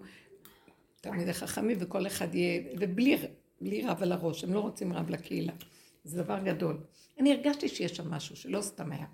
[1.02, 3.18] תלמידי חכמים וכל אחד יהיה, ובלי
[3.62, 5.54] בלי רב על הראש, הם לא רוצים רב לקהילה.
[6.04, 6.78] זה דבר גדול.
[7.24, 9.06] אני הרגשתי שיש שם משהו שלא סתם היה.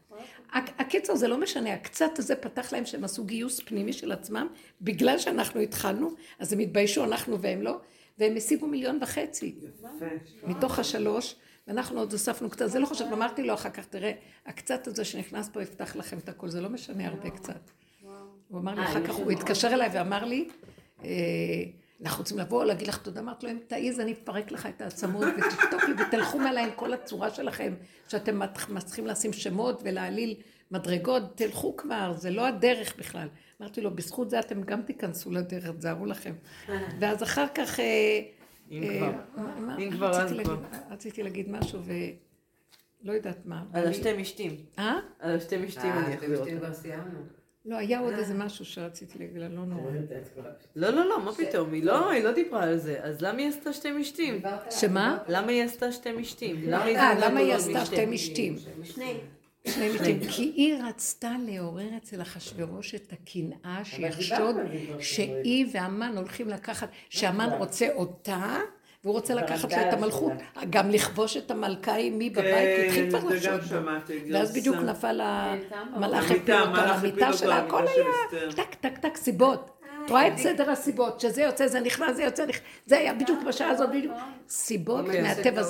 [0.53, 4.47] הקיצר זה לא משנה, הקצת הזה פתח להם שהם עשו גיוס פנימי של עצמם,
[4.81, 7.79] בגלל שאנחנו התחלנו, אז הם התביישו, אנחנו והם לא,
[8.17, 9.55] והם השיגו מיליון וחצי.
[10.43, 11.35] מתוך השלוש,
[11.67, 14.11] ואנחנו עוד הוספנו קצת, זה לא חשוב, אמרתי לו אחר כך, תראה,
[14.45, 17.71] הקצת הזה שנכנס פה יפתח לכם את הכל, זה לא משנה הרבה קצת.
[18.47, 20.49] הוא אמר לי, אחר כך הוא התקשר אליי ואמר לי,
[21.03, 21.09] אה,
[22.03, 25.27] אנחנו רוצים לבוא, להגיד לך תודה, אמרת לו, אם תעיז, אני אפרק לך את העצמות,
[25.37, 27.73] ותשתוק לי, ותלכו מעליי עם כל הצורה שלכם,
[28.07, 30.35] שאתם מצליחים לשים שמות ולהעליל
[30.71, 33.27] מדרגות, תלכו כבר, זה לא הדרך בכלל.
[33.61, 36.33] אמרתי לו, בזכות זה אתם גם תיכנסו לדרך, תזהרו לכם.
[36.99, 37.79] ואז אחר כך...
[37.79, 38.19] אה,
[38.71, 39.11] אם כבר,
[39.79, 40.57] אם כבר אז כבר.
[40.89, 43.63] רציתי להגיד משהו ולא יודעת מה.
[43.73, 44.55] על השתי משתים.
[44.79, 44.99] אה?
[45.19, 46.51] על השתי משתים אני אחזיר אותך.
[46.57, 47.38] כבר סיימנו.
[47.69, 49.91] לא, היה עוד איזה משהו שרציתי להגיד, לא נורא.
[50.75, 52.99] לא, לא, לא, מה פתאום, היא לא, היא לא דיברה על זה.
[53.01, 54.41] אז למה היא עשתה שתי משתים?
[54.71, 55.17] שמה?
[55.27, 56.73] למה היא עשתה שתי משתים?
[56.73, 58.55] אה, למה היא עשתה שתי משתים?
[58.83, 59.13] שני.
[59.67, 60.19] שני משתים.
[60.29, 64.55] כי היא רצתה לעורר אצל אחשוורוש את הקנאה שיחשוד
[64.99, 68.57] שהיא והמן הולכים לקחת, שהמן רוצה אותה.
[69.03, 70.31] והוא רוצה לקחת לה את המלכות,
[70.69, 73.61] גם לכבוש את המלכה אימי בבית, הוא התחיל כבר לחשוד
[74.31, 78.05] ואז בדיוק נפל המלאך הפיל אותו על המיטה שלה, הכל היה
[78.55, 79.71] טק טק טק סיבות.
[80.05, 82.43] את רואה את סדר הסיבות, שזה יוצא, זה נכנס, זה יוצא,
[82.85, 84.13] זה היה בדיוק בשעה הזאת, בדיוק.
[84.49, 85.63] סיבות מהטבע,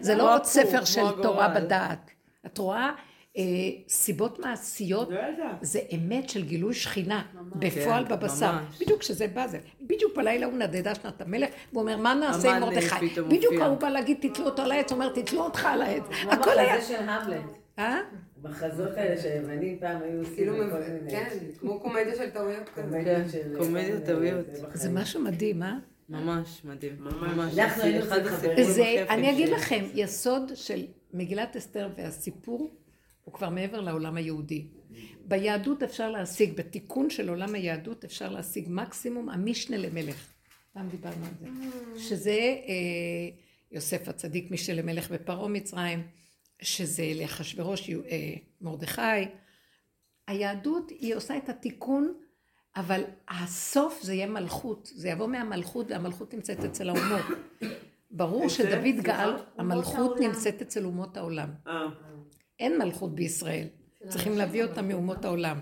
[0.00, 2.10] זה לא עוד ספר של תורה בדעת.
[2.46, 2.90] את רואה?
[3.36, 3.42] אה,
[3.88, 5.20] סיבות מעשיות לא
[5.62, 7.22] זה אמת של גילוי שכינה
[7.56, 8.52] בפועל כן, בבשר.
[8.80, 9.58] בדיוק כשזה בא זה.
[9.80, 13.20] בדיוק בלילה הוא נדדה שנת המלך, והוא אומר, מה נעשה עם מרדכי?
[13.28, 16.02] בדיוק ההוא בא להגיד, תתלו אותו על העץ, הוא אומר, תתלו אותך על העץ.
[16.30, 16.80] הכל היה...
[16.80, 17.44] זה של המלט.
[17.78, 18.00] אה?
[18.42, 20.54] בחזות האלה שהיוונים פעם היו עושים כאילו,
[21.10, 21.28] כן,
[21.60, 23.02] כמו קומדיה של טעויות כזה.
[23.04, 23.22] כן,
[23.58, 24.46] קומדיה טעויות.
[24.72, 25.78] זה משהו מדהים, אה?
[26.08, 26.96] ממש מדהים.
[27.00, 27.58] ממש.
[27.58, 32.70] אנחנו היינו אחד הסיפורים אני אגיד לכם, יסוד של מגילת אסתר והסיפור
[33.24, 34.66] הוא כבר מעבר לעולם היהודי.
[35.24, 40.32] ביהדות אפשר להשיג, בתיקון של עולם היהדות אפשר להשיג מקסימום המשנה למלך.
[40.72, 41.48] פעם דיברנו על זה.
[42.00, 42.32] שזה
[42.68, 43.28] אה,
[43.72, 46.02] יוסף הצדיק משל המלך בפרעה מצרים,
[46.62, 49.02] שזה לאחשוורוש אה, מרדכי.
[50.28, 52.14] היהדות היא עושה את התיקון,
[52.76, 54.90] אבל הסוף זה יהיה מלכות.
[54.94, 57.24] זה יבוא מהמלכות, והמלכות נמצאת אצל האומות.
[58.10, 58.48] ברור?
[58.48, 59.02] שדוד?
[59.02, 60.20] גאל, המלכות.
[60.20, 61.48] נמצאת אצל אומות העולם.
[62.62, 63.66] אין מלכות בישראל.
[64.08, 65.58] צריכים להביא אותה מאומות העולם.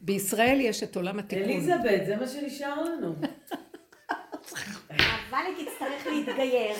[0.00, 1.44] בישראל יש את עולם התיקון.
[1.44, 3.14] אליזבת, זה מה שנשאר לנו.
[5.46, 6.74] היא תצטרך להתגייר.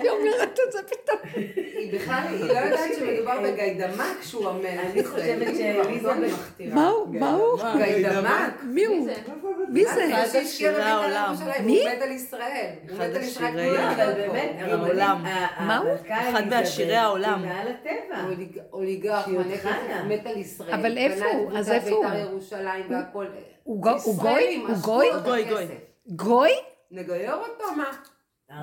[0.00, 1.18] היא אומרת את זה פתאום.
[1.54, 7.14] היא בכלל, היא לא יודעת שמדובר בגיידמק שהוא המלך אני חושבת שאליזבת- מה הוא?
[7.20, 7.58] מה הוא?
[7.78, 8.62] גיידמק.
[8.62, 9.04] מי הוא?
[9.04, 9.14] זה?
[9.68, 10.06] מי זה?
[10.86, 11.34] העולם.
[11.40, 11.64] העולם.
[11.64, 11.80] מי?
[11.82, 12.70] הוא מת על ישראל.
[12.88, 13.76] הוא אחד מת על ישראל.
[13.76, 14.18] העולם.
[14.58, 14.96] הרבנים,
[15.66, 15.90] מה הוא?
[16.30, 17.42] אחד מהשירי העולם.
[17.44, 18.24] היא מעל הטבע.
[18.24, 20.02] אוליג- אוליגרך, שהיא עוד מנכס, חיה.
[20.04, 20.74] מת על ישראל.
[20.74, 21.52] אבל איפה הוא?
[21.58, 22.04] אז איפה הוא?
[22.06, 23.26] בית"ר ירושלים והכל.
[23.64, 24.56] הוא גו- הוא גוי?
[24.68, 25.06] הוא גוי?
[25.24, 25.44] גוי,
[26.16, 26.50] גוי.
[26.90, 27.84] נגייר אותו, מה?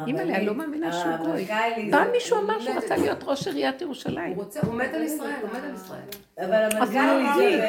[0.08, 1.48] אימא'לה, אני לא מאמינה שהוא גוי.
[1.92, 4.36] פעם מישהו אמר שהוא רצה להיות ראש עיריית ירושלים.
[4.36, 6.00] הוא רוצה, הוא מת על ישראל, הוא מת על ישראל.
[6.38, 7.60] אבל אמרתי היא.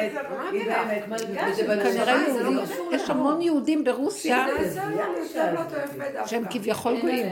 [1.67, 3.09] באמת לא יהודים, קשור יש.
[3.09, 4.47] המון יהודים ברוסיה
[5.57, 6.27] דווקא.
[6.27, 7.27] שהם כביכול גויים.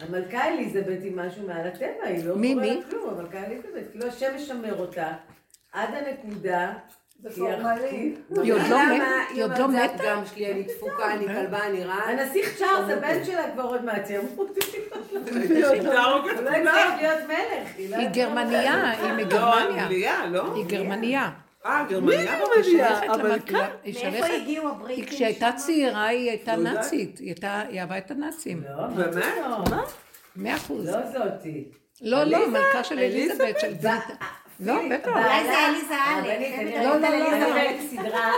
[0.00, 2.36] המלכה אליזבת היא משהו מעל הטבע, היא לא?
[2.36, 5.12] לה כלום, המלכה אליזבת, כאילו השם משמר אותה
[5.72, 6.72] עד הנקודה.
[7.28, 8.14] זה היא פורמלי.
[8.42, 8.78] היא עוד לא?
[8.94, 9.04] מתה?
[9.30, 9.84] היא עוד לא מתה?
[9.84, 12.10] הפגם שלי, אני דפוקה, אני כלבה, אני רעה.
[12.10, 14.58] הנסיך צ'ארלס, הבן שלה כבר עוד מעט ימות.
[15.84, 16.66] לא כולם.
[16.66, 17.68] הצליח להיות מלך.
[17.90, 20.26] לא היא יכולה- גרמניה, היא לא, מגרמניה.
[20.26, 20.54] לא?
[20.54, 21.30] היא גרמניה.
[21.66, 22.38] אה, גרמניה?
[23.18, 23.66] למלכה.
[23.84, 24.26] היא מאיפה.
[24.26, 25.04] הגיעו הבריטים?
[25.04, 25.56] כשהיא הייתה שם?
[25.56, 26.62] צעירה היא הייתה לא.
[26.62, 27.18] נאצית.
[27.18, 27.34] היא
[27.80, 28.62] אהבה את הנאצים.
[28.68, 29.24] לא, מה באמת?
[29.24, 29.78] פתאום?
[30.36, 30.86] מאה אחוז.
[30.88, 31.64] לא זאתי.
[32.02, 33.88] לא, לא, מלכה של אליזבת של ב-
[34.60, 35.08] לא, בטח.
[35.08, 37.60] אולי זה אליזה א', הרבנית, הם אני לא, לא, לא, לא.
[37.90, 38.30] סדרה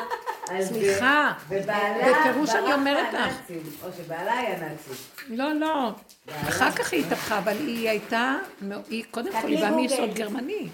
[0.49, 0.75] על זה.
[0.75, 1.33] סליחה.
[1.49, 3.35] בפירוש אני אומרת לך.
[3.83, 4.91] או שבעלה היה נאצי.
[5.29, 5.91] לא, לא.
[6.49, 8.37] אחר כך היא התהפכה, אבל היא הייתה,
[8.91, 9.71] היא קודם כל, היא באה.
[9.77, 10.69] מיסוד גרמני.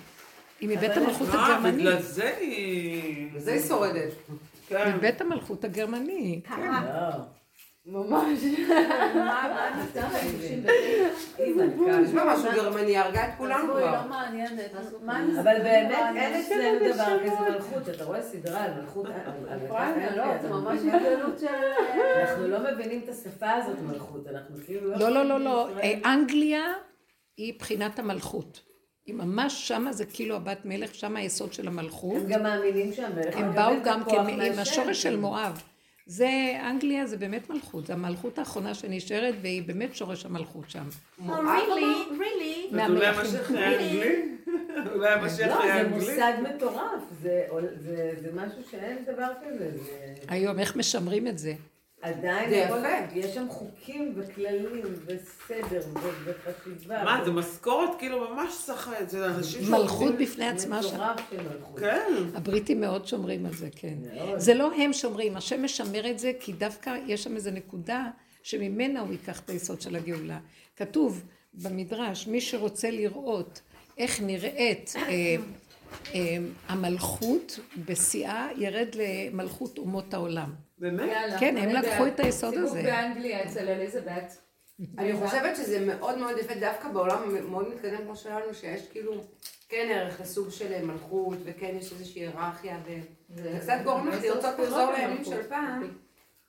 [0.60, 1.78] היא מבית המלכות אה, הגרמני.
[1.82, 3.28] בגלל זה היא...
[3.36, 4.12] זה היא שורדת.
[4.68, 4.92] כן.
[4.96, 6.40] מבית המלכות הגרמני.
[6.44, 7.12] קרה.
[7.86, 8.40] ממש.
[11.38, 12.00] היא מלכה.
[12.02, 14.02] יש בה משהו גרמני, הרגה את כולנו היא כבר.
[14.02, 14.70] לא מעניינת.
[15.02, 19.06] מה אני אבל באמת לא אין אצלנו דבר כזה מלכות, שאתה רואה סדרה על מלכות,
[19.62, 20.24] אוקראינה, לא,
[21.38, 21.48] של...
[22.20, 25.68] אנחנו לא מבינים את השפה הזאת מלכות, אנחנו כאילו לא, לא, לא, לא.
[25.78, 26.74] אה, אנגליה
[27.36, 28.60] היא בחינת המלכות.
[29.06, 32.16] היא ממש שמה זה כאילו הבת מלך, שמה היסוד של המלכות.
[32.16, 35.16] הם גם מאמינים שהמלך הם באו גם כן עם השורש של.
[35.16, 35.62] מואב.
[36.06, 36.28] זה,
[36.70, 40.84] אנגליה זה באמת מלכות, זה המלכות האחרונה שנשארת, והיא באמת שורש המלכות שם.
[41.18, 42.12] Oh, really?
[42.18, 42.74] really?
[42.82, 43.06] אז אולי.
[43.06, 44.22] המשך היה אנגלי?
[44.94, 45.98] אולי המשך לא, היה זה אנגלי?
[45.98, 47.46] מושג מטורף, זה-
[47.80, 51.54] זה זה משהו שאין דבר כזה, זה היום, איך משמרים את זה?
[52.02, 53.18] עדיין, זה הכל- יפה.
[53.18, 55.80] יש שם חוקים וכללים וסדר
[56.24, 57.04] וחשיבה.
[57.04, 60.94] מה, ו- זה משכורת כאילו ממש שכר, זה אנשים מלכות בפני עצמה שם.
[60.94, 61.78] מטורף של מלכות.
[61.80, 62.12] כן.
[62.34, 63.94] הבריטים מאוד שומרים על זה, כן.
[64.36, 68.04] זה לא הם שומרים, השם משמר את זה, כי דווקא יש שם איזו נקודה
[68.42, 70.38] שממנה הוא ייקח את היסוד של הגאולה.
[70.76, 71.22] כתוב
[71.54, 73.60] במדרש, מי שרוצה לראות
[73.98, 75.02] איך נראית אה,
[76.14, 76.36] אה,
[76.68, 80.52] המלכות בשיאה, ירד למלכות אומות העולם.
[80.82, 81.08] באמת?
[81.12, 82.06] יאללה, כן, הם לקחו.
[82.06, 82.82] את היסוד סיבוב הזה.
[82.82, 84.36] באנגליה אצל אליזבת.
[84.98, 89.12] אני חושבת שזה מאוד מאוד יפה דווקא בעולם מאוד מתקדם כמו שלנו, שיש כאילו
[89.68, 92.78] כן ערך לסוג של מלכות, וכן יש איזושהי היררכיה,
[93.30, 95.24] וזה קצת גורם לך לרצות לחזור לימים.
[95.24, 95.94] של פעם.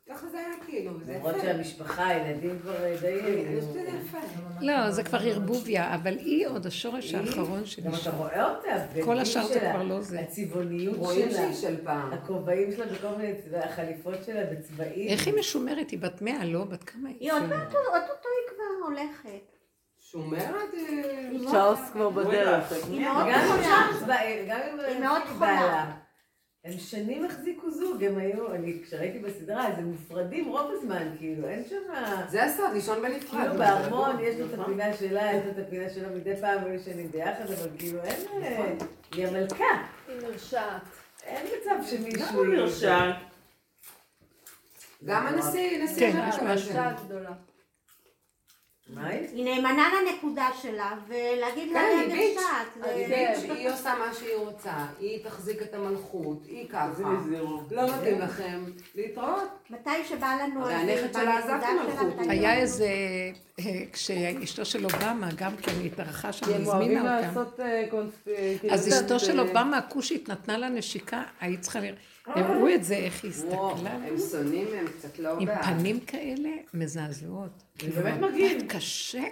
[0.10, 1.42] ככה זה היה כאילו, למרות יפה.
[1.42, 3.20] שהמשפחה, הילדים כבר די...
[3.20, 4.18] אני חושבת שזה יפה.
[4.62, 8.10] לא, זה כבר ערבוביה, אבל היא עוד השורש האחרון גם אתה.
[8.12, 8.68] רואה אותה,
[9.06, 10.20] כל השאר זה שלה, כבר לא זה.
[10.20, 12.14] הצבעוניות רואים שלה, שהיא של פעם.
[12.14, 13.34] הכובעים שלה בכל מיני,
[13.64, 15.08] החליפות שלה בצבעים.
[15.10, 15.90] איך היא משומרת?
[15.90, 16.64] היא בת מאה, לא?
[16.64, 17.18] בת כמה היא?
[17.20, 17.84] היא עוד מעט, אוטוטו
[18.30, 19.52] היא כבר הולכת.
[20.00, 20.74] שומרת?
[20.74, 22.72] אה, מאוד- צ'ארלס כבר בדרך.
[22.92, 24.20] היא מאוד חולה.
[24.88, 25.92] היא מאוד חולה.
[26.64, 31.48] הם שנים החזיקו זוג, הם היו, אני, כשראיתי בסדרה, אז הם מופרדים רוב הזמן, כאילו,
[31.50, 31.94] אין שם...
[32.30, 33.42] זה הסוד, לישון בנפרד.
[33.42, 36.74] כאילו בארמון יש לו את הפינה שלה, יש לו את הפינה שלו מדי פעם, היו
[36.74, 38.44] ישנים ביחד, אבל כאילו אין...
[38.44, 38.74] אה,
[39.14, 39.66] היא המלכה.
[40.08, 40.82] היא מרשעת.
[41.24, 42.44] אין מצב שמישהו...
[45.06, 46.46] גם הנשיא, נשיא כן, יש משהו.
[46.46, 47.32] מרשעת גדולה.
[48.96, 49.46] מה היא?
[49.46, 52.34] נאמנה לנקודה שלה, ולהגיד לה, כן, אני
[53.54, 57.12] היא עושה מה שהיא רוצה, היא תחזיק את המלכות, היא זה ככה.
[57.72, 58.64] לא מתאים לכם
[58.96, 59.50] להתראות.
[59.70, 60.64] מתי שבא לנו...
[60.64, 62.16] הרי הנכד שלה עזב את המלכות.
[62.20, 62.88] מתי היה איזה
[63.94, 67.22] כשאשתו של אובמה גם כן התארחה שם, כי הם אוהבים הזמינה.
[67.22, 68.24] לעשות אה, קונספ...
[68.60, 72.74] כאילו, אז יודעת, אשתו של אה, אובמה הכושית נתנה לה נשיקה, היית צריכה לראות, הראו
[72.76, 75.64] את זה, איך היא הסתכלה, הם שונאים, הם קצת לא עם בעד.
[75.64, 77.64] פנים כאלה מזעזעות.
[77.78, 78.58] כאילו, באמת מגעיל.
[78.58, 79.24] את קשה,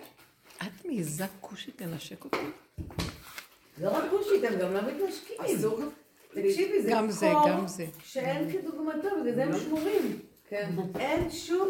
[0.57, 2.37] את מעיזה כושית לנשק אותי?
[3.81, 5.35] לא רק כושית, הם גם לא מתנשקים.
[5.39, 5.79] אסור
[6.33, 7.85] תקשיבי, זה גם זה, קור גם זה.
[8.03, 10.19] שאין כדוגמתו, בגלל זה הם שמורים.
[10.49, 10.69] כן.
[10.99, 11.69] אין שום.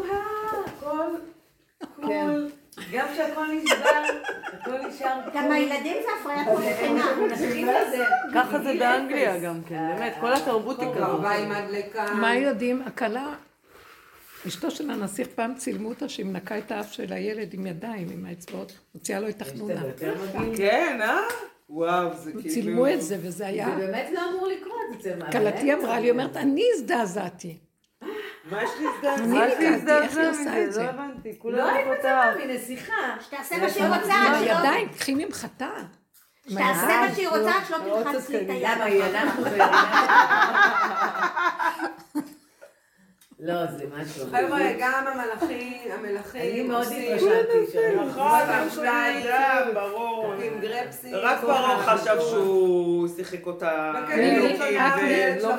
[0.66, 1.16] הכל
[1.96, 2.50] קול.
[2.92, 4.18] גם כשהכל נשבר,
[4.52, 5.52] הכל נשאר גם.
[5.52, 6.48] הילדים זה הפריית
[7.62, 8.04] לזה.
[8.34, 9.38] ככה זה באנגליה.
[9.38, 11.06] גם כן, באמת, כל התרבות היא כזאת.
[11.06, 12.14] קרבה עם הדלקה.
[12.14, 12.82] מה יודעים?
[12.86, 13.34] הכלה,
[14.48, 18.26] אשתו של הנסיך פעם צילמו אותה שהיא מנקה את האף של הילד עם ידיים, עם
[18.26, 19.80] האצבעות, מוציאה לו את החנונה.
[20.56, 21.20] כן, אה?
[21.70, 22.48] וואו, זה כאילו...
[22.48, 23.66] צילמו את זה, וזה היה...
[23.66, 25.32] זה באמת לא אמור לקרות מה.
[25.32, 27.58] כלתי אמרה לי, אומרת, אני הזדעזעתי.
[28.50, 29.24] מה יש לי הזדעזע?
[29.24, 30.88] אני אל נקעתי, איך תזדעזע היא עושה את מזה, לא?
[30.88, 32.92] הבנתי, לא כולם היית פה מצפה מנסיכה.
[33.20, 34.36] שתעשה מה שהיא רוצה, שלא...
[34.36, 35.70] הידיים, קחי ממחטה.
[36.48, 37.00] שתעשה.
[37.00, 38.68] מה שהיא רוצה, רק שלא תלחץ לי את היד.
[38.70, 39.44] למה היא אנחנו
[43.44, 44.26] לא, זה משהו.
[44.26, 47.72] חבר'ה, גם המלאכים, המלאכים אני מאוד התרשמתי.
[47.72, 49.26] שאני- נכון, הם שתיים,
[49.74, 50.32] ברור.
[50.42, 51.14] עם גרפסים.
[51.14, 52.16] רק פרעה חשב.
[52.20, 53.92] שהוא שיחק אותה.
[54.06, 55.50] כאילו, אני לא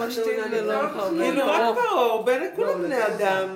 [0.62, 1.10] לא.
[1.10, 3.56] כאילו, רק פרעה, בין כולם בני אדם.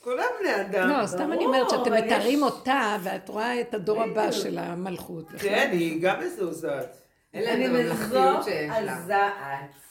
[0.00, 0.88] כולם בני אדם.
[0.88, 5.24] לא, סתם אני אומרת שאתם מתארים אותה, ואת רואה את הדור הבא של המלכות.
[5.38, 6.96] כן, היא גם מזועזעת.
[7.34, 8.94] אין להם אני את הממלכתיות שיש על לה.
[9.06, 9.32] זעת.
[9.32, 9.87] ככה מתאים לה להגיד.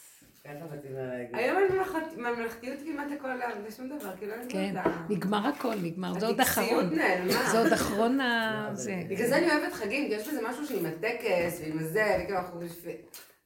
[1.33, 3.29] היום אין ממלכת- ממלכתיות כמעט הכל
[3.69, 6.19] זה שום דבר, כאילו אין כן, את ה- נגמר הכל, נגמר.
[6.19, 6.89] זה עוד אחרון.
[7.51, 8.69] זה עוד אחרון ה...
[8.73, 9.01] זה.
[9.09, 12.61] בגלל זה אני אוהבת חגים, כי יש בזה משהו שעם הטקס ועם זה, וכאילו אנחנו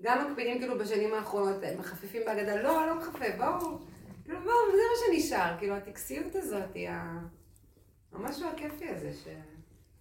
[0.01, 3.59] גם מקפידים כאילו בשנים האחרונות, מחפפים בהגדה, לא, לא מחפף, בואו,
[4.25, 6.77] כאילו בואו, זה מה שנשאר, כאילו הטקסיות הזאת.
[8.13, 9.27] המשהו הכיפי הזה ש...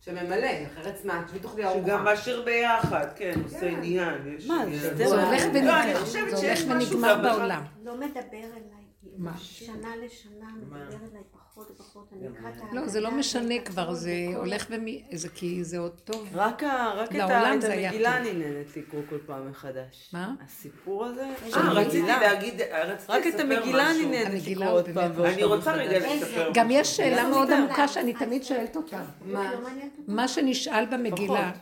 [0.00, 1.86] שממלא, אחרת מה, תשבי תאכלי ארוחה.
[1.86, 3.66] שגם משאיר ביחד, כן, עושה כן.
[3.76, 4.34] עניין.
[4.36, 4.80] יש מה, עניין.
[4.80, 6.00] זה זה הולך אני ונגמר.
[6.00, 7.00] חושבת שיש משהו.
[7.22, 7.62] בעולם.
[7.84, 8.84] לא מדבר אליי.
[9.16, 9.32] מה?
[9.38, 11.22] שנה לשנה מדבר אליי
[11.60, 12.08] פחות ופחות.
[12.12, 15.04] אני אקרא את לא, זה לא משנה כבר, זה הולך ומי...
[15.12, 16.28] זה כי זה עוד טוב.
[16.34, 17.20] רק את
[17.64, 18.16] המגילה.
[18.16, 20.10] אני נהנית לקרוא כל פעם מחדש.
[20.12, 20.34] מה?
[20.44, 21.26] הסיפור הזה?
[21.54, 22.06] אה, רציתי.
[22.06, 22.60] להגיד,
[23.08, 24.06] רק את המגילה אני.
[24.06, 25.98] נהנית לקרוא עוד פעם אני רוצה רגע.
[25.98, 26.50] לספר.
[26.54, 27.50] גם יש שאלה לא מאוד.
[27.50, 29.04] עמוקה שאני תמיד שואלת אותה.
[29.24, 29.52] מה?
[29.52, 29.68] לא.
[30.08, 31.52] מה שנשאל במגילה.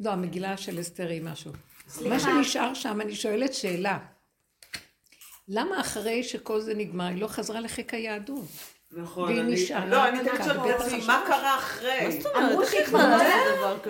[0.00, 1.52] לא, המגילה של אסתר היא משהו.
[1.88, 2.14] סליחה.
[2.14, 3.98] מה שנשאר שם, אני שואלת שאלה.
[5.48, 8.44] למה אחרי שכל זה נגמר, היא לא חזרה לחיק היהדות?
[8.92, 9.52] נכון, והיא אני...
[9.54, 11.00] נשארה לא, אני תמיד שואלת את עצמי.
[11.06, 12.04] מה קרה אחרי?
[12.04, 12.50] מה זאת אומרת?
[12.50, 13.16] אמרו איך שהיא היא כבר לא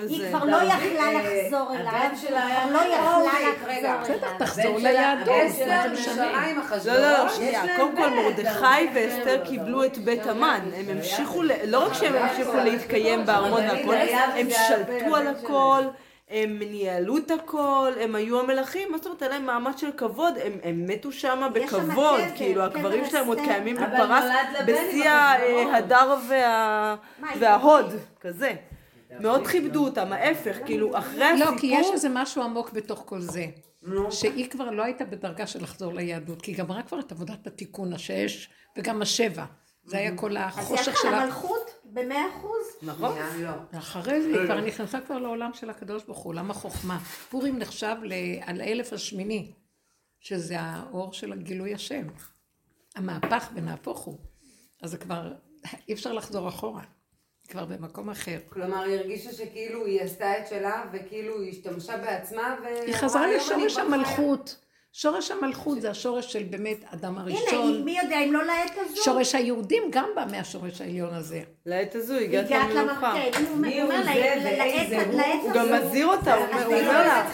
[0.09, 0.28] היא?
[0.28, 2.10] כבר לא דוד, יכלה לחזור הבן אליו.
[2.22, 4.39] שלה היה לא יכלה לחזור בסדר, אליו.
[4.39, 6.47] תחזור הבן שלה- ליהדות, הבן זה נשארה משנה?
[6.47, 6.89] עם לא, אחשוורוש.
[6.98, 8.43] לא, יש שנייה, קודם כל מרדכי
[8.86, 13.60] דוד, ואסתר כן, קיבלו את בית המן, הם המשיכו, לא רק שהם המשיכו להתקיים בארמון
[13.62, 13.94] והכל,
[14.35, 15.26] הם שלטו הבן על.
[15.26, 15.82] הכל,
[16.31, 20.35] הם ניהלו את הכל, הם היו המלכים, מה זאת אומרת, היה להם מעמד של כבוד,
[20.45, 23.39] הם- הם מתו שם שם בכבוד, קבר, כאילו קבר הקברים שלהם עוד.
[23.45, 24.25] קיימים בפרס,
[24.67, 25.75] בשיא אחשוורוש.
[25.75, 26.97] ההדר וה-
[27.41, 27.87] וההוד,
[28.21, 28.53] כזה.
[29.21, 33.21] מאוד כיבדו אותם, ההפך, כאילו אחרי לא, הסיפור, כי יש איזה משהו עמוק בתוך כל
[33.21, 33.47] זה.
[34.11, 37.93] שהיא כבר לא הייתה בדרגה של לחזור ליהדות, כי היא גמרה כבר את עבודת התיקון,
[37.93, 38.49] השש
[38.79, 39.45] וגם השבע.
[39.85, 41.11] זה היה כל אז החושך שלה.
[41.23, 42.66] למלכות במאה אחוז.
[42.82, 43.19] נכון?
[43.39, 43.51] לא.
[43.73, 46.98] ואחרי זה היא כבר נכנסה כבר לעולם של הקדוש ברוך הוא, עולם החוכמה.
[47.31, 47.97] פורים נחשב
[48.43, 49.52] על האלף השמיני,
[50.20, 52.06] שזה האור של הגילוי השם.
[52.97, 54.19] המהפך ונהפוך הוא.
[54.82, 55.32] אז זה כבר,
[55.89, 56.82] אי אפשר לחזור אחורה.
[57.48, 58.39] כבר במקום אחר.
[58.48, 62.66] כלומר, היא הרגישה שכאילו היא עשתה את שלה, וכאילו היא השתמשה בעצמה, ו...
[62.86, 64.56] היא חזרה אמרה, "היום אני לשורש המלכות.
[65.01, 67.83] שורש המלכות זה השורש של באמת אדם הנה, הראשון.
[67.85, 69.03] מי יודע אם לא לעת הזו.
[69.05, 71.41] שורש היהודים גם בא מהשורש העליון הזה.
[71.66, 73.12] לעת הזו הגעת למלוכה.
[73.12, 74.11] הוא מי הוא זה
[74.59, 75.20] ואיזה הוא?
[75.43, 75.73] הוא גם.
[75.73, 77.25] מזהיר אותה, הוא אומר- לא לה,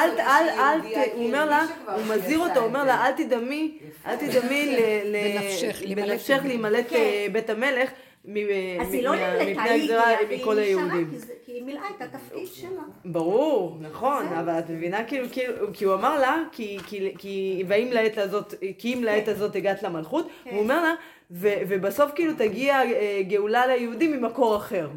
[0.00, 2.84] אל, ת- הוא אומר לה, הוא מזהיר אותה, הוא אומר.
[2.84, 6.40] לה, אל תדמי, אל תדמי ל- ל- בנפשך.
[6.44, 6.96] להימלט כן.
[6.96, 7.90] אה, בית המלך
[8.24, 8.36] מ-
[8.80, 9.24] אז היא לא מפני
[9.70, 11.10] היא הגזרה מכל נשארה, היהודים.
[11.44, 12.82] כי היא מילאה את התפקיד שלה.
[13.04, 17.92] ברור, נכון, אבל את מבינה כאילו, כאילו, כי הוא אמר לה, כי, כי, כי, והאם
[17.92, 20.50] לעת הזאת, כי אם לעת הזאת הגעת למלכות, כן.
[20.50, 20.94] הוא אומר לה,
[21.30, 24.88] ו, ובסוף כאילו תגיע אה, גאולה ליהודים ממקור אחר.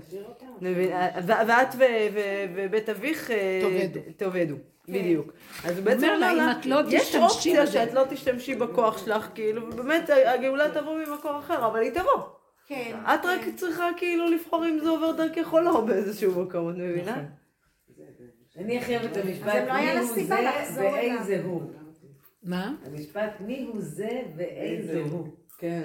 [0.62, 0.84] ו-
[1.48, 1.84] ואת ו-
[2.14, 4.00] ו- ובית אביך אה, תאבדו.
[4.18, 4.56] תאבדו,
[4.90, 5.32] בדיוק.
[5.66, 9.28] אז הוא בעצם אומר לה, אם לא יש אופציה בזה." שאת לא תשתמשי בכוח שלך,
[9.36, 12.24] כאילו, ובאמת הגאולה תבוא ממקור אחר, אבל היא תבוא.
[12.68, 12.96] כן.
[13.14, 13.56] את רק כן.
[13.56, 17.24] צריכה כאילו לבחור אם זה עובר דרכך או לא באיזשהו מקום, את מבינה?
[18.58, 21.18] אני הכי אוהבת את המשפט, אז לא היה מי לה הוא סיבה זה לחזור אליו.
[21.18, 21.62] ואיזה הוא.
[22.44, 22.74] מה?
[22.86, 25.28] המשפט מי הוא זה ואיזה הוא.
[25.58, 25.82] כן.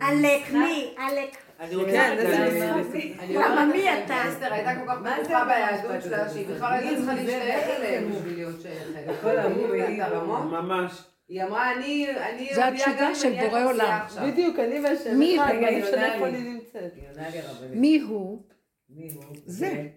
[0.00, 0.94] עלק, מי?
[0.96, 1.36] עלק.
[1.60, 2.38] אני רוצה כן, רגע זה
[2.70, 3.20] ל- משחק.
[3.20, 4.28] אני למה, מי אתה?
[4.28, 6.28] אסתר הייתה כל כך מה זה בטוחה ביהדות שלה?
[6.30, 8.10] שהיא בכלל הייתה צריכה זה להשתייך אליהם?
[8.12, 9.24] בשביל להיות שייכת.
[10.50, 11.02] ממש.
[11.32, 14.06] היא אמרה, אני אני זה התשובה של בורא עולם.
[14.26, 16.28] בדיוק, אני והשם מי- אחד, ואני משנה איפה.
[16.28, 16.92] אני נמצאת.
[17.70, 18.42] מי הוא?
[18.88, 19.24] מי הוא?
[19.46, 19.88] זה.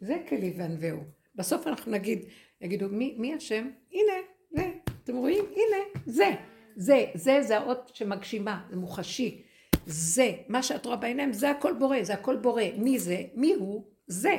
[0.00, 0.98] זה כלי וענווהו.
[1.34, 2.24] בסוף אנחנו נגיד,
[2.60, 3.70] יגידו, מי, מי השם?
[3.92, 4.12] הנה,
[4.50, 4.70] זה.
[5.04, 5.44] אתם רואים?
[5.44, 5.76] הנה,
[6.06, 6.30] זה.
[6.76, 9.42] זה, זה, זה האות שמגשימה, זה מוחשי.
[9.86, 12.62] זה, מה שאת רואה בעיניים, זה הכל בורא, זה הכל בורא.
[12.76, 13.22] מי זה?
[13.34, 13.84] מי הוא?
[14.06, 14.36] זה.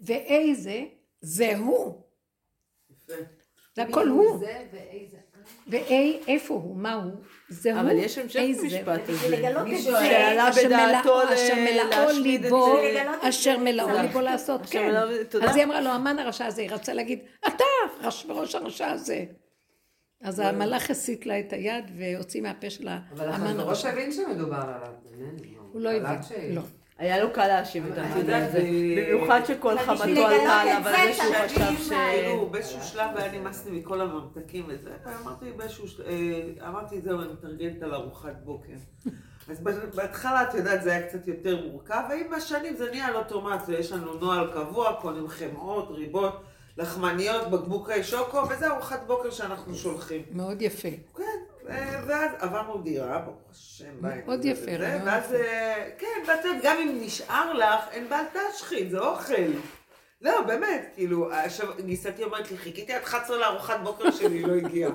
[0.00, 0.84] ואיזה?
[1.20, 2.02] זה הוא.
[2.90, 3.12] יפה.
[3.76, 4.38] זה הכל הוא.
[4.38, 5.16] זה ואיזה...
[5.66, 6.76] ואי, איפה הוא?
[6.76, 7.12] מה הוא?
[7.48, 7.80] זה הוא.
[7.80, 8.66] אבל יש המשך איזה.
[8.66, 9.12] משפט הזה.
[9.12, 13.28] בשביל לגלות את זה, שעלה בדעתו להשמיד את זה.
[13.28, 13.58] אשר.
[13.58, 13.88] מלאו.
[14.02, 14.94] ליבו לעשות, כן.
[15.42, 17.64] אז היא אמרה לו, המן הרשע הזה, היא רצה להגיד, אתה
[18.28, 19.24] ראש הרשע הזה.
[20.22, 23.88] אז המלאך הסיט לה את היד והוציא מהפה שלה אבל המן הרשע.
[23.88, 24.92] הבין שמדובר עליו.
[25.18, 25.26] מה,
[25.72, 26.20] הוא לא הבין,
[26.54, 26.62] לא.
[27.00, 28.58] היה לו קל להאשים את יודעת, הזה.
[28.96, 31.88] במיוחד שכל חמתו עלתה עליו על זה שהוא חשב ש...
[31.88, 37.20] כאילו, באיזשהו שלב היה נמאס לי מכל הממתקים וזה, ואמרתי באיזשהו שלב, אה, אמרתי זהו,
[37.20, 38.72] אני מתרגלת על ארוחת בוקר.
[39.50, 39.60] אז
[39.94, 43.92] בהתחלה, את יודעת, זה היה קצת יותר מורכב, ועם השנים זה נהיה על אוטומט, יש
[43.92, 46.42] לנו נוהל קבוע, קונים חמאות, ריבות,
[46.76, 50.22] לחמניות, בקבוקי שוקו, וזה ארוחת בוקר שאנחנו שולחים.
[50.32, 50.88] מאוד יפה.
[51.16, 51.24] כן,
[52.06, 54.26] ואז עברנו דירה, ברוך השם, בית.
[54.26, 55.34] מאוד יפה, ואז.
[55.34, 59.52] אה, כן, ואת יודעת, גם אם נשאר לך, אין בעל תשחית, זה אוכל.
[60.20, 64.90] לא, באמת, כאילו, עכשיו גיסתי אומרת לי, חיכיתי עד 11 לארוחת בוקר שלי, לא הגיעה.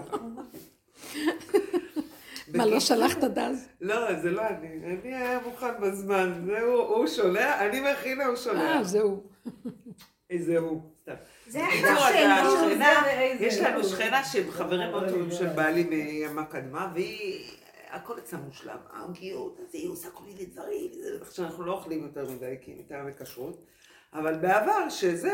[2.53, 3.67] מה, לא שלחת דז?
[3.81, 8.37] לא, זה לא אני, אני היה מוכן בזמן, זה הוא, שולח, אני מכינה, הוא אה,
[8.37, 8.81] שולח.
[8.81, 9.23] זהו.
[10.29, 11.13] איזה הוא, סתם.
[13.39, 13.83] יש לנו.
[13.83, 17.51] שכנה שהם חברים מאוד טובים של בעלי מימה קדמה, והיא,
[17.91, 20.91] הכל אצלה מושלם, העוגיות, אז היא עושה כל מיני דברים,
[21.21, 23.65] עכשיו אנחנו לא אוכלים יותר מדי, כי מטעמי כשרות,
[24.13, 25.33] אבל בעבר, שזה,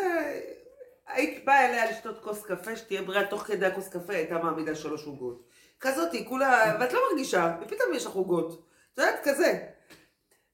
[1.08, 5.06] היית באה אליה לשתות כוס קפה, שתהיה בריאה, תוך כדי הכוס קפה הייתה מעמידה שלוש
[5.06, 5.44] עוגות.
[5.80, 8.68] כזאת, היא כולה, ואת לא מרגישה, ופתאום יש לך עוגות.
[8.94, 9.70] את יודעת, כזה.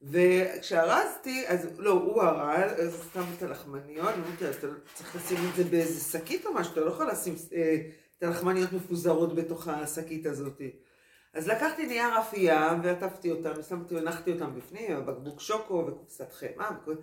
[0.01, 5.63] וכשארזתי, אז לא, הוא ארז, אז שם את הלחמניות, אמרתי אתה צריך לשים את זה
[5.63, 7.77] באיזה שקית או משהו, אתה לא יכול לשים אה,
[8.17, 10.61] את הלחמניות מפוזרות בתוך השקית הזאת.
[11.33, 16.69] אז לקחתי נייר אפייה ועטפתי אותם, ושמתי, הנחתי אותם בפנים, בקבוק שוקו וקופסת חמאה.
[16.81, 16.95] וכל-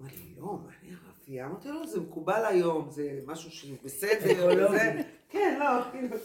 [0.00, 1.46] אמר לי, לא, מה נייר אפייה?
[1.46, 5.02] אמרתי לו, זה מקובל היום, זה משהו שבסדר, וזה.
[5.28, 6.16] כן, לא, כאילו.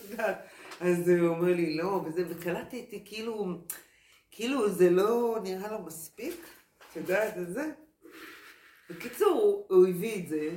[0.81, 3.47] אז הוא אומר לי, לא, וזה, וקלטתי, כאילו,
[4.31, 6.45] כאילו זה לא נראה לו מספיק,
[6.91, 7.71] את יודעת, את זה.
[8.89, 10.49] בקיצור, הוא הביא את זה,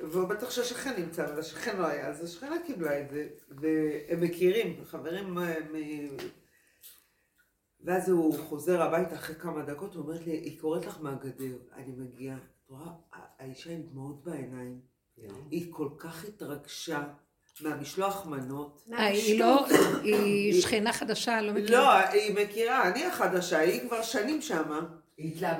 [0.00, 4.84] והוא בטח שהשכן נמצא, אבל השכן לא היה, אז השכנה קיבלה את זה, והם מכירים,
[4.84, 6.16] חברים, אה, מ-
[7.84, 11.92] ואז הוא חוזר הביתה אחרי כמה דקות, הוא אומר לי, היא קוראת לך מהגדר, אני
[11.92, 14.80] מגיעה, את רואה, האישה עם דמעות בעיניים,
[15.50, 17.04] היא כל כך התרגשה
[17.60, 18.82] מהמשלוח מנות.
[18.92, 19.66] אה, היא לא,
[20.02, 21.70] היא שכנה חדשה, לא מכירה.
[21.80, 24.80] לא, היא מכירה, אני החדשה, היא כבר שנים שמה.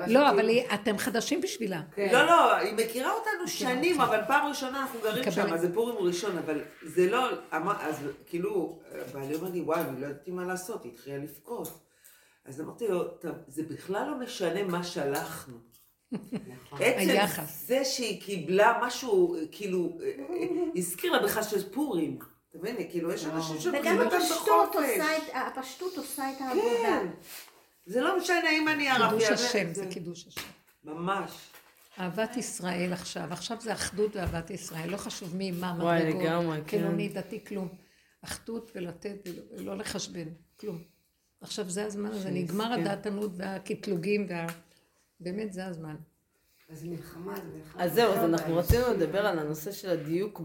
[0.07, 1.81] לא, אבל אתם חדשים בשבילה.
[1.95, 2.09] כן.
[2.13, 5.31] לא, לא, היא מכירה אותנו שנים, אבל פעם ראשונה אנחנו גרים.
[5.31, 7.29] שם, זה פורים ראשון, אבל זה לא,
[7.79, 7.95] אז
[8.25, 8.79] כאילו,
[9.13, 11.79] בעלי אומר לי, וואי, אני לא ידעתי מה לעשות, היא התחילה לבכות.
[12.45, 15.57] אז אמרתי לו, "טוב, זה בכלל לא משנה מה שלחנו.
[16.31, 16.79] נכון.
[16.81, 17.43] עצם.
[17.45, 20.11] זה שהיא קיבלה משהו, כאילו, אה,
[20.75, 22.19] הזכיר לה בכלל שזה פורים.
[22.49, 22.75] אתה מבין?
[22.89, 24.89] כאילו, יש אנשים וגם שלוקחים אותם הפשטות בחופש.
[24.89, 26.63] עושה את, הפשטות עושה את העבודה.
[26.81, 27.07] כן.
[27.85, 29.25] זה לא משנה אם אני ערבי.
[29.25, 30.41] קידוש השם, זה קידוש השם.
[30.83, 31.31] ממש.
[31.99, 36.57] אהבת ישראל עכשיו, עכשיו זה אחדות ואהבת ישראל, לא חשוב מי, מה, וואי, מדרגות, לגמרי,
[36.67, 36.77] כן.
[36.77, 37.67] חילוני, דתי, כלום.
[38.21, 39.27] אחדות ולתת,
[39.57, 40.27] ולא לחשבן,
[40.59, 40.83] כלום.
[41.41, 42.81] עכשיו זה הזמן הזה, נגמר כן.
[42.81, 44.47] הדעתנות והקטלוגים, וה...
[45.19, 45.95] באמת זה הזמן.
[46.69, 47.83] אז מלחמה זה מלחמה.
[47.83, 50.41] אז זהו, אז אנחנו רצינו לדבר על הנושא של הדיוק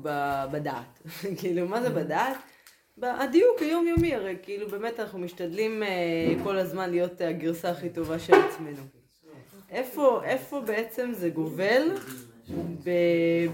[0.53, 1.03] בדעת.
[1.39, 2.37] כאילו, מה זה בדעת?
[2.99, 5.89] ב- הדיוק היומיומי, הרי כאילו באמת אנחנו משתדלים אה,
[6.45, 8.83] כל הזמן להיות הגרסה הכי טובה של עצמנו.
[9.71, 11.83] איפה, איפה בעצם זה גובל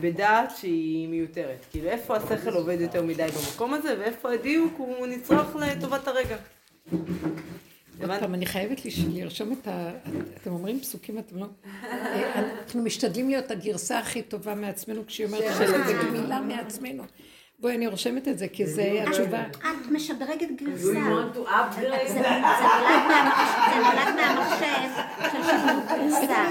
[0.01, 1.64] בדעת שהיא מיותרת?
[1.70, 6.36] כאילו, איפה השכל עובד יותר מדי במקום הזה, ואיפה הדיוק הוא נצרך לטובת הרגע?
[8.01, 8.81] עוד פעם, אני חייבת
[9.12, 9.90] לרשום את ה...
[10.43, 11.47] אתם אומרים פסוקים, אתם לא...
[11.85, 17.02] אה, אנחנו משתדלים להיות הגרסה הכי טובה מעצמנו, כשהיא אומרת שאנחנו בגמילה מעצמנו.
[17.61, 19.43] בואי, אני רושמת את זה, כי זה התשובה.
[19.51, 20.93] את משדרגת גרסה.
[20.93, 22.09] you want to upgrade?
[22.09, 22.20] זה
[23.77, 24.93] נולד מהמחשב-
[25.33, 26.45] של שדרוג גרסה.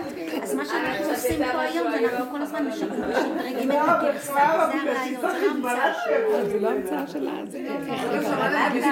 [0.43, 4.91] אז מה שאנחנו עושים פה היום זה אנחנו כל הזמן מש- משדרגים את הגרסה, זה
[4.91, 5.21] הרעיון,
[6.49, 7.51] זה לא המצאה שלנו.
[7.51, 8.85] זה לא המצאה שלה, זה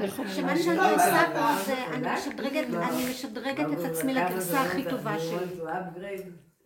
[0.00, 0.24] איך לא
[2.82, 5.36] אני משדרגת את עצמי לגרסה הכי טובה שלי.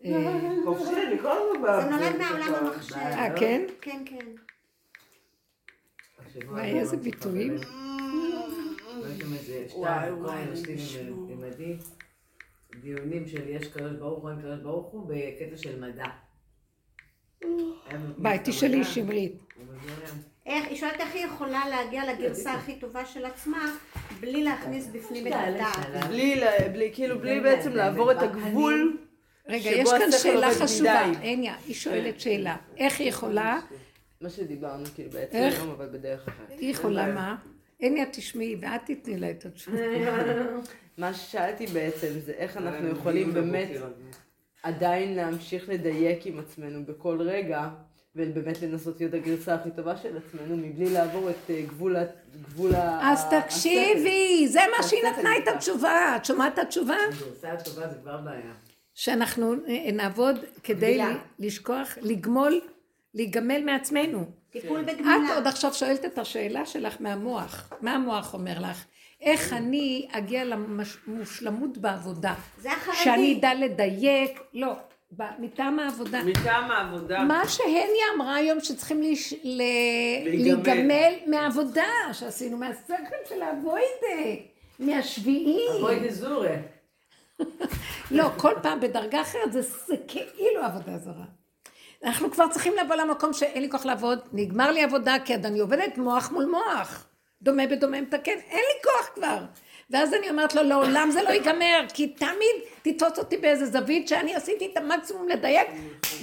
[0.05, 2.17] אה, חופשי, אני כל הזמן זה נולד.
[2.17, 2.97] מעולם המחשב.
[2.97, 3.67] אה, כן?
[3.81, 4.27] כן, כן.
[6.49, 7.57] וואי, איזה ביטויים.
[11.47, 11.77] עדי,
[12.81, 16.07] דיונים של יש קדוש ברוך הוא, אין קדוש ברוך הוא, בקטע של מדע.
[18.19, 19.43] ביי, תשאלי שמרית.
[20.47, 23.77] איך, היא שואלת איך היא יכולה להגיע לגרסה הכי טובה של עצמה
[24.21, 26.09] בלי להכניס בפנים את הדעת.
[26.73, 28.99] בלי, כאילו, בלי בעצם לעבור את הגבול.
[29.49, 31.01] רגע, יש כאן שאלה חשובה.
[31.01, 32.57] הניה, היא שואלת שאלה.
[32.77, 33.61] איך היא יכולה,
[34.21, 35.37] מה שדיברנו, כאילו, בעצם?
[35.37, 36.59] היום, אבל בדרך אחרת.
[36.59, 37.37] היא יכולה מה?
[37.81, 39.79] הניה, תשמעי, ואת תתני לה את התשובה.
[40.99, 43.69] מה ששאלתי בעצם זה איך אנחנו יכולים באמת
[44.63, 47.69] עדיין להמשיך לדייק עם עצמנו בכל רגע,
[48.17, 52.05] ובאמת לנסות להיות הגרסה הכי טובה של עצמנו, מבלי לעבור את אה, גבול ה...
[52.43, 53.13] גבול ה...
[53.13, 53.25] אז.
[53.31, 55.49] תקשיבי, זה מה שהיא נתנה את.
[55.49, 56.17] התשובה.
[56.17, 56.97] את שומעת את התשובה?
[57.09, 58.53] הגרסה הטובה זה כבר בעיה.
[58.99, 61.01] שאנחנו אה, נעבוד כדי
[61.39, 62.61] לשכוח, לגמול,
[63.15, 64.25] להיגמל מעצמנו.
[64.51, 65.35] טיפול את בגמילה.
[65.35, 67.73] עוד עכשיו שואלת את השאלה שלך מהמוח.
[67.81, 68.85] מה המוח אומר לך?
[69.21, 72.35] איך אני אגיע למושלמות בעבודה?
[72.59, 72.99] זה החרדי.
[73.05, 74.73] שאני אדע לדייק, לא,
[75.39, 76.23] מטעם העבודה.
[76.25, 77.25] מטעם העבודה.
[77.25, 79.35] מה שהניה אמרה היום שצריכים להיש...
[79.45, 79.63] ל...
[80.25, 81.13] להיגמל.
[81.27, 82.95] מהעבודה שעשינו, מהשכל
[83.29, 84.43] של האבוידה,
[84.79, 85.81] מהשביעי.
[85.81, 86.57] בואי דזורי.
[88.11, 91.25] לא, כל פעם בדרגה אחרת זה, זה כאילו עבודה זרה.
[92.05, 95.99] אנחנו כבר צריכים לבוא למקום שאין לי כוח לעבוד, נגמר לי עבודה, כי אני עובדת
[95.99, 97.07] מוח מול מוח.
[97.43, 99.39] דומה בדומה מתקן, אין לי כוח כבר.
[99.91, 104.35] ואז אני אומרת לו, לעולם זה לא ייגמר, כי תמיד תתפוס אותי באיזה זווית שאני
[104.35, 105.69] עשיתי את המקסימום לדייק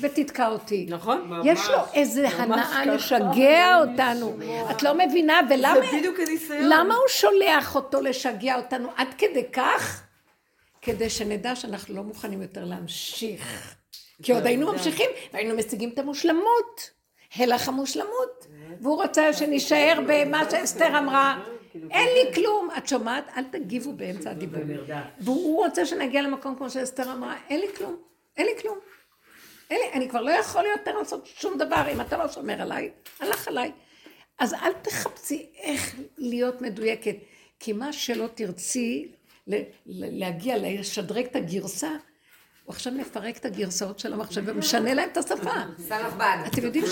[0.02, 0.86] ותתקע אותי.
[0.90, 1.32] נכון?
[1.44, 4.38] יש לו איזה הנאה לשגע אותנו.
[4.72, 5.74] את לא מבינה, ולמה...
[5.74, 6.64] זה בדיוק הניסיון.
[6.64, 10.02] למה הוא שולח אותו לשגע אותנו עד כדי כך?
[10.86, 13.76] כדי שנדע שאנחנו לא מוכנים יותר להמשיך.
[14.24, 16.92] כי עוד היינו ממשיכים, והיינו משיגים את המושלמות.
[17.36, 18.48] הלך המושלמות.
[18.82, 21.46] והוא רוצה שנישאר במה שאסתר אמרה.
[21.92, 22.70] אין לי כלום.
[22.78, 23.26] את שומעת?
[23.38, 24.62] אל תגיבו באמצע הדיבור.
[25.20, 27.96] והוא רוצה שנגיע למקום כמו שאסתר אמרה, אין לי כלום.
[28.38, 28.78] אין לי כלום.
[29.70, 32.92] אין לי, אני כבר לא יכול יותר לעשות שום דבר, אם אתה לא שומר עליי,
[33.20, 33.72] הלך עליי.
[34.40, 37.16] אז אל תחפשי איך להיות מדויקת,
[37.60, 39.12] כי מה שלא תרצי
[39.86, 45.52] להגיע, לשדרג את הגרסה, הוא עכשיו מפרק את הגרסאות של המחשב ומשנה להם את השפה.
[45.78, 46.38] סלאח בד.
[46.48, 46.86] אתם יודעים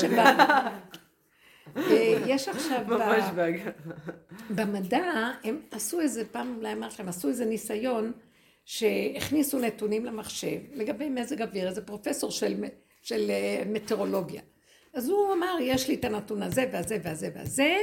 [1.88, 3.72] שיש עכשיו, ב- ממש בהגעה.
[4.50, 8.12] במדע, הם עשו איזה, פעם אולי אמרתי לכם, עשו איזה ניסיון
[8.66, 12.64] שהכניסו נתונים למחשב לגבי מזג אוויר, איזה פרופסור של,
[13.02, 14.42] של אה, מטאורולוגיה.
[14.94, 17.76] אז הוא אמר, יש לי את הנתון הזה והזה והזה והזה,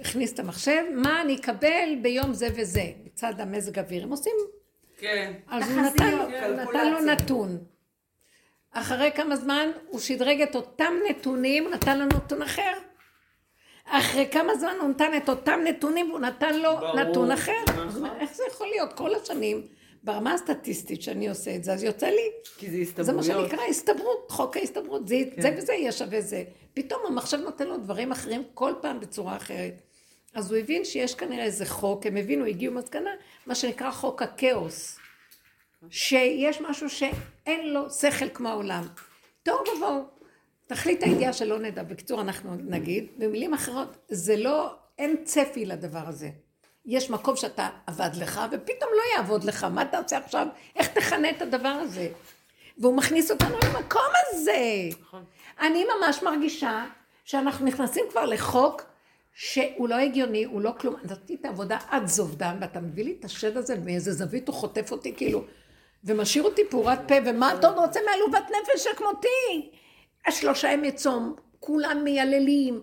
[0.00, 4.02] הכניס את המחשב, מה אני אקבל ביום זה וזה, מצד המזג אוויר.
[4.02, 4.36] הם עושים,
[4.98, 5.32] כן.
[5.48, 7.00] אז הוא נתן לו, כן, נתן לו.
[7.00, 7.58] נתון.
[8.72, 12.72] אחרי כמה זמן הוא שדרג את אותם נתונים, נתן לו נתון אחר.
[13.84, 17.52] אחרי כמה זמן הוא נתן את אותם נתונים והוא נתן לו ברור, נתון אחר.
[17.68, 17.88] נכון.
[17.88, 18.92] הוא אומר, איך זה יכול להיות?
[18.92, 19.66] כל השנים,
[20.04, 23.50] ברמה הסטטיסטית שאני עושה את זה, אז יוצא לי, כי זה זה מה הסתברויות.
[23.50, 26.44] שנקרא הסתברות, חוק ההסתברות, זה, זה וזה יהיה שווה זה.
[26.74, 29.82] פתאום המחשב נותן לו דברים אחרים כל פעם בצורה אחרת.
[30.34, 33.10] אז הוא הבין שיש כנראה איזה חוק, הם הבינו, הגיעו מסקנה,
[33.46, 34.98] מה שנקרא חוק הכאוס.
[35.90, 38.84] שיש משהו שאין לו שכל כמו העולם.
[39.42, 40.04] תוהו ובוהו.
[40.66, 46.30] תכלית הידיעה שלא נדע, בקיצור אנחנו נגיד, במילים אחרות, זה לא, אין צפי לדבר הזה.
[46.86, 50.46] יש מקום שאתה עבד לך, ופתאום לא יעבוד לך, מה תעשה עכשיו?
[50.76, 52.08] איך תכנה את הדבר הזה?
[52.78, 54.88] והוא מכניס אותנו למקום הזה.
[55.60, 56.84] אני ממש מרגישה
[57.24, 58.82] שאנחנו נכנסים כבר לחוק
[59.34, 60.94] שהוא לא הגיוני, הוא לא כלום.
[61.04, 64.92] נתתי את העבודה עד זובדן, ואתה מביא לי את השד הזה מאיזה זווית, הוא חוטף
[64.92, 65.44] אותי כאילו,
[66.04, 69.70] ומשאיר אותי פעורת פה, ומה אתה עוד רוצה מעלובת נפש שכמותי?
[70.26, 72.82] השלושה ימי צום, כולם מייללים,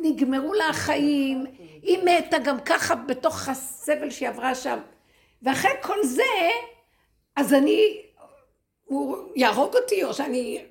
[0.00, 1.44] נגמרו לה החיים,
[1.86, 4.78] היא מתה גם ככה בתוך הסבל שהיא עברה שם.
[5.42, 6.22] ואחרי כל זה,
[7.36, 8.02] אז אני,
[8.84, 10.64] הוא יהרוג אותי, או שאני...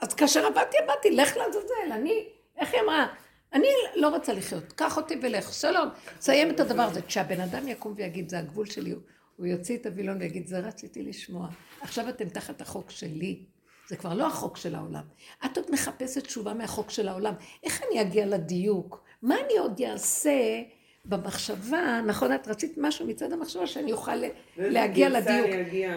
[0.00, 3.06] אז כאשר עבדתי, עבדתי, לך לעזאזל, אני, איך היא אמרה?
[3.52, 5.88] אני לא רוצה לחיות, קח אותי ולך, שלום,
[6.20, 7.02] סיים את הדבר הזה.
[7.02, 9.00] כשהבן אדם יקום ויגיד, זה הגבול שלי, הוא-
[9.46, 11.48] יוציא את הווילון ויגיד, זה רציתי לשמוע.
[11.80, 13.42] עכשיו אתם תחת החוק שלי.
[13.88, 15.02] זה כבר לא החוק של העולם.
[15.44, 17.34] את עוד מחפשת תשובה מהחוק של העולם.
[17.62, 19.04] איך אני אגיע לדיוק?
[19.22, 20.62] מה אני עוד אעשה
[21.04, 22.00] במחשבה?
[22.06, 24.24] נכון, את רצית משהו מצד המחשבה שאני אוכל ל-
[24.56, 25.46] להגיע לדיוק.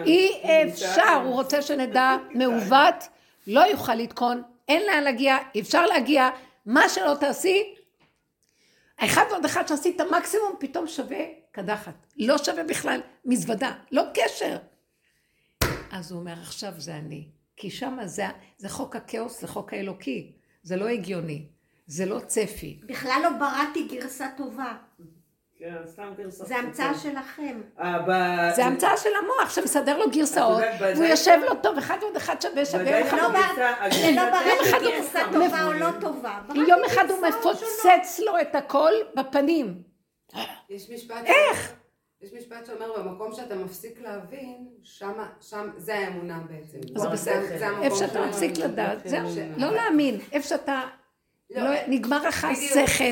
[0.06, 0.28] אי?
[0.72, 0.92] אפשר,
[1.24, 2.94] הוא רוצה שנדע מעוות,
[3.46, 6.28] לא יוכל לתקון, אין לאן להגיע, אפשר להגיע,
[6.66, 7.74] מה שלא תעשי,
[8.98, 11.18] האחד ועוד אחד שעשית מקסימום, פתאום שווה
[11.52, 12.06] קדחת.
[12.16, 14.56] לא שווה בכלל מזוודה, לא קשר.
[15.92, 17.24] אז הוא אומר, עכשיו זה אני.
[17.56, 18.24] כי שם זה,
[18.58, 20.32] זה חוק הכאוס, זה חוק האלוקי.
[20.62, 21.46] זה לא הגיוני.
[21.90, 22.80] זה לא צפי.
[22.86, 24.72] בכלל לא בראתי גרסה טובה.
[25.58, 26.44] כן, סתם גרסה.
[26.44, 27.60] זה המצאה שלכם.
[27.80, 32.36] אה, זה המצאה של המוח שמסדר לו גרסאות, והוא יושב לו טוב, אחד ועוד אחד
[32.42, 36.38] שווה שווה, אחד לא לא יום בראתי גרסה טובה או לא טובה.
[36.68, 37.26] יום אחד הוא.
[37.28, 39.82] מפוצץ לו את הכל בפנים.
[40.70, 41.24] יש משפט...
[41.26, 41.72] איך?
[42.22, 46.78] יש משפט שאומר, במקום שאתה מפסיק להבין, שמה, שם, זה האמונה בעצם.
[46.96, 47.58] אז זה בסדר.
[47.58, 48.56] זה איפה שאתה של מפסיק.
[48.64, 50.18] לדעת, זהו, ש- לא להאמין.
[50.32, 50.80] איפה שאתה,
[51.50, 52.44] לא, לא- נגמר לך.
[52.44, 53.04] השכל,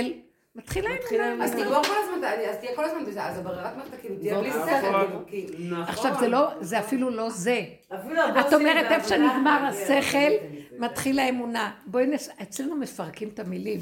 [0.55, 1.44] מתחילה האמונה.
[1.44, 4.69] אז תגמור כל הזמן, אז תהיה כל הזמן אז הברירת מחלקה כאילו תהיה בלי נכון.
[4.69, 5.69] שכל, כאילו, כי...
[5.70, 5.82] נכון.
[5.82, 7.60] עכשיו זה לא, זה אפילו לא זה.
[7.94, 10.32] אפילו הבוסים את אומרת איפה שנגמר השכל,
[10.78, 11.70] מתחילה האמונה.
[11.86, 12.28] בואי נס...
[12.43, 13.81] אצלנו מפרקים את המילים.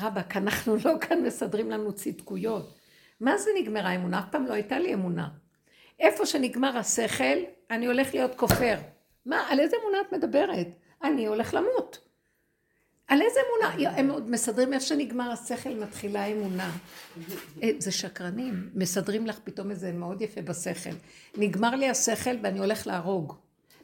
[0.00, 2.74] רבאק, אנחנו לא כאן מסדרים לנו צדקויות.
[3.20, 4.18] מה זה נגמרה האמונה?
[4.18, 5.28] אף פעם לא הייתה לי אמונה.
[6.00, 7.38] איפה שנגמר השכל,
[7.70, 8.74] אני הולך להיות כופר.
[9.26, 10.66] מה, על איזה אמונה את מדברת?
[11.02, 12.09] אני הולך למות.
[13.10, 13.90] על איזה אמונה?
[13.96, 16.70] הם עוד מסדרים איפה שנגמר השכל, מתחילה האמונה.
[17.62, 20.90] אה, זה שקרנים, מסדרים לך פתאום איזה מאוד יפה בשכל.
[21.36, 23.34] נגמר לי השכל ואני הולך להרוג.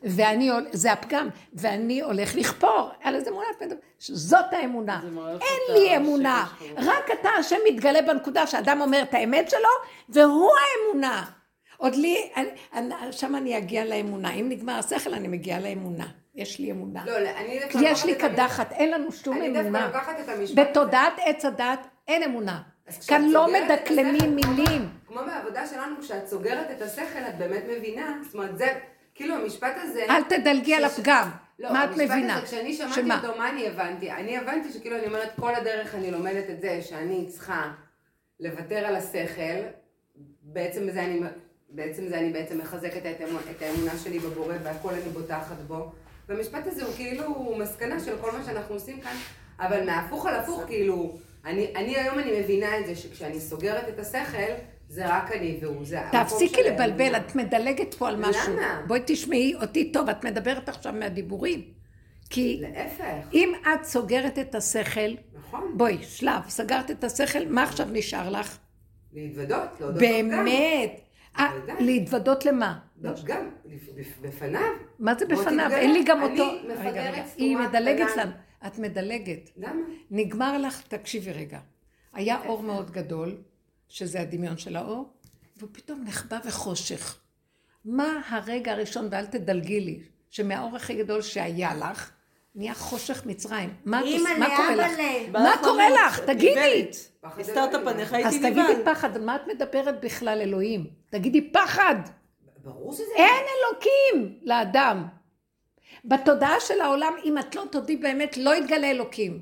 [0.03, 2.91] ואני, זה הפגם, ואני הולך לכפור.
[3.03, 3.81] על איזה אמונה את מדברת?
[3.99, 5.01] זאת האמונה.
[5.41, 6.47] אין לי אמונה.
[6.77, 9.69] רק אתה, השם מתגלה בנקודה שאדם אומר את האמת שלו,
[10.09, 11.25] והוא האמונה.
[11.77, 12.31] עוד לי,
[13.11, 14.35] שם אני אגיע לאמונה.
[14.35, 16.07] אם נגמר השכל, אני מגיעה לאמונה.
[16.37, 17.05] יש לי אמונה.
[17.07, 19.87] לא, לא, אני דווקא יש לי קדחת, אין לנו שום אני דווקא אמונה.
[19.87, 20.71] לוקחת את המשפט הזה.
[20.71, 22.63] בתודעת עץ הדת אין אמונה.
[23.09, 24.89] כאן לא מדקלמים מילים.
[25.07, 28.67] כמו בעבודה שלנו, כשאת סוגרת את השכל, את באמת מבינה, זאת אומרת, זה,
[29.15, 30.05] כאילו המשפט הזה...
[30.11, 31.29] אל תדלגי על הפגם.
[31.59, 32.37] לא, מה את המשפט מבינה?
[32.37, 33.21] הזה, כשאני שמעתי שמה?
[33.23, 34.11] אותו, מה אני הבנתי?
[34.11, 37.73] אני הבנתי שכאילו, אני אומרת, כל הדרך אני לומדת את זה, שאני צריכה
[38.41, 39.61] לוותר על השכל,
[40.43, 41.21] בעצם זה אני,
[41.69, 45.93] בעצם זה אני בעצם מחזקת את, האמונה, את האמונה שלי בבורא, והכל אני בוטחת בו.
[46.29, 49.17] והמשפט הזה הוא כאילו מסקנה של כל מה שאנחנו עושים כאן,
[49.61, 53.99] אבל מהפוך על הפוך, כאילו, אני, אני היום אני מבינה את זה, שכשאני סוגרת את
[53.99, 54.53] השכל,
[54.89, 57.17] זה רק אני והוא, זה תפסיקי לבלבל.
[57.17, 58.53] את מדלגת פה על משהו.
[58.53, 58.83] למה?
[58.87, 61.63] בואי תשמעי אותי טוב, את מדברת עכשיו מהדיבורים.
[62.31, 67.87] כי להפך, אם את סוגרת את השכל, נכון, בואי, שלב, סגרת את השכל, מה עכשיו
[67.93, 68.59] נשאר לך?
[69.13, 71.01] להתוודות, להודות באמת.
[71.39, 71.49] אה.
[71.81, 72.79] להתוודות למה?
[73.01, 73.51] לא, גם,
[74.23, 74.61] בפניו.
[74.99, 75.71] מה זה בפניו?
[75.73, 76.53] אין לי גם אני אותו.
[76.69, 77.27] מפגרת רגע.
[77.27, 78.17] סתומה היא מדלגת.
[78.17, 78.31] לנו.
[78.67, 79.51] את מדלגת.
[79.57, 79.81] למה?
[80.11, 81.59] נגמר לך, תקשיבי רגע.
[82.13, 83.37] היה אור מאוד גדול,
[83.89, 85.13] שזה הדמיון של האור,
[85.59, 87.21] ופתאום נחבא וחושך.
[87.85, 90.01] מה הרגע הראשון, ואל תדלגי לי,
[90.31, 92.11] שמהאור הכי גדול שהיה לך,
[92.55, 93.75] נהיה חושך מצרים.
[93.85, 94.93] מה קורה לך?
[95.33, 96.21] מה קורה לך?
[96.21, 96.91] תגידי.
[97.21, 97.85] פחד הסתרת.
[97.85, 98.95] פניך, אז הייתי תגידי נבהל.
[98.95, 100.87] פחד, על מה את מדברת בכלל אלוהים?
[101.11, 101.95] תגידי פחד.
[102.67, 103.03] ברור שזה...
[103.17, 105.07] אין אלוקים לאדם.
[106.05, 109.41] בתודעה של העולם, אם את לא תודי באמת, לא יתגלה אלוקים.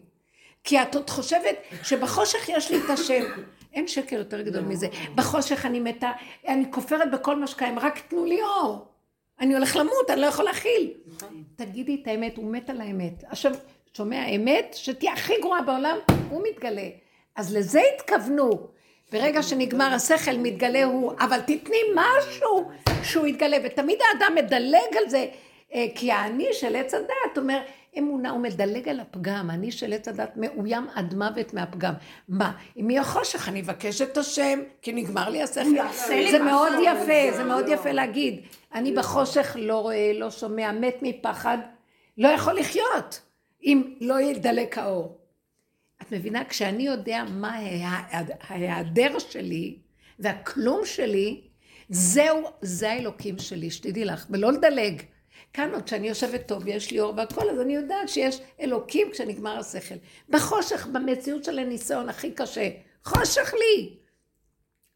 [0.64, 3.24] כי את עוד חושבת שבחושך יש לי את השם.
[3.72, 4.88] אין שקר יותר גדול מזה.
[5.14, 6.12] בחושך אני מתה,
[6.48, 8.86] אני כופרת בכל מה שקיים, רק תנו לי אור.
[9.40, 10.92] אני הולך למות, אני לא יכול להכיל.
[11.56, 13.24] תגידי את האמת, הוא מת על האמת.
[13.26, 13.52] עכשיו,
[13.96, 15.96] שומע אמת, שתהיה הכי גרועה בעולם,
[16.30, 16.88] הוא מתגלה.
[17.36, 18.73] אז לזה התכוונו.
[19.14, 22.70] ברגע שנגמר השכל, מתגלה הוא, אבל תתני משהו
[23.02, 25.26] שהוא יתגלה, ותמיד האדם מדלג על זה,
[25.74, 27.60] אה, כי האני של עץ הדת אומר,
[27.98, 31.92] אמונה, הוא מדלג על הפגם, האני של עץ הדת מאוים עד מוות מהפגם.
[32.28, 35.60] מה, אם יהיה חושך, אני אבקש את השם, כי נגמר לי השכל.
[36.10, 36.38] לי זה.
[36.38, 38.40] מאוד יפה, זה מאוד יפה להגיד.
[38.74, 41.58] אני בחושך לא רואה, לא שומע, מת מפחד,
[42.18, 43.20] לא יכול לחיות
[43.62, 45.23] אם לא ידלק האור.
[46.02, 46.44] את מבינה?
[46.44, 49.78] כשאני יודע מה ההיע- ההיעדר שלי
[50.18, 51.40] והכלום שלי,
[51.88, 55.02] זהו, זה האלוקים שלי, שתדעי לך, ולא לדלג.
[55.52, 59.58] כאן עוד כשאני יושבת טוב ויש לי אור והכל, אז אני יודעת שיש אלוקים כשנגמר
[59.58, 59.94] השכל.
[60.28, 62.68] בחושך, במציאות של הניסיון הכי קשה,
[63.04, 63.96] חושך לי.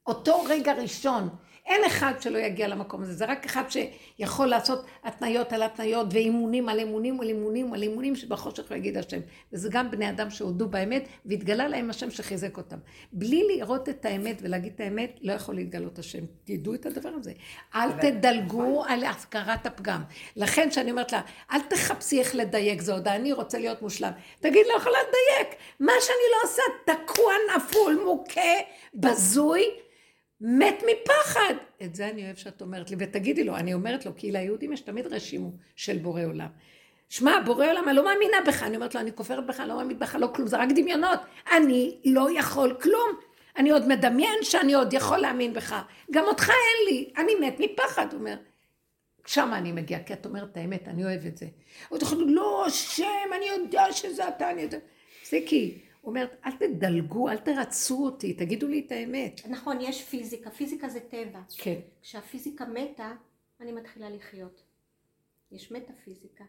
[0.06, 1.28] אותו רגע ראשון,
[1.68, 6.68] אין אחד שלא יגיע למקום הזה, זה רק אחד שיכול לעשות התניות על התניות ואימונים
[6.68, 9.20] על אימונים על אימונים על אימונים שבחושך לא יגיד השם.
[9.52, 12.76] וזה גם בני אדם שהודו באמת והתגלה להם השם שחיזק אותם.
[13.12, 16.24] בלי לראות את האמת ולהגיד את האמת, לא יכול להתגלות השם.
[16.44, 17.32] תדעו את הדבר הזה.
[17.74, 20.02] אל תדלגו על הזכרת הפגם.
[20.36, 21.20] לכן שאני אומרת לה,
[21.52, 24.12] אל תחפשי איך לדייק, זה עוד אני רוצה להיות מושלם.
[24.40, 25.58] תגיד, לא יכולה לדייק.
[25.80, 28.40] מה שאני לא עושה, תקוע, נפול, מוכה,
[28.94, 29.87] בזוי.
[30.40, 31.54] מת מפחד.
[31.82, 34.80] את זה אני אוהב שאת אומרת לי, ותגידי לו, אני אומרת לו, כי ליהודים יש
[34.80, 36.48] תמיד רשימו של בורא עולם.
[37.08, 38.62] שמע, בורא עולם, אני לא מאמינה בך.
[38.62, 41.20] אני אומרת לו, אני כופרת בך, אני לא מאמין בך, לא כלום, זה רק דמיונות.
[41.56, 43.10] אני לא יכול כלום.
[43.56, 45.82] אני עוד מדמיין שאני עוד יכול להאמין בך.
[46.10, 48.06] גם אותך אין לי, אני מת מפחד.
[48.12, 48.36] הוא אומר,
[49.26, 51.46] שם אני מגיעה, כי את אומרת את האמת, אני אוהב את זה.
[51.88, 53.04] הוא אומר, לא, השם,
[53.36, 54.78] אני יודע שזה אתה, אני יודע.
[55.46, 55.78] כי,
[56.08, 59.40] הוא אומר, אל תדלגו, אל תרצו אותי, תגידו לי את האמת.
[59.48, 61.40] נכון, יש פיזיקה, פיזיקה זה טבע.
[61.58, 61.80] כן.
[62.02, 63.12] כשהפיזיקה מתה,
[63.60, 64.62] אני מתחילה לחיות.
[65.52, 66.44] יש מטאפיזיקה.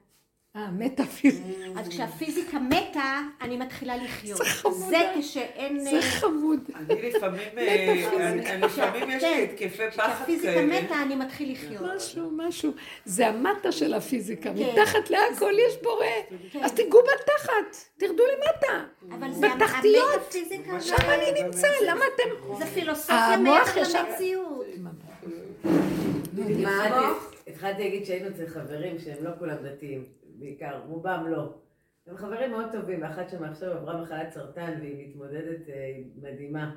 [0.55, 1.47] אה, מטאפיזיקה.
[1.79, 4.37] אז כשהפיזיקה מתה, אני מתחילה לחיות.
[4.37, 4.77] זה חמודה.
[4.89, 5.79] זה כשאין...
[5.79, 6.59] זה חמוד.
[6.75, 7.91] אני לפעמים, אה,
[8.31, 9.47] אני- אני- לפעמים יש לי כן.
[9.53, 10.81] התקפי פחד כשהפיזיקה כאלה.
[10.83, 11.81] מתה, אני מתחיל לחיות.
[11.95, 12.71] משהו, משהו.
[13.05, 14.49] זה המטה של הפיזיקה.
[14.53, 14.69] כן.
[14.81, 16.05] מתחת להכל יש בורא.
[16.51, 16.63] כן.
[16.63, 18.83] אז תיגעו בתחת, תרדו למטה.
[19.15, 20.09] אבל זה בתחתיות.
[20.15, 22.55] המטאפיזיקה שם אני נמצא, למה אתם...
[22.59, 24.65] זה פילוסופיה המוח מעבר למציאות.
[27.47, 30.03] התחלתי להגיד שהיינו אצל חברים שהם לא כולם דתיים,
[30.39, 31.53] בעיקר, רובם לא.
[32.07, 36.75] הם חברים מאוד טובים, ואחת שם עכשיו עברה מחלת סרטן והיא מתמודדת אה, מדהימה.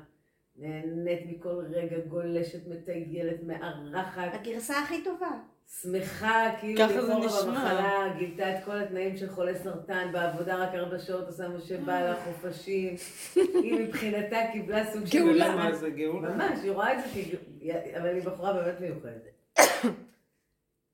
[0.55, 5.31] נהנית מכל רגע, גולשת, מטיילת, מארחת, הגרסה הכי טובה.
[5.81, 7.45] שמחה, כאילו ככה זה נשמע.
[7.45, 12.01] במחלה, גילתה את כל התנאים של חולה סרטן, בעבודה רק ארבע שעות, עושה מה שבא
[12.01, 12.95] לה, חופשים.
[13.63, 15.17] היא מבחינתה קיבלה סוג של...
[15.19, 15.55] גאולה.
[15.55, 16.35] מה זה גאולה?
[16.35, 17.21] ממש, היא רואה את זה,
[17.99, 19.59] אבל היא בחורה באמת מיוחדת.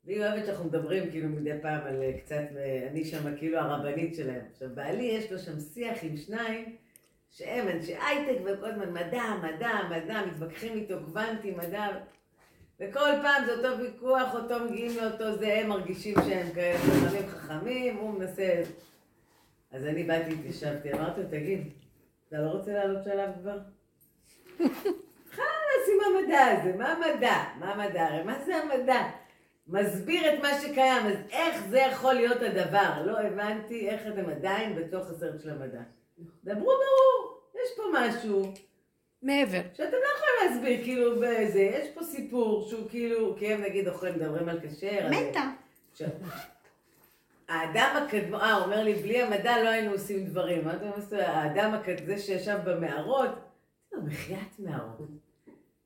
[0.06, 4.16] והיא אוהבת שאנחנו מדברים כאילו מדי פעם על אה, קצת, אה, אני שם כאילו הרבנית
[4.16, 4.42] שלהם.
[4.52, 6.76] עכשיו, בעלי יש לו שם שיח עם שניים,
[7.32, 11.88] שהם אנשי הייטק וכל הזמן מדע, מדע, מדע, מתווכחים איתו, קוונטי, מדע.
[12.80, 17.98] וכל פעם זה אותו ויכוח, אותו מגיעים לאותו זה, הם מרגישים שהם כאלה חכמים חכמים,
[17.98, 18.62] הוא מנסה...
[19.72, 21.70] אז אני באתי, התיישבתי, אמרתי לו, תגיד,
[22.28, 23.58] אתה לא רוצה לעלות שלב כבר?
[25.36, 27.44] חלאס עם המדע הזה, מה המדע?
[27.60, 28.08] מה המדע?
[28.08, 29.02] הרי מה זה המדע?
[29.72, 33.04] מסביר את מה שקיים, אז איך זה יכול להיות הדבר?
[33.06, 35.82] לא הבנתי איך אתם עדיין בתוך הסרט של המדע.
[36.44, 38.54] דברו ברור, יש פה משהו
[39.24, 39.62] מעבר.
[39.74, 44.16] שאתם לא יכולים להסביר, כאילו, בזה, יש פה סיפור שהוא כאילו, כי הם נגיד אוכלים,
[44.16, 45.10] מדברים על כשר.
[45.10, 45.50] מתה.
[47.48, 50.66] האדם הקדמון, אה, אומר לי, בלי המדע לא היינו עושים דברים.
[50.66, 51.24] מה אתה אומר?
[51.26, 53.30] האדם הקדמון, זה שישב במערות,
[53.92, 55.29] לא, בחייאת מערות.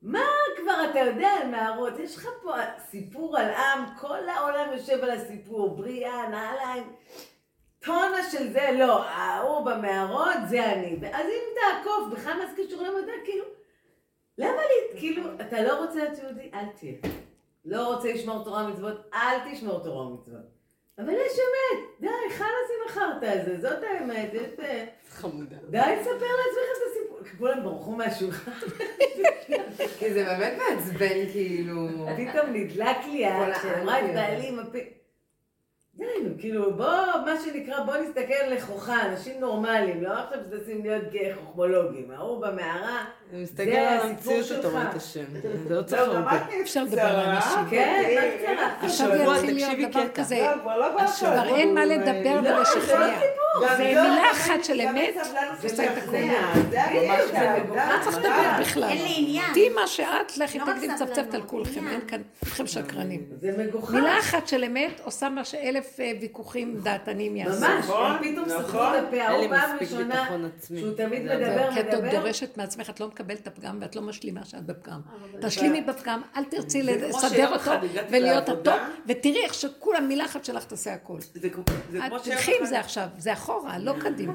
[0.04, 0.26] מה
[0.58, 2.00] כבר אתה יודע על מערות?
[2.00, 2.52] יש לך פה
[2.90, 6.84] סיפור על עם, כל העולם יושב על הסיפור, בריאה, נעליים,
[7.80, 10.98] טונה של זה, לא, ההוא במערות זה אני.
[11.02, 13.12] ואז אם תעקוף, בכלל מה זה קשור למדע?
[13.26, 13.46] כאילו,
[14.38, 16.50] למה לי, כאילו, אתה לא רוצה להיות יהודי?
[16.54, 16.94] אל תהיה.
[17.66, 18.98] לא רוצה לשמור תורה ומצוות?
[19.14, 20.54] אל תשמור תורה ומצוות.
[20.98, 24.60] אבל יש אמת, די, חלאס עם החרטא הזה, זאת האמת, יש...
[24.60, 25.56] אה, חמודה.
[25.70, 27.13] די, ספר לעצמך את הסיפור.
[27.38, 28.52] כולם ברחו מהשולחן.
[30.00, 31.88] כי זה באמת מעצבן, כאילו...
[32.18, 34.80] פתאום נדלק לי, כל כשאמרה את האנטי בעלי עם הפה.
[35.96, 36.88] די, נו, כאילו, בוא,
[37.26, 41.04] מה שנקרא, בוא נסתכל נכוחה, אנשים נורמליים, לא עכשיו שתשים להיות
[41.36, 42.12] חוכמולוגים.
[42.12, 44.92] ההוא במערה, אני מסתכל זה על הסיפור המציאות, אתה רואה שלך.
[44.92, 45.26] את השם.
[45.68, 46.32] זה לא צריך לא, הרבה.
[46.62, 47.36] אפשר לדבר על קצרה.
[47.36, 47.70] אנשים.
[47.70, 48.76] כן, מה קרה?
[48.82, 50.24] עכשיו השבוע, תקשיבי קטע.
[50.32, 51.44] לא, כבר לא כבר עכשיו.
[51.56, 53.20] אין מה לדבר לא, ולשכנע.
[53.62, 55.14] ומילה לא, אחת של אמת,
[55.64, 56.18] עושה את הכל.
[56.18, 57.20] לשכנע, זה ממש,
[57.64, 57.88] מגוחך.
[57.98, 58.52] לא צריך לדבר.
[58.62, 58.90] בכלל.
[58.90, 59.54] אין לי עניין.
[59.54, 61.88] תהיי מה שאת, לכי לא תגידי מצפצפת על כולכם.
[61.88, 63.26] אין כאן, כולכם שקרנים.
[63.42, 63.94] זה מגוחך.
[63.94, 67.62] מילה אחת של אמת עושה מה שאלף אה, ויכוחים דעתניים יעשו.
[67.62, 68.96] ממש, נכון, פתאום נכון.
[68.96, 70.80] את הפה, אין ההוא לי פעם מספיק ראשונה, ביטחון עצמי.
[70.80, 72.20] שהוא תמיד זה מדבר, כי את עוד מדבר.
[72.20, 75.00] דורשת מעצמך, את לא מקבלת את הפגם ואת לא משלימה שאת בפגם.
[75.34, 77.72] אבל- תשלימי בפגם, אל תרצי לסדר אותו
[78.10, 78.50] ולהיות.
[78.50, 78.74] הטוב,
[79.08, 81.18] ותראי איך שכולם מילה אחת שלך תעשה הכל.
[81.18, 81.38] את
[82.24, 84.34] תלכי עם אחד- זה עכשיו, זה אחורה, לא קדימה.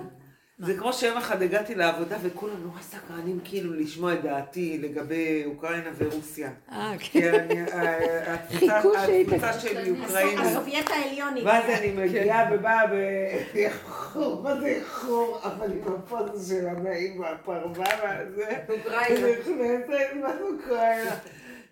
[0.59, 5.91] זה כמו שיום אחד הגעתי לעבודה וכולם נורא סקרנים כאילו לשמוע את דעתי לגבי אוקראינה
[5.97, 6.51] ורוסיה.
[6.73, 7.35] אה, כי כן.
[7.35, 10.39] אני- ה- התפוצה חיכו שהיא התפוצה שלי אוקראינית.
[10.39, 11.65] הסובייט העליון ואז.
[11.81, 15.41] אני מגיעה ובאה באיחור, מה זה איחור?
[15.45, 18.47] אבל עם הפוזה של הנעים והפרווה והזה.
[18.69, 19.29] אוקראינה.
[19.41, 19.91] נכנסת,
[20.23, 21.15] מה זה אוקראינה?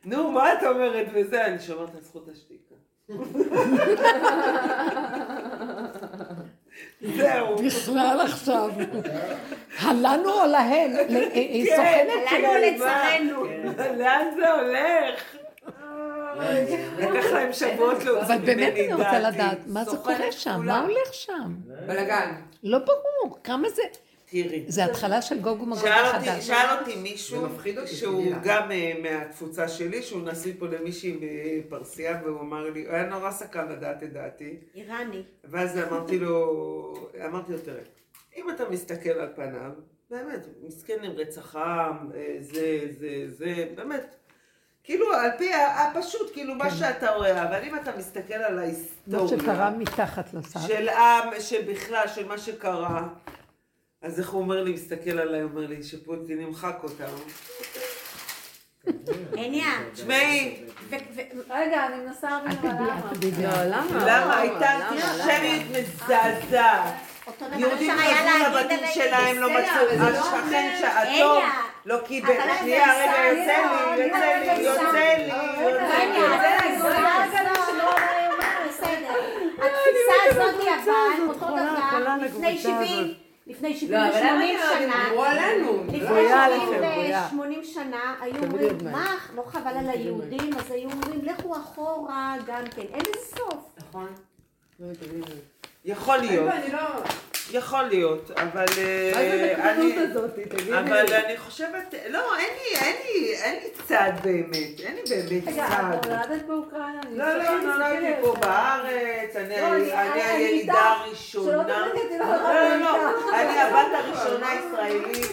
[0.04, 1.46] נו, מה את אומרת וזה?
[1.46, 2.74] אני שומרת על זכות השתיקה.
[7.16, 7.56] זהו.
[7.56, 8.70] בכלל עכשיו.
[9.78, 10.92] הלנו או להן?
[10.92, 13.44] ל- אה, אה, כן, סוכנת לנו כן, לצרינו.
[13.76, 13.88] מה?
[13.96, 15.36] לאן זה הולך?
[16.98, 19.36] לקח להם שבועות להוציא אבל באמת ממני אני רוצה דעתי.
[19.36, 20.60] לדעת, מה זה קורה שם?
[20.64, 21.54] מה הולך שם?
[21.86, 22.32] בלאגן.
[22.62, 23.82] לא ברור, כמה זה...
[24.26, 24.64] תראי.
[24.68, 26.46] זה התחלה של גוג ומגוג שאל אותי, מחדש.
[26.46, 27.46] שאל אותי מישהו,
[27.86, 28.32] שהוא.
[28.42, 33.30] גם אה, מהתפוצה שלי, שהוא נשוי פה למישהי בפרסיה, והוא אמר לי, הוא היה נורא
[33.30, 35.22] סקרן לדעת את דעתי, איראני.
[35.44, 37.82] ואז אמרתי לו, אמרתי לו, תראה,
[38.36, 39.70] אם אתה מסתכל על פניו,
[40.10, 44.16] באמת, מסכן עם רצח עם, אה, זה, זה, זה, באמת,
[44.84, 49.28] כאילו, על פי הפשוט, כאילו, מה שאתה רואה, אבל אם אתה מסתכל על מה ההיסטוריה
[49.28, 50.60] שקרה מתחת לסל.
[50.60, 53.08] של עם, שבכלל, של מה שקרה,
[54.02, 57.04] אז איך הוא אומר לי, מסתכל עליי, אומר לי, שפוטין ימחק אותם.
[59.36, 59.82] עניין.
[59.92, 61.20] תשמעי, ו- ו-
[61.50, 62.56] רגע, אני מנסה להבין
[63.14, 63.54] תדעי, למה.
[63.54, 64.06] לא, למה?
[64.06, 64.38] למה?
[64.40, 64.76] הייתה?
[64.76, 66.84] אנטישמיות מזעזעת.
[67.56, 71.50] יהודים חזרו לבתים שלהם, לא מצאו, לא השכן אליה.
[71.86, 73.52] לא קיבל, שנייה, רגע, יוצא
[73.96, 75.32] לי, יוצא לי, יוצא לי, יוצא לי.
[79.58, 80.54] התפיסה הזאת
[80.84, 83.14] אבל, אותו דבר, לפני 70,
[83.46, 85.84] לפני 70 לא, אבל למה ו-80 הם שנה, דיברו עלינו?
[85.84, 87.28] לפני בויה 70 לכם, בויה.
[87.32, 88.78] ו-80 שנה, היו אומרים.
[88.82, 93.70] מה, לא חבל על היהודים, אז היו אומרים, לכו אחורה גם כן, אין לזה סוף.
[93.78, 94.08] נכון.
[95.84, 96.78] יכול להיות, לא...
[97.52, 100.30] יכול להיות, אבל אה, מה זה אני, הנקודות הזאת?
[100.34, 101.14] תגידי אבל.
[101.14, 105.66] אני חושבת, לא, אין לי, אין לי, אין לי צד באמת, אין לי באמת רגע,
[105.68, 105.98] צד.
[106.00, 107.00] את נולדת באוקראינה?
[107.10, 108.22] לא, לא, נולדתי.
[108.22, 110.72] פה בארץ, אני לא, הילידה.
[110.72, 111.56] הראשונה.
[111.56, 111.76] לא, לא,
[112.18, 113.34] לא, לא, לא.
[113.34, 115.26] אני הבת הראשונה הישראלית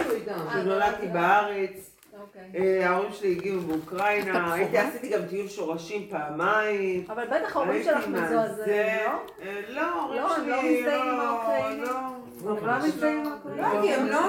[0.54, 1.93] שנולדתי בארץ.
[2.22, 2.52] אוקיי.
[2.56, 4.54] אה, ההורים שלי הגיעו מאוקראינה?
[4.54, 7.06] הייתי עשיתי גם טיול שורשים פעמיים.
[7.10, 9.12] אבל בטח ההורים שלך מזועזעים, לא?
[9.42, 11.84] אה, לא, ההורים לא, שלי לא מזדהים עם לא?
[11.84, 12.24] לא.
[12.50, 13.62] הם לא מזדהים עם האוקראינים?
[13.62, 14.22] לא, הם לא...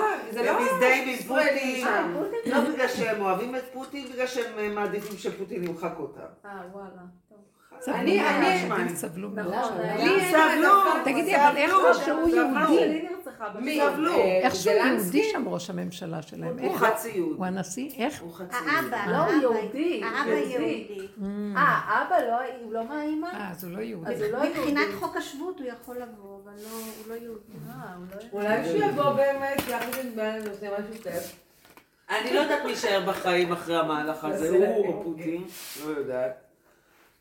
[0.44, 0.61] לא...
[0.61, 2.52] מזדהים עם ישראלים פוטין.
[2.52, 6.20] לא בגלל שהם אוהבים את פוטין, בגלל שהם אה, מעדיפים שפוטין ימחק אותם.
[6.44, 7.02] אה, וואלה.
[7.85, 7.94] טוב.
[7.94, 9.55] סבלו אני- אני- היהודים סבלו מאוד.
[9.55, 9.73] נכון,
[10.31, 11.05] סבלו, העדפה.
[11.05, 11.70] תגידי, אבל איך
[12.05, 12.51] שהוא יהודי?
[12.65, 13.81] בשביל.
[13.81, 14.12] סבלו.
[14.15, 15.16] אה, איך שהוא זלנסקי?
[15.19, 16.59] יהודי שם ראש הממשלה שלהם?
[16.59, 16.77] הוא?
[16.77, 17.35] חצי יהודי.
[17.36, 17.90] הוא הנשיא?
[17.98, 18.20] איך?
[18.23, 18.70] הוא חצי יהודי.
[18.97, 20.86] האבא, לא, הוא יהודי, האבא יהודי.
[20.89, 21.09] יהודי.
[21.56, 23.27] אה, אבא לא, הוא לא מהאימא?
[23.27, 24.15] אה, אז הוא לא יהודי.
[24.15, 24.59] אז הוא לא יהודי.
[24.61, 27.40] מבחינת חוק השבות הוא יכול לבוא, אבל לא- הוא לא יהודי.
[27.70, 27.74] אה,
[28.15, 28.20] לא.
[28.32, 31.36] אולי שיבוא באמת, יחד עם בן נושא משהו כיף.
[32.11, 34.48] אני לא יודעת מי יישאר בחיים אחרי המהלך הזה.
[34.51, 35.44] הוא או פוטין,
[35.85, 36.44] לא יודעת.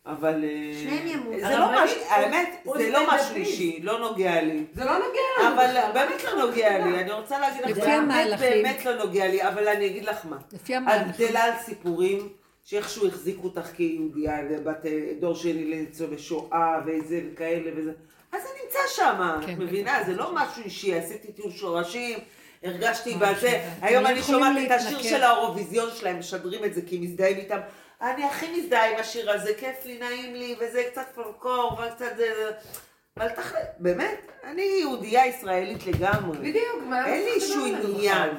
[0.05, 0.43] אבל...
[0.43, 1.39] אה, שניהם ימותו.
[1.39, 3.39] זה לא הוא- האמת, זה לא משהו דתי.
[3.39, 4.63] אישי, לא נוגע לי.
[4.73, 5.55] זה לא נוגע לנו.
[5.55, 8.39] אבל באמת לא נוגע לי, אני רוצה להגיד לך, באמת.
[8.39, 10.37] באמת לא נוגע לי, אבל אני אגיד לך מה.
[10.51, 11.27] לפי את המהלכים.
[11.27, 12.29] גדלה על סיפורים
[12.65, 17.91] שאיכשהו החזיקו אותך כיהודייה, ובת אה, דור שני לניצולי שואה, וזה וכאלה וזה.
[18.31, 20.03] אז זה נמצא שם, כן, את מבינה?
[20.05, 22.19] זה לא משהו אישי, עשיתי טיול שורשים,
[22.63, 23.47] הרגשתי ממש בזה.
[23.81, 23.87] לא.
[23.87, 25.01] היום אני שומעת את השיר.
[25.03, 27.57] של האירוויזיון שלהם, משדרים את זה כי מזדהים איתם.
[28.03, 32.51] אני הכי מזדהה עם השיר הזה, כיף לי, נעים לי, וזה קצת פולקור, וקצת זה...
[33.17, 36.37] אבל תכל'ס, באמת, אני יהודייה ישראלית לגמרי.
[36.37, 38.29] בדיוק, מה אין לי איזשהו מדבר עניין.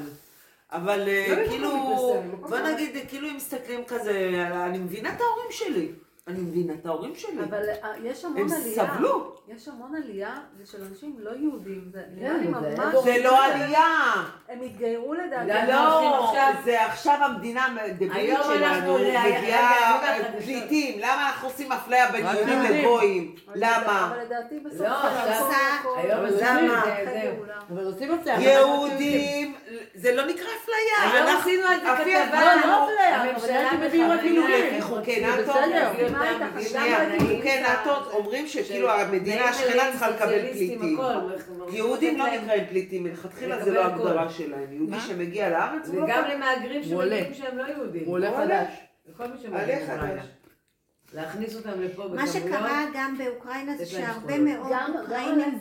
[0.72, 2.58] אבל אה, לא כאילו, במקום מתנשא, במקום בוא.
[2.58, 5.88] נגיד, כאילו אם מסתכלים כזה, אני מבינה את ההורים שלי.
[6.28, 7.40] אני מבינה את ההורים שלי.
[7.50, 8.74] אבל אה, יש המון הם עלייה.
[8.94, 9.34] סבלו.
[9.48, 10.34] יש המון עלייה
[10.64, 11.90] של אנשים לא יהודים.
[11.92, 13.04] זה נראה כן, לי זה ממש...
[13.04, 13.84] זה לא עלייה.
[14.48, 15.46] הם התגיירו לדעתי.
[15.72, 16.52] מה עושים לא, עכשיו?
[16.64, 19.20] זה עכשיו המדינה הדבילית היום אנחנו- שלנו רגע,
[20.44, 20.98] פליטים.
[20.98, 22.62] למה אנחנו עושים אפליה בין יהודים.
[22.62, 23.34] לגויים?
[23.54, 24.10] למה?
[24.14, 25.02] אבל לדעתי בסוף לא,
[26.30, 27.00] זה למה?
[27.02, 27.32] את זה.
[27.70, 28.40] אבל עושים אפליה.
[28.40, 29.54] יהודים,
[29.94, 31.12] זה לא נקרא אפליה.
[31.12, 32.52] היום אנחנו- עשינו על זה אפילו כתבה.
[32.52, 34.66] אנחנו- לא אפליה, אבל הממשלה מביאים רק מילואים.
[34.66, 35.52] לפי חוקי זה נאט"ו,
[36.14, 36.46] בסדר.
[36.56, 40.98] מסכימה איתך, אותם שנייה, בגיל תנאים, חוקי נאט"ו אומרים שכאילו המדינה השכנה צריכה לקבל פליטים.
[41.70, 43.90] יהודים לא נקראים פליטים, מלכתחילה זה לא הכל.
[43.90, 44.72] ההגדרה שלהם.
[44.72, 45.00] יהודי מה?
[45.00, 46.24] שמגיע לארץ הוא לא וגם.
[46.34, 46.84] למהגרים.
[46.84, 48.02] שמגיעים שהם לא יהודים.
[48.04, 48.68] הוא עולה חדש.
[49.18, 50.26] עולה שמגיע חדש.
[51.12, 52.14] להכניס אותם לפה בכמויות.
[52.14, 54.38] מה שקרה גם באוקראינה זה שהרבה.
[54.38, 55.60] מאוד אוקראינים,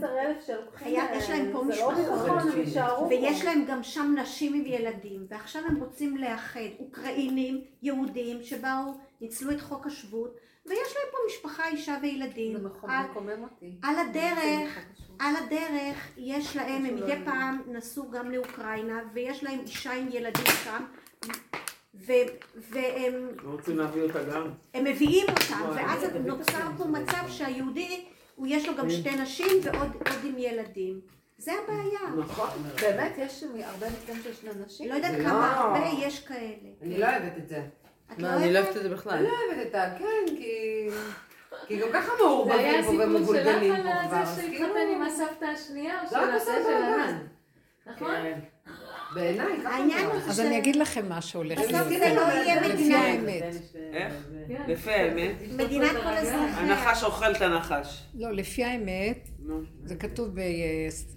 [0.86, 2.54] יש להם פה לא משפחות.
[2.76, 3.08] פה.
[3.10, 9.52] ויש להם גם שם נשים עם ילדים, ועכשיו הם רוצים לאחד אוקראינים, יהודים, שבאו, ניצלו
[9.52, 12.58] את חוק השבות, ויש להם פה משפחה, אישה וילדים.
[12.58, 13.76] זה מקומם אותי.
[13.82, 14.80] על הדרך,
[15.20, 17.26] על הדרך יש להם, הם לא מדי.
[17.26, 20.84] פעם נסעו גם לאוקראינה, ויש להם אישה עם ילדים שם,
[21.94, 24.50] והם לא רוצים להביא אותה גם.
[24.74, 28.06] הם מביאים אותם, וואי, ואז זה נוצר פה מצב שהיהודי,
[28.36, 31.02] הוא יש לו גם שתי נשים ועוד עוד עם ילדים.
[31.38, 32.24] זה הבעיה.
[32.26, 32.50] נכון.
[32.82, 34.90] באמת, יש הרבה מקרים של שני נשים?
[34.90, 36.70] לא יודעת זה כמה לא- הרבה יש כאלה.
[36.82, 37.62] אני לא אוהבת את זה.
[38.18, 38.78] לא מה, אני לא אוהבת?
[38.78, 39.14] את זה בכלל.
[39.14, 39.96] אני לא אוהבת את ה...
[40.00, 40.90] כן, כי...
[41.68, 44.10] כי גם ככה זה היה מעורבבים פה שלך ומגולגלים פה על כבר.
[44.10, 44.66] זה אז כאילו...
[44.66, 46.74] שהתחתן עם הסבתא השנייה, או זה של הזה של.
[46.74, 47.14] הנס.
[47.86, 48.16] נכון?
[49.14, 49.20] כן.
[49.20, 50.06] בעיניי, ככה.
[50.06, 51.88] הוא אז אני אגיד לכם מה שהולך בסוף להיות.
[51.90, 53.44] זה לא יהיה לפי מדינה, האמת.
[53.94, 54.14] איך?
[54.48, 54.64] כן.
[54.68, 55.36] לפי האמת.
[55.56, 56.58] מדינת כל אזרחיה.
[56.58, 58.04] הנחש אוכל את הנחש.
[58.14, 59.30] לא, לפי האמת.
[59.84, 60.30] זה כתוב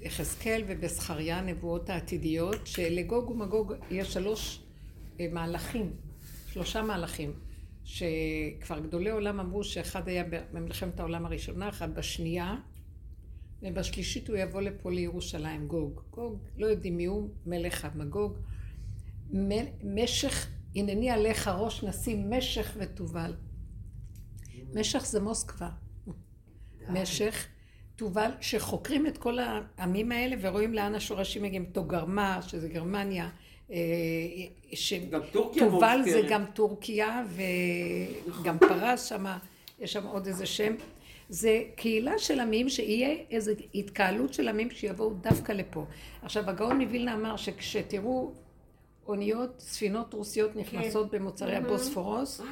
[0.03, 4.63] ביחזקאל ובזכריה, הנבואות העתידיות, שלגוג ומגוג יש שלוש
[5.21, 5.91] אה, מהלכים,
[6.53, 7.33] שלושה מהלכים,
[7.85, 12.55] שכבר גדולי עולם אמרו שאחד היה במלחמת העולם הראשונה, אחד בשנייה,
[13.63, 16.01] ובשלישית הוא יבוא לפה לירושלים, גוג.
[16.11, 18.39] גוג, לא יודעים מי הוא, מלך המגוג.
[19.35, 23.35] מ- משך הנני עליך ראש נשים משך ותובל.
[24.75, 25.69] משך זה מוסקבה.
[26.89, 27.47] משך,
[27.97, 31.65] תובל, שחוקרים את כל העמים האלה ורואים לאן השורשים מגיעים.
[31.65, 33.29] תוגרמה, שזה גרמניה,
[33.71, 33.77] אה,
[35.11, 36.23] גם טורקיה תובל זה.
[36.31, 37.25] גם טורקיה
[38.41, 39.39] וגם פרס שמה,
[39.81, 40.75] יש שם עוד איזה שם.
[41.29, 45.85] זה קהילה של עמים שיהיה איזו התקהלות של עמים שיבואו דווקא לפה.
[46.23, 48.33] עכשיו הגאון מווילנה אמר שכשתראו
[49.09, 52.47] אוניות, ספינות רוסיות נכנסות במוצרי הבוספורוס, אה.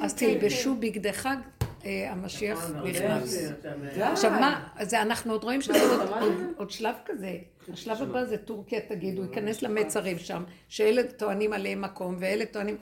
[0.00, 1.36] אז תלבשו בגדי חג,
[1.84, 3.38] אה, המשיח נכנס.
[3.98, 5.96] עכשיו מה, זה אנחנו עוד רואים שזה
[6.56, 7.36] עוד, שלב כזה.
[7.72, 12.76] השלב הבא זה טורקיה תגיד, הוא ייכנס למצרים שם, שאלה טוענים עליהם מקום ואלה טוענים...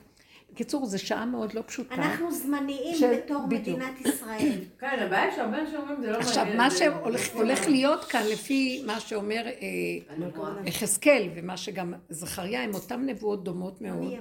[0.53, 1.95] בקיצור, זו שעה מאוד לא פשוטה.
[1.95, 3.79] אנחנו זמניים של- בתור בדיוק.
[3.79, 4.59] מדינת ישראל.
[4.81, 6.20] כן, הבעיה שהרבה שאומרים זה לא מעניין.
[6.29, 12.74] עכשיו, מה שהולך הולך להיות כאן, לפי מה שאומר אה, יחזקאל, ומה שגם זכריה, הם
[12.74, 14.12] אותן נבואות דומות מאוד.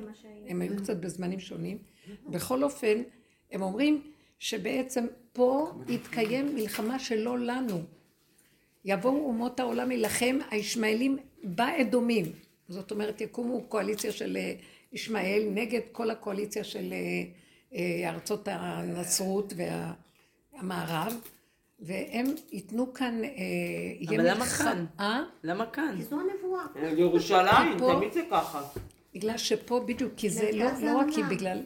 [0.48, 1.78] הם היו קצת בזמנים שונים.
[2.30, 3.02] בכל אופן,
[3.52, 4.02] הם אומרים
[4.40, 7.82] שבעצם פה יתקיים מלחמה שלא לנו.
[8.86, 12.26] יבואו אומות העולם להילחם, הישמעאלים באדומים.
[12.68, 14.53] זאת אומרת, יקומו קואליציה של אה,
[14.93, 17.23] ישמעאל נגד כל הקואליציה של אה,
[17.76, 19.53] אה, ארצות הנצרות
[20.55, 21.13] והמערב,
[21.80, 23.30] והם ייתנו כאן, אה,
[24.07, 24.85] אבל למה כאן?
[24.99, 25.23] אה?
[25.43, 25.93] למה כאן?
[25.97, 26.63] כי זו הנבואה.
[26.97, 28.61] ירושלים, תמיד זה ככה.
[29.15, 31.23] בגלל שפה בדיוק, כי זה לא, לא רק כי.
[31.23, 31.61] בגלל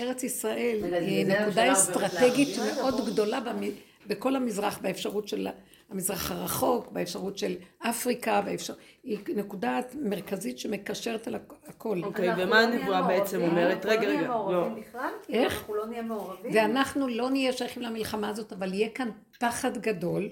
[0.00, 2.48] ארץ ישראל היא נקודה אסטרטגית?
[2.76, 3.70] מאוד גדולה במ-
[4.06, 5.48] בכל המזרח, באפשרות של
[5.92, 8.74] המזרח הרחוק, באפשרות של אפריקה, באפשר...
[9.04, 12.00] היא נקודה מרכזית שמקשרת על הכ- הכל.
[12.04, 13.86] אוקיי, אנחנו ומה לא הנבואה בעצם מעורבים, אומרת?
[13.86, 14.80] אנחנו רגע, לא נהיה רגע, מעורבים לא.
[14.80, 15.10] בכלל?
[15.26, 15.52] כי איך?
[15.54, 16.50] אנחנו לא נהיה מעורבים?
[16.54, 19.08] ואנחנו לא נהיה שייכים למלחמה הזאת, אבל יהיה כאן
[19.38, 20.28] פחד גדול,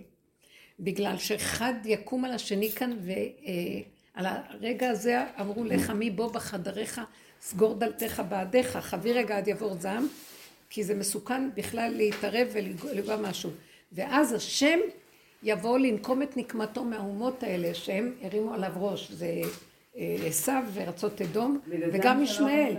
[0.81, 7.01] בגלל שאחד יקום על השני כאן, ועל הרגע הזה אמרו לך מי בוא בחדריך,
[7.41, 10.07] סגור דלתך בעדיך, חבי רגע עד יעבור זעם,
[10.71, 13.51] כי זה מסוכן בכלל להתערב ולגוע משהו.
[13.93, 14.79] ואז השם
[15.43, 19.11] יבוא לנקום את נקמתו מהאומות האלה, שהם הרימו עליו ראש.
[19.11, 19.27] זה
[19.97, 22.75] אה, עשיו וארצות אדום, זה וגם ישמעאל.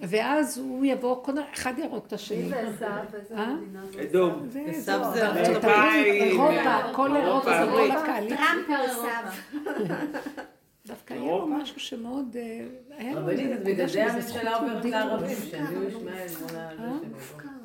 [0.00, 2.48] ואז הוא יבוא, קודם אחד יהרוג את מי השני.
[2.48, 2.88] זה עשיו?
[3.14, 3.54] איזה אה?
[3.54, 4.46] מדינה זה אדום.
[4.50, 7.90] זה- זהו, זה אירופה, הברית, אירופה, אירופה, כל אירופה, אירופה, כל.
[7.90, 8.36] הקהלים.
[8.36, 9.20] טראמפ עושה.
[10.86, 12.36] דווקא היה לו משהו שמאוד...
[12.36, 12.60] אה,
[12.98, 14.84] היה לו רבנית, נקודה בגלל זה הממשלה עוברת.
[14.84, 16.26] לערבים, שהביאו ישמעאל
[16.56, 17.57] ה...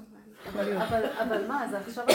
[1.20, 2.06] אבל- מה, זה עכשיו?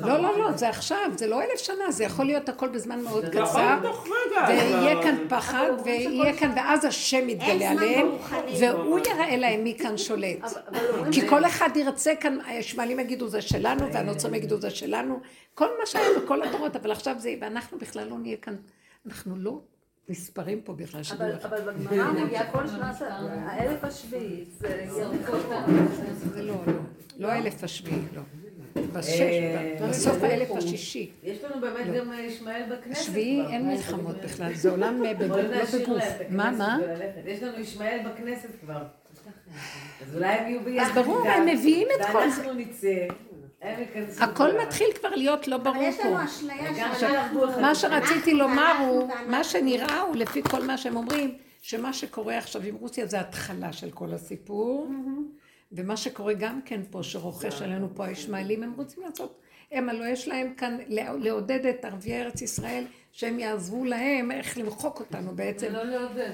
[0.08, 3.24] לא, לא, לא, זה עכשיו, זה לא אלף שנה, זה יכול להיות הכל בזמן מאוד
[3.24, 3.78] קצר.
[3.82, 4.44] תוך רגע.
[4.48, 8.08] ויהיה כאן פחד, ויהיה כאן, ואז השם יתגלה עליהם.
[8.60, 10.38] והוא יראה להם מי כאן שולט.
[11.12, 15.20] כי כל אחד ירצה כאן, הישמעאלים יגידו זה שלנו, והנוצרים יגידו זה שלנו,
[15.54, 18.56] כל מה שהיה בכל הדורות, אבל עכשיו זה, ואנחנו בכלל לא נהיה כאן,
[19.06, 19.60] אנחנו לא
[20.08, 21.48] נספרים פה בכלל, אבל, לכם.
[21.48, 25.12] אבל בגמרא מגיע כל שנת האלף השביעי, זה לא,
[26.36, 26.54] לא,
[27.18, 28.22] לא האלף השביעי, לא.
[28.96, 31.10] אה, בסוף האלף השישי.
[31.22, 33.52] יש לנו באמת גם אה, ישמעאל בכנסת השביעי כבר.
[33.52, 35.42] אין מלחמות בכלל, זה עולם אה, לא
[35.78, 36.02] בגוף.
[36.30, 36.78] מה, מה?
[37.26, 38.82] יש לנו ישמעאל בכנסת כבר.
[40.06, 41.02] אז אולי הם יהיו ביחד.
[41.02, 41.32] ברור, גם.
[41.32, 42.36] הם מביאים את כל זה.
[42.36, 43.06] ואנחנו נצא.
[44.20, 44.48] הכל.
[44.62, 46.16] מתחיל כבר להיות לא ברור פה.
[47.60, 49.10] מה שרציתי לומר הוא.
[49.26, 53.72] מה שנראה הוא לפי כל מה שהם אומרים, שמה שקורה עכשיו עם רוסיה זה התחלה
[53.72, 54.90] של כל הסיפור,
[55.72, 59.40] ומה שקורה גם כן פה, שרוכש עלינו פה הישמעאלים, הם רוצים לעשות,
[59.72, 60.78] הם הלוא יש להם כאן
[61.18, 65.72] לעודד את ערביי ארץ ישראל, שהם יעזרו להם איך למחוק אותנו בעצם.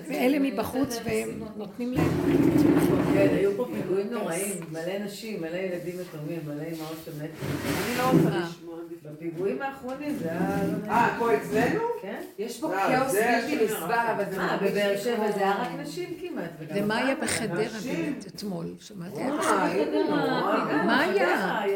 [0.08, 2.73] ואלה מבחוץ, והם נותנים להם,
[3.14, 7.46] כן, היו פה פיגועים נוראים, מלא נשים, מלא ילדים יתומים, מלא אמהות שמתו.
[7.66, 8.44] אני לא אה.
[8.48, 8.63] לשמוע.
[9.02, 10.40] בפיגועים האחרונים זה היה...
[10.88, 11.80] אה, פה אצלנו?
[12.02, 12.20] כן?
[12.38, 15.68] יש פה אה, כאוס בלתי נסבל, אבל זה אה, מרגיש בבאר שבע זה היה רק
[15.80, 16.50] נשים כמעט.
[16.74, 17.56] ומה היה בחדרה.
[17.56, 19.22] באמת אתמול, שמעתי?
[19.22, 19.82] מה בחדרה היה?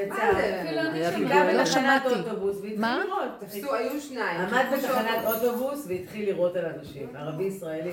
[0.02, 0.14] יצא.
[1.28, 2.14] מה היה לא שמעתי.
[2.76, 3.00] מה?
[3.04, 3.28] לירות.
[3.40, 4.40] תפסו, היו שניים.
[4.40, 7.06] עמד בתחנת אוטובוס והתחיל לירות על אנשים.
[7.16, 7.90] ערבי ישראלי.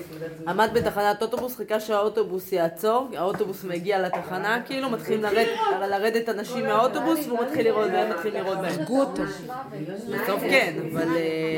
[0.48, 5.46] עמד בתחנת אוטובוס, חיכה שהאוטובוס יעצור, האוטובוס מגיע לתחנה, כאילו מתחילים לרד-
[5.90, 8.84] לרדת אנשים מהאוטובוס והוא מתחיל לראות והם מתחילים לראות בהם.
[9.20, 10.22] אותו.
[10.22, 11.08] בסוף כן, אבל...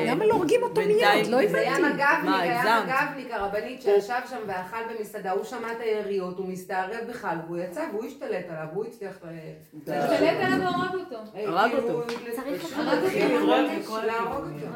[0.07, 1.27] למה לא הורגים אותו מיד?
[1.27, 1.95] לא זה היה הבנתי.
[1.95, 2.83] מג"בניק, היה?
[2.85, 7.85] מג"בניק, הרבנית שישב שם ואכל במסעדה, הוא שמע את היריות, הוא מסתערב בכלל, והוא יצא
[7.93, 9.19] והוא השתלט עליו, והוא הצליח...
[9.87, 11.17] השתלט עליו והרג אותו.
[11.35, 12.15] הרג כאילו, אותו.
[12.37, 12.83] צריך אותו
[14.07, 14.67] להרוג אותו.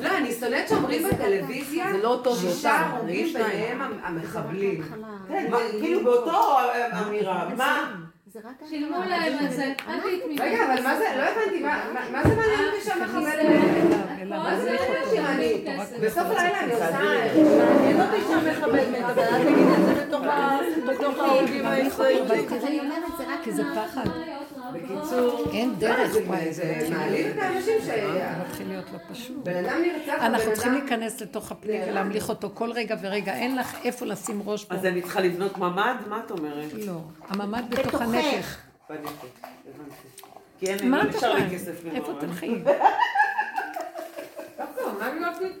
[0.00, 3.32] לא, אני שונאת שאומרים בטלוויזיה, זה לא טוב שישה הרוגים.
[3.32, 4.82] ביניהם המחבלים.
[5.28, 6.58] כן, מה, כאילו באותו
[7.02, 7.48] אמירה.
[7.58, 7.94] מה?
[8.32, 9.18] זה רק שילמו ההתחלה.
[9.18, 10.42] להם על זה, אל תתמידי.
[10.42, 13.20] רגע, אבל מה זה, לא הבנתי, מה- זה מעניין אותי שהמחבל...
[14.28, 15.18] מה זה מעניין אותי?
[15.18, 15.64] אני-
[16.06, 16.90] בסוף הלילה אני עושה...
[16.90, 22.24] מעניין אותי שהמחבל מת, אבל אל תגיד את זה בתוך ה- בתוך ההרוגים הישראלים.
[22.56, 24.04] אז אני אומרת, זה רק כי זה פחד.
[24.74, 27.84] בקיצור, אין דרך, וואי, זה מעליב את האנשים ש...
[27.84, 29.44] זה מתחיל להיות לא פשוט.
[29.44, 33.34] בן אדם נרצח, אנחנו צריכים להיכנס לתוך הפנים ולהמליך אותו כל רגע ורגע.
[33.34, 34.74] אין לך איפה לשים ראש פה.
[34.74, 35.94] אז אני צריכה לבנות ממ"ד?
[36.08, 36.72] מה את אומרת?
[36.72, 37.00] לא.
[37.28, 37.94] הממ"ד בתוך
[40.80, 41.54] לי, מה את נשאר לי יכולה?
[41.54, 42.20] כסף איפה ממ"ד.
[42.20, 42.54] תלכי?
[44.58, 45.56] דווקא, מה אני אוהבת?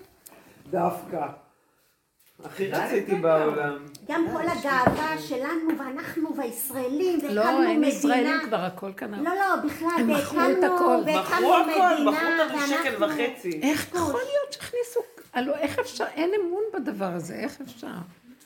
[0.70, 1.26] דווקא.
[2.44, 3.76] הכי רציתי בעולם.
[4.08, 7.88] גם כל הגאווה שלנו, ואנחנו והישראלים, והקמנו לא, אין מדינה.
[7.88, 9.14] ישראלים כבר, הכל כאן.
[9.14, 10.96] לא, לא, בכלל, הם מכרו את והקמנו, הכל.
[10.96, 13.04] מכרו והקמנו הכל, מדינה, מכרו אותנו שקל.
[13.04, 13.60] וחצי.
[13.62, 15.00] איך יכול להיות שהכניסו...
[15.34, 16.04] הלו, איך אפשר?
[16.14, 17.86] אין אמון בדבר הזה, איך אפשר?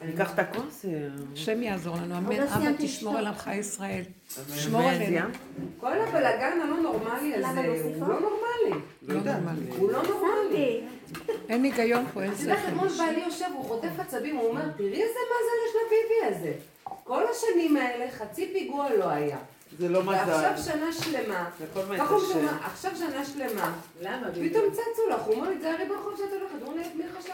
[0.01, 0.89] אני אקח את הקונסר.
[1.33, 2.37] השם יעזור לנו, אמן.
[2.37, 3.17] לא אבא, סיימתי תשמור.
[3.17, 4.03] על עמך ישראל.
[4.55, 5.29] תשמור אמן, עלינו.
[5.81, 8.09] כל הבלאגן הלא נורמלי הזה, להוסיף הוא?
[8.09, 8.83] לא נורמלי.
[9.03, 9.71] לא נורמלי.
[9.79, 10.81] הוא לא נורמלי.
[11.49, 12.53] אין היגיון פה, אין שכל.
[12.53, 16.53] אתמול בעלי יושב, הוא חוטף עצבים, הוא אומר, תראי איזה מזל יש לביבי הזה.
[17.05, 19.39] כל השנים האלה, חצי פיגוע לא היה.
[19.79, 20.13] זה לא מזל.
[20.13, 21.65] ועכשיו שנה שלמה, זה
[21.99, 22.23] ככה הוא.
[22.35, 24.27] אומר, עכשיו שנה שלמה, למה?
[24.33, 27.33] פתאום צצו לך, הוא אומר לי, תזהרי ברחוב שאת הולכת, הוא אומר לי, מי חשב?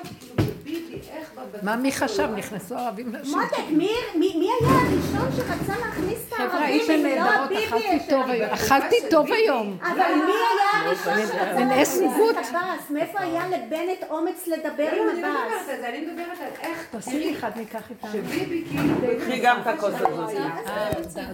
[0.89, 1.31] כאילו, איך...
[1.63, 2.29] מה מי חשב?
[2.37, 3.39] נכנסו ערבים לשם.
[3.39, 3.89] מותק, מי
[4.27, 6.91] היה הראשון שרצה להכניס את חבר'ה, הערבים?
[6.91, 8.11] הייתם אם לא נהדרות, ביבי אכלתי?
[8.11, 8.51] טוב היום.
[8.51, 9.79] אכלתי טוב היום.
[9.83, 12.01] אבל מי היה הראשון שרצה להכניס.
[12.31, 12.91] את עבאס?
[12.91, 15.69] מאיפה היה לבנט אומץ לדבר לא, עם אני לא מדברת עבאס?
[15.69, 18.11] על זה, אני מדברת על איך, תעשי לי אחד, ניקח איתנו.
[18.13, 18.95] שביבי כאילו...
[19.21, 20.31] קחי גם את הכוס הזאת.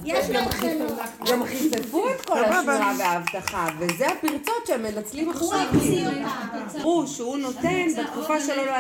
[0.05, 0.99] יש להם חנות.
[1.31, 5.67] גם חיפפו את כל השנאה וההבטחה, וזה הפרצות שהם מנצלים עכשיו.
[6.83, 8.71] הוא שהוא נותן, בתקופה שלו לא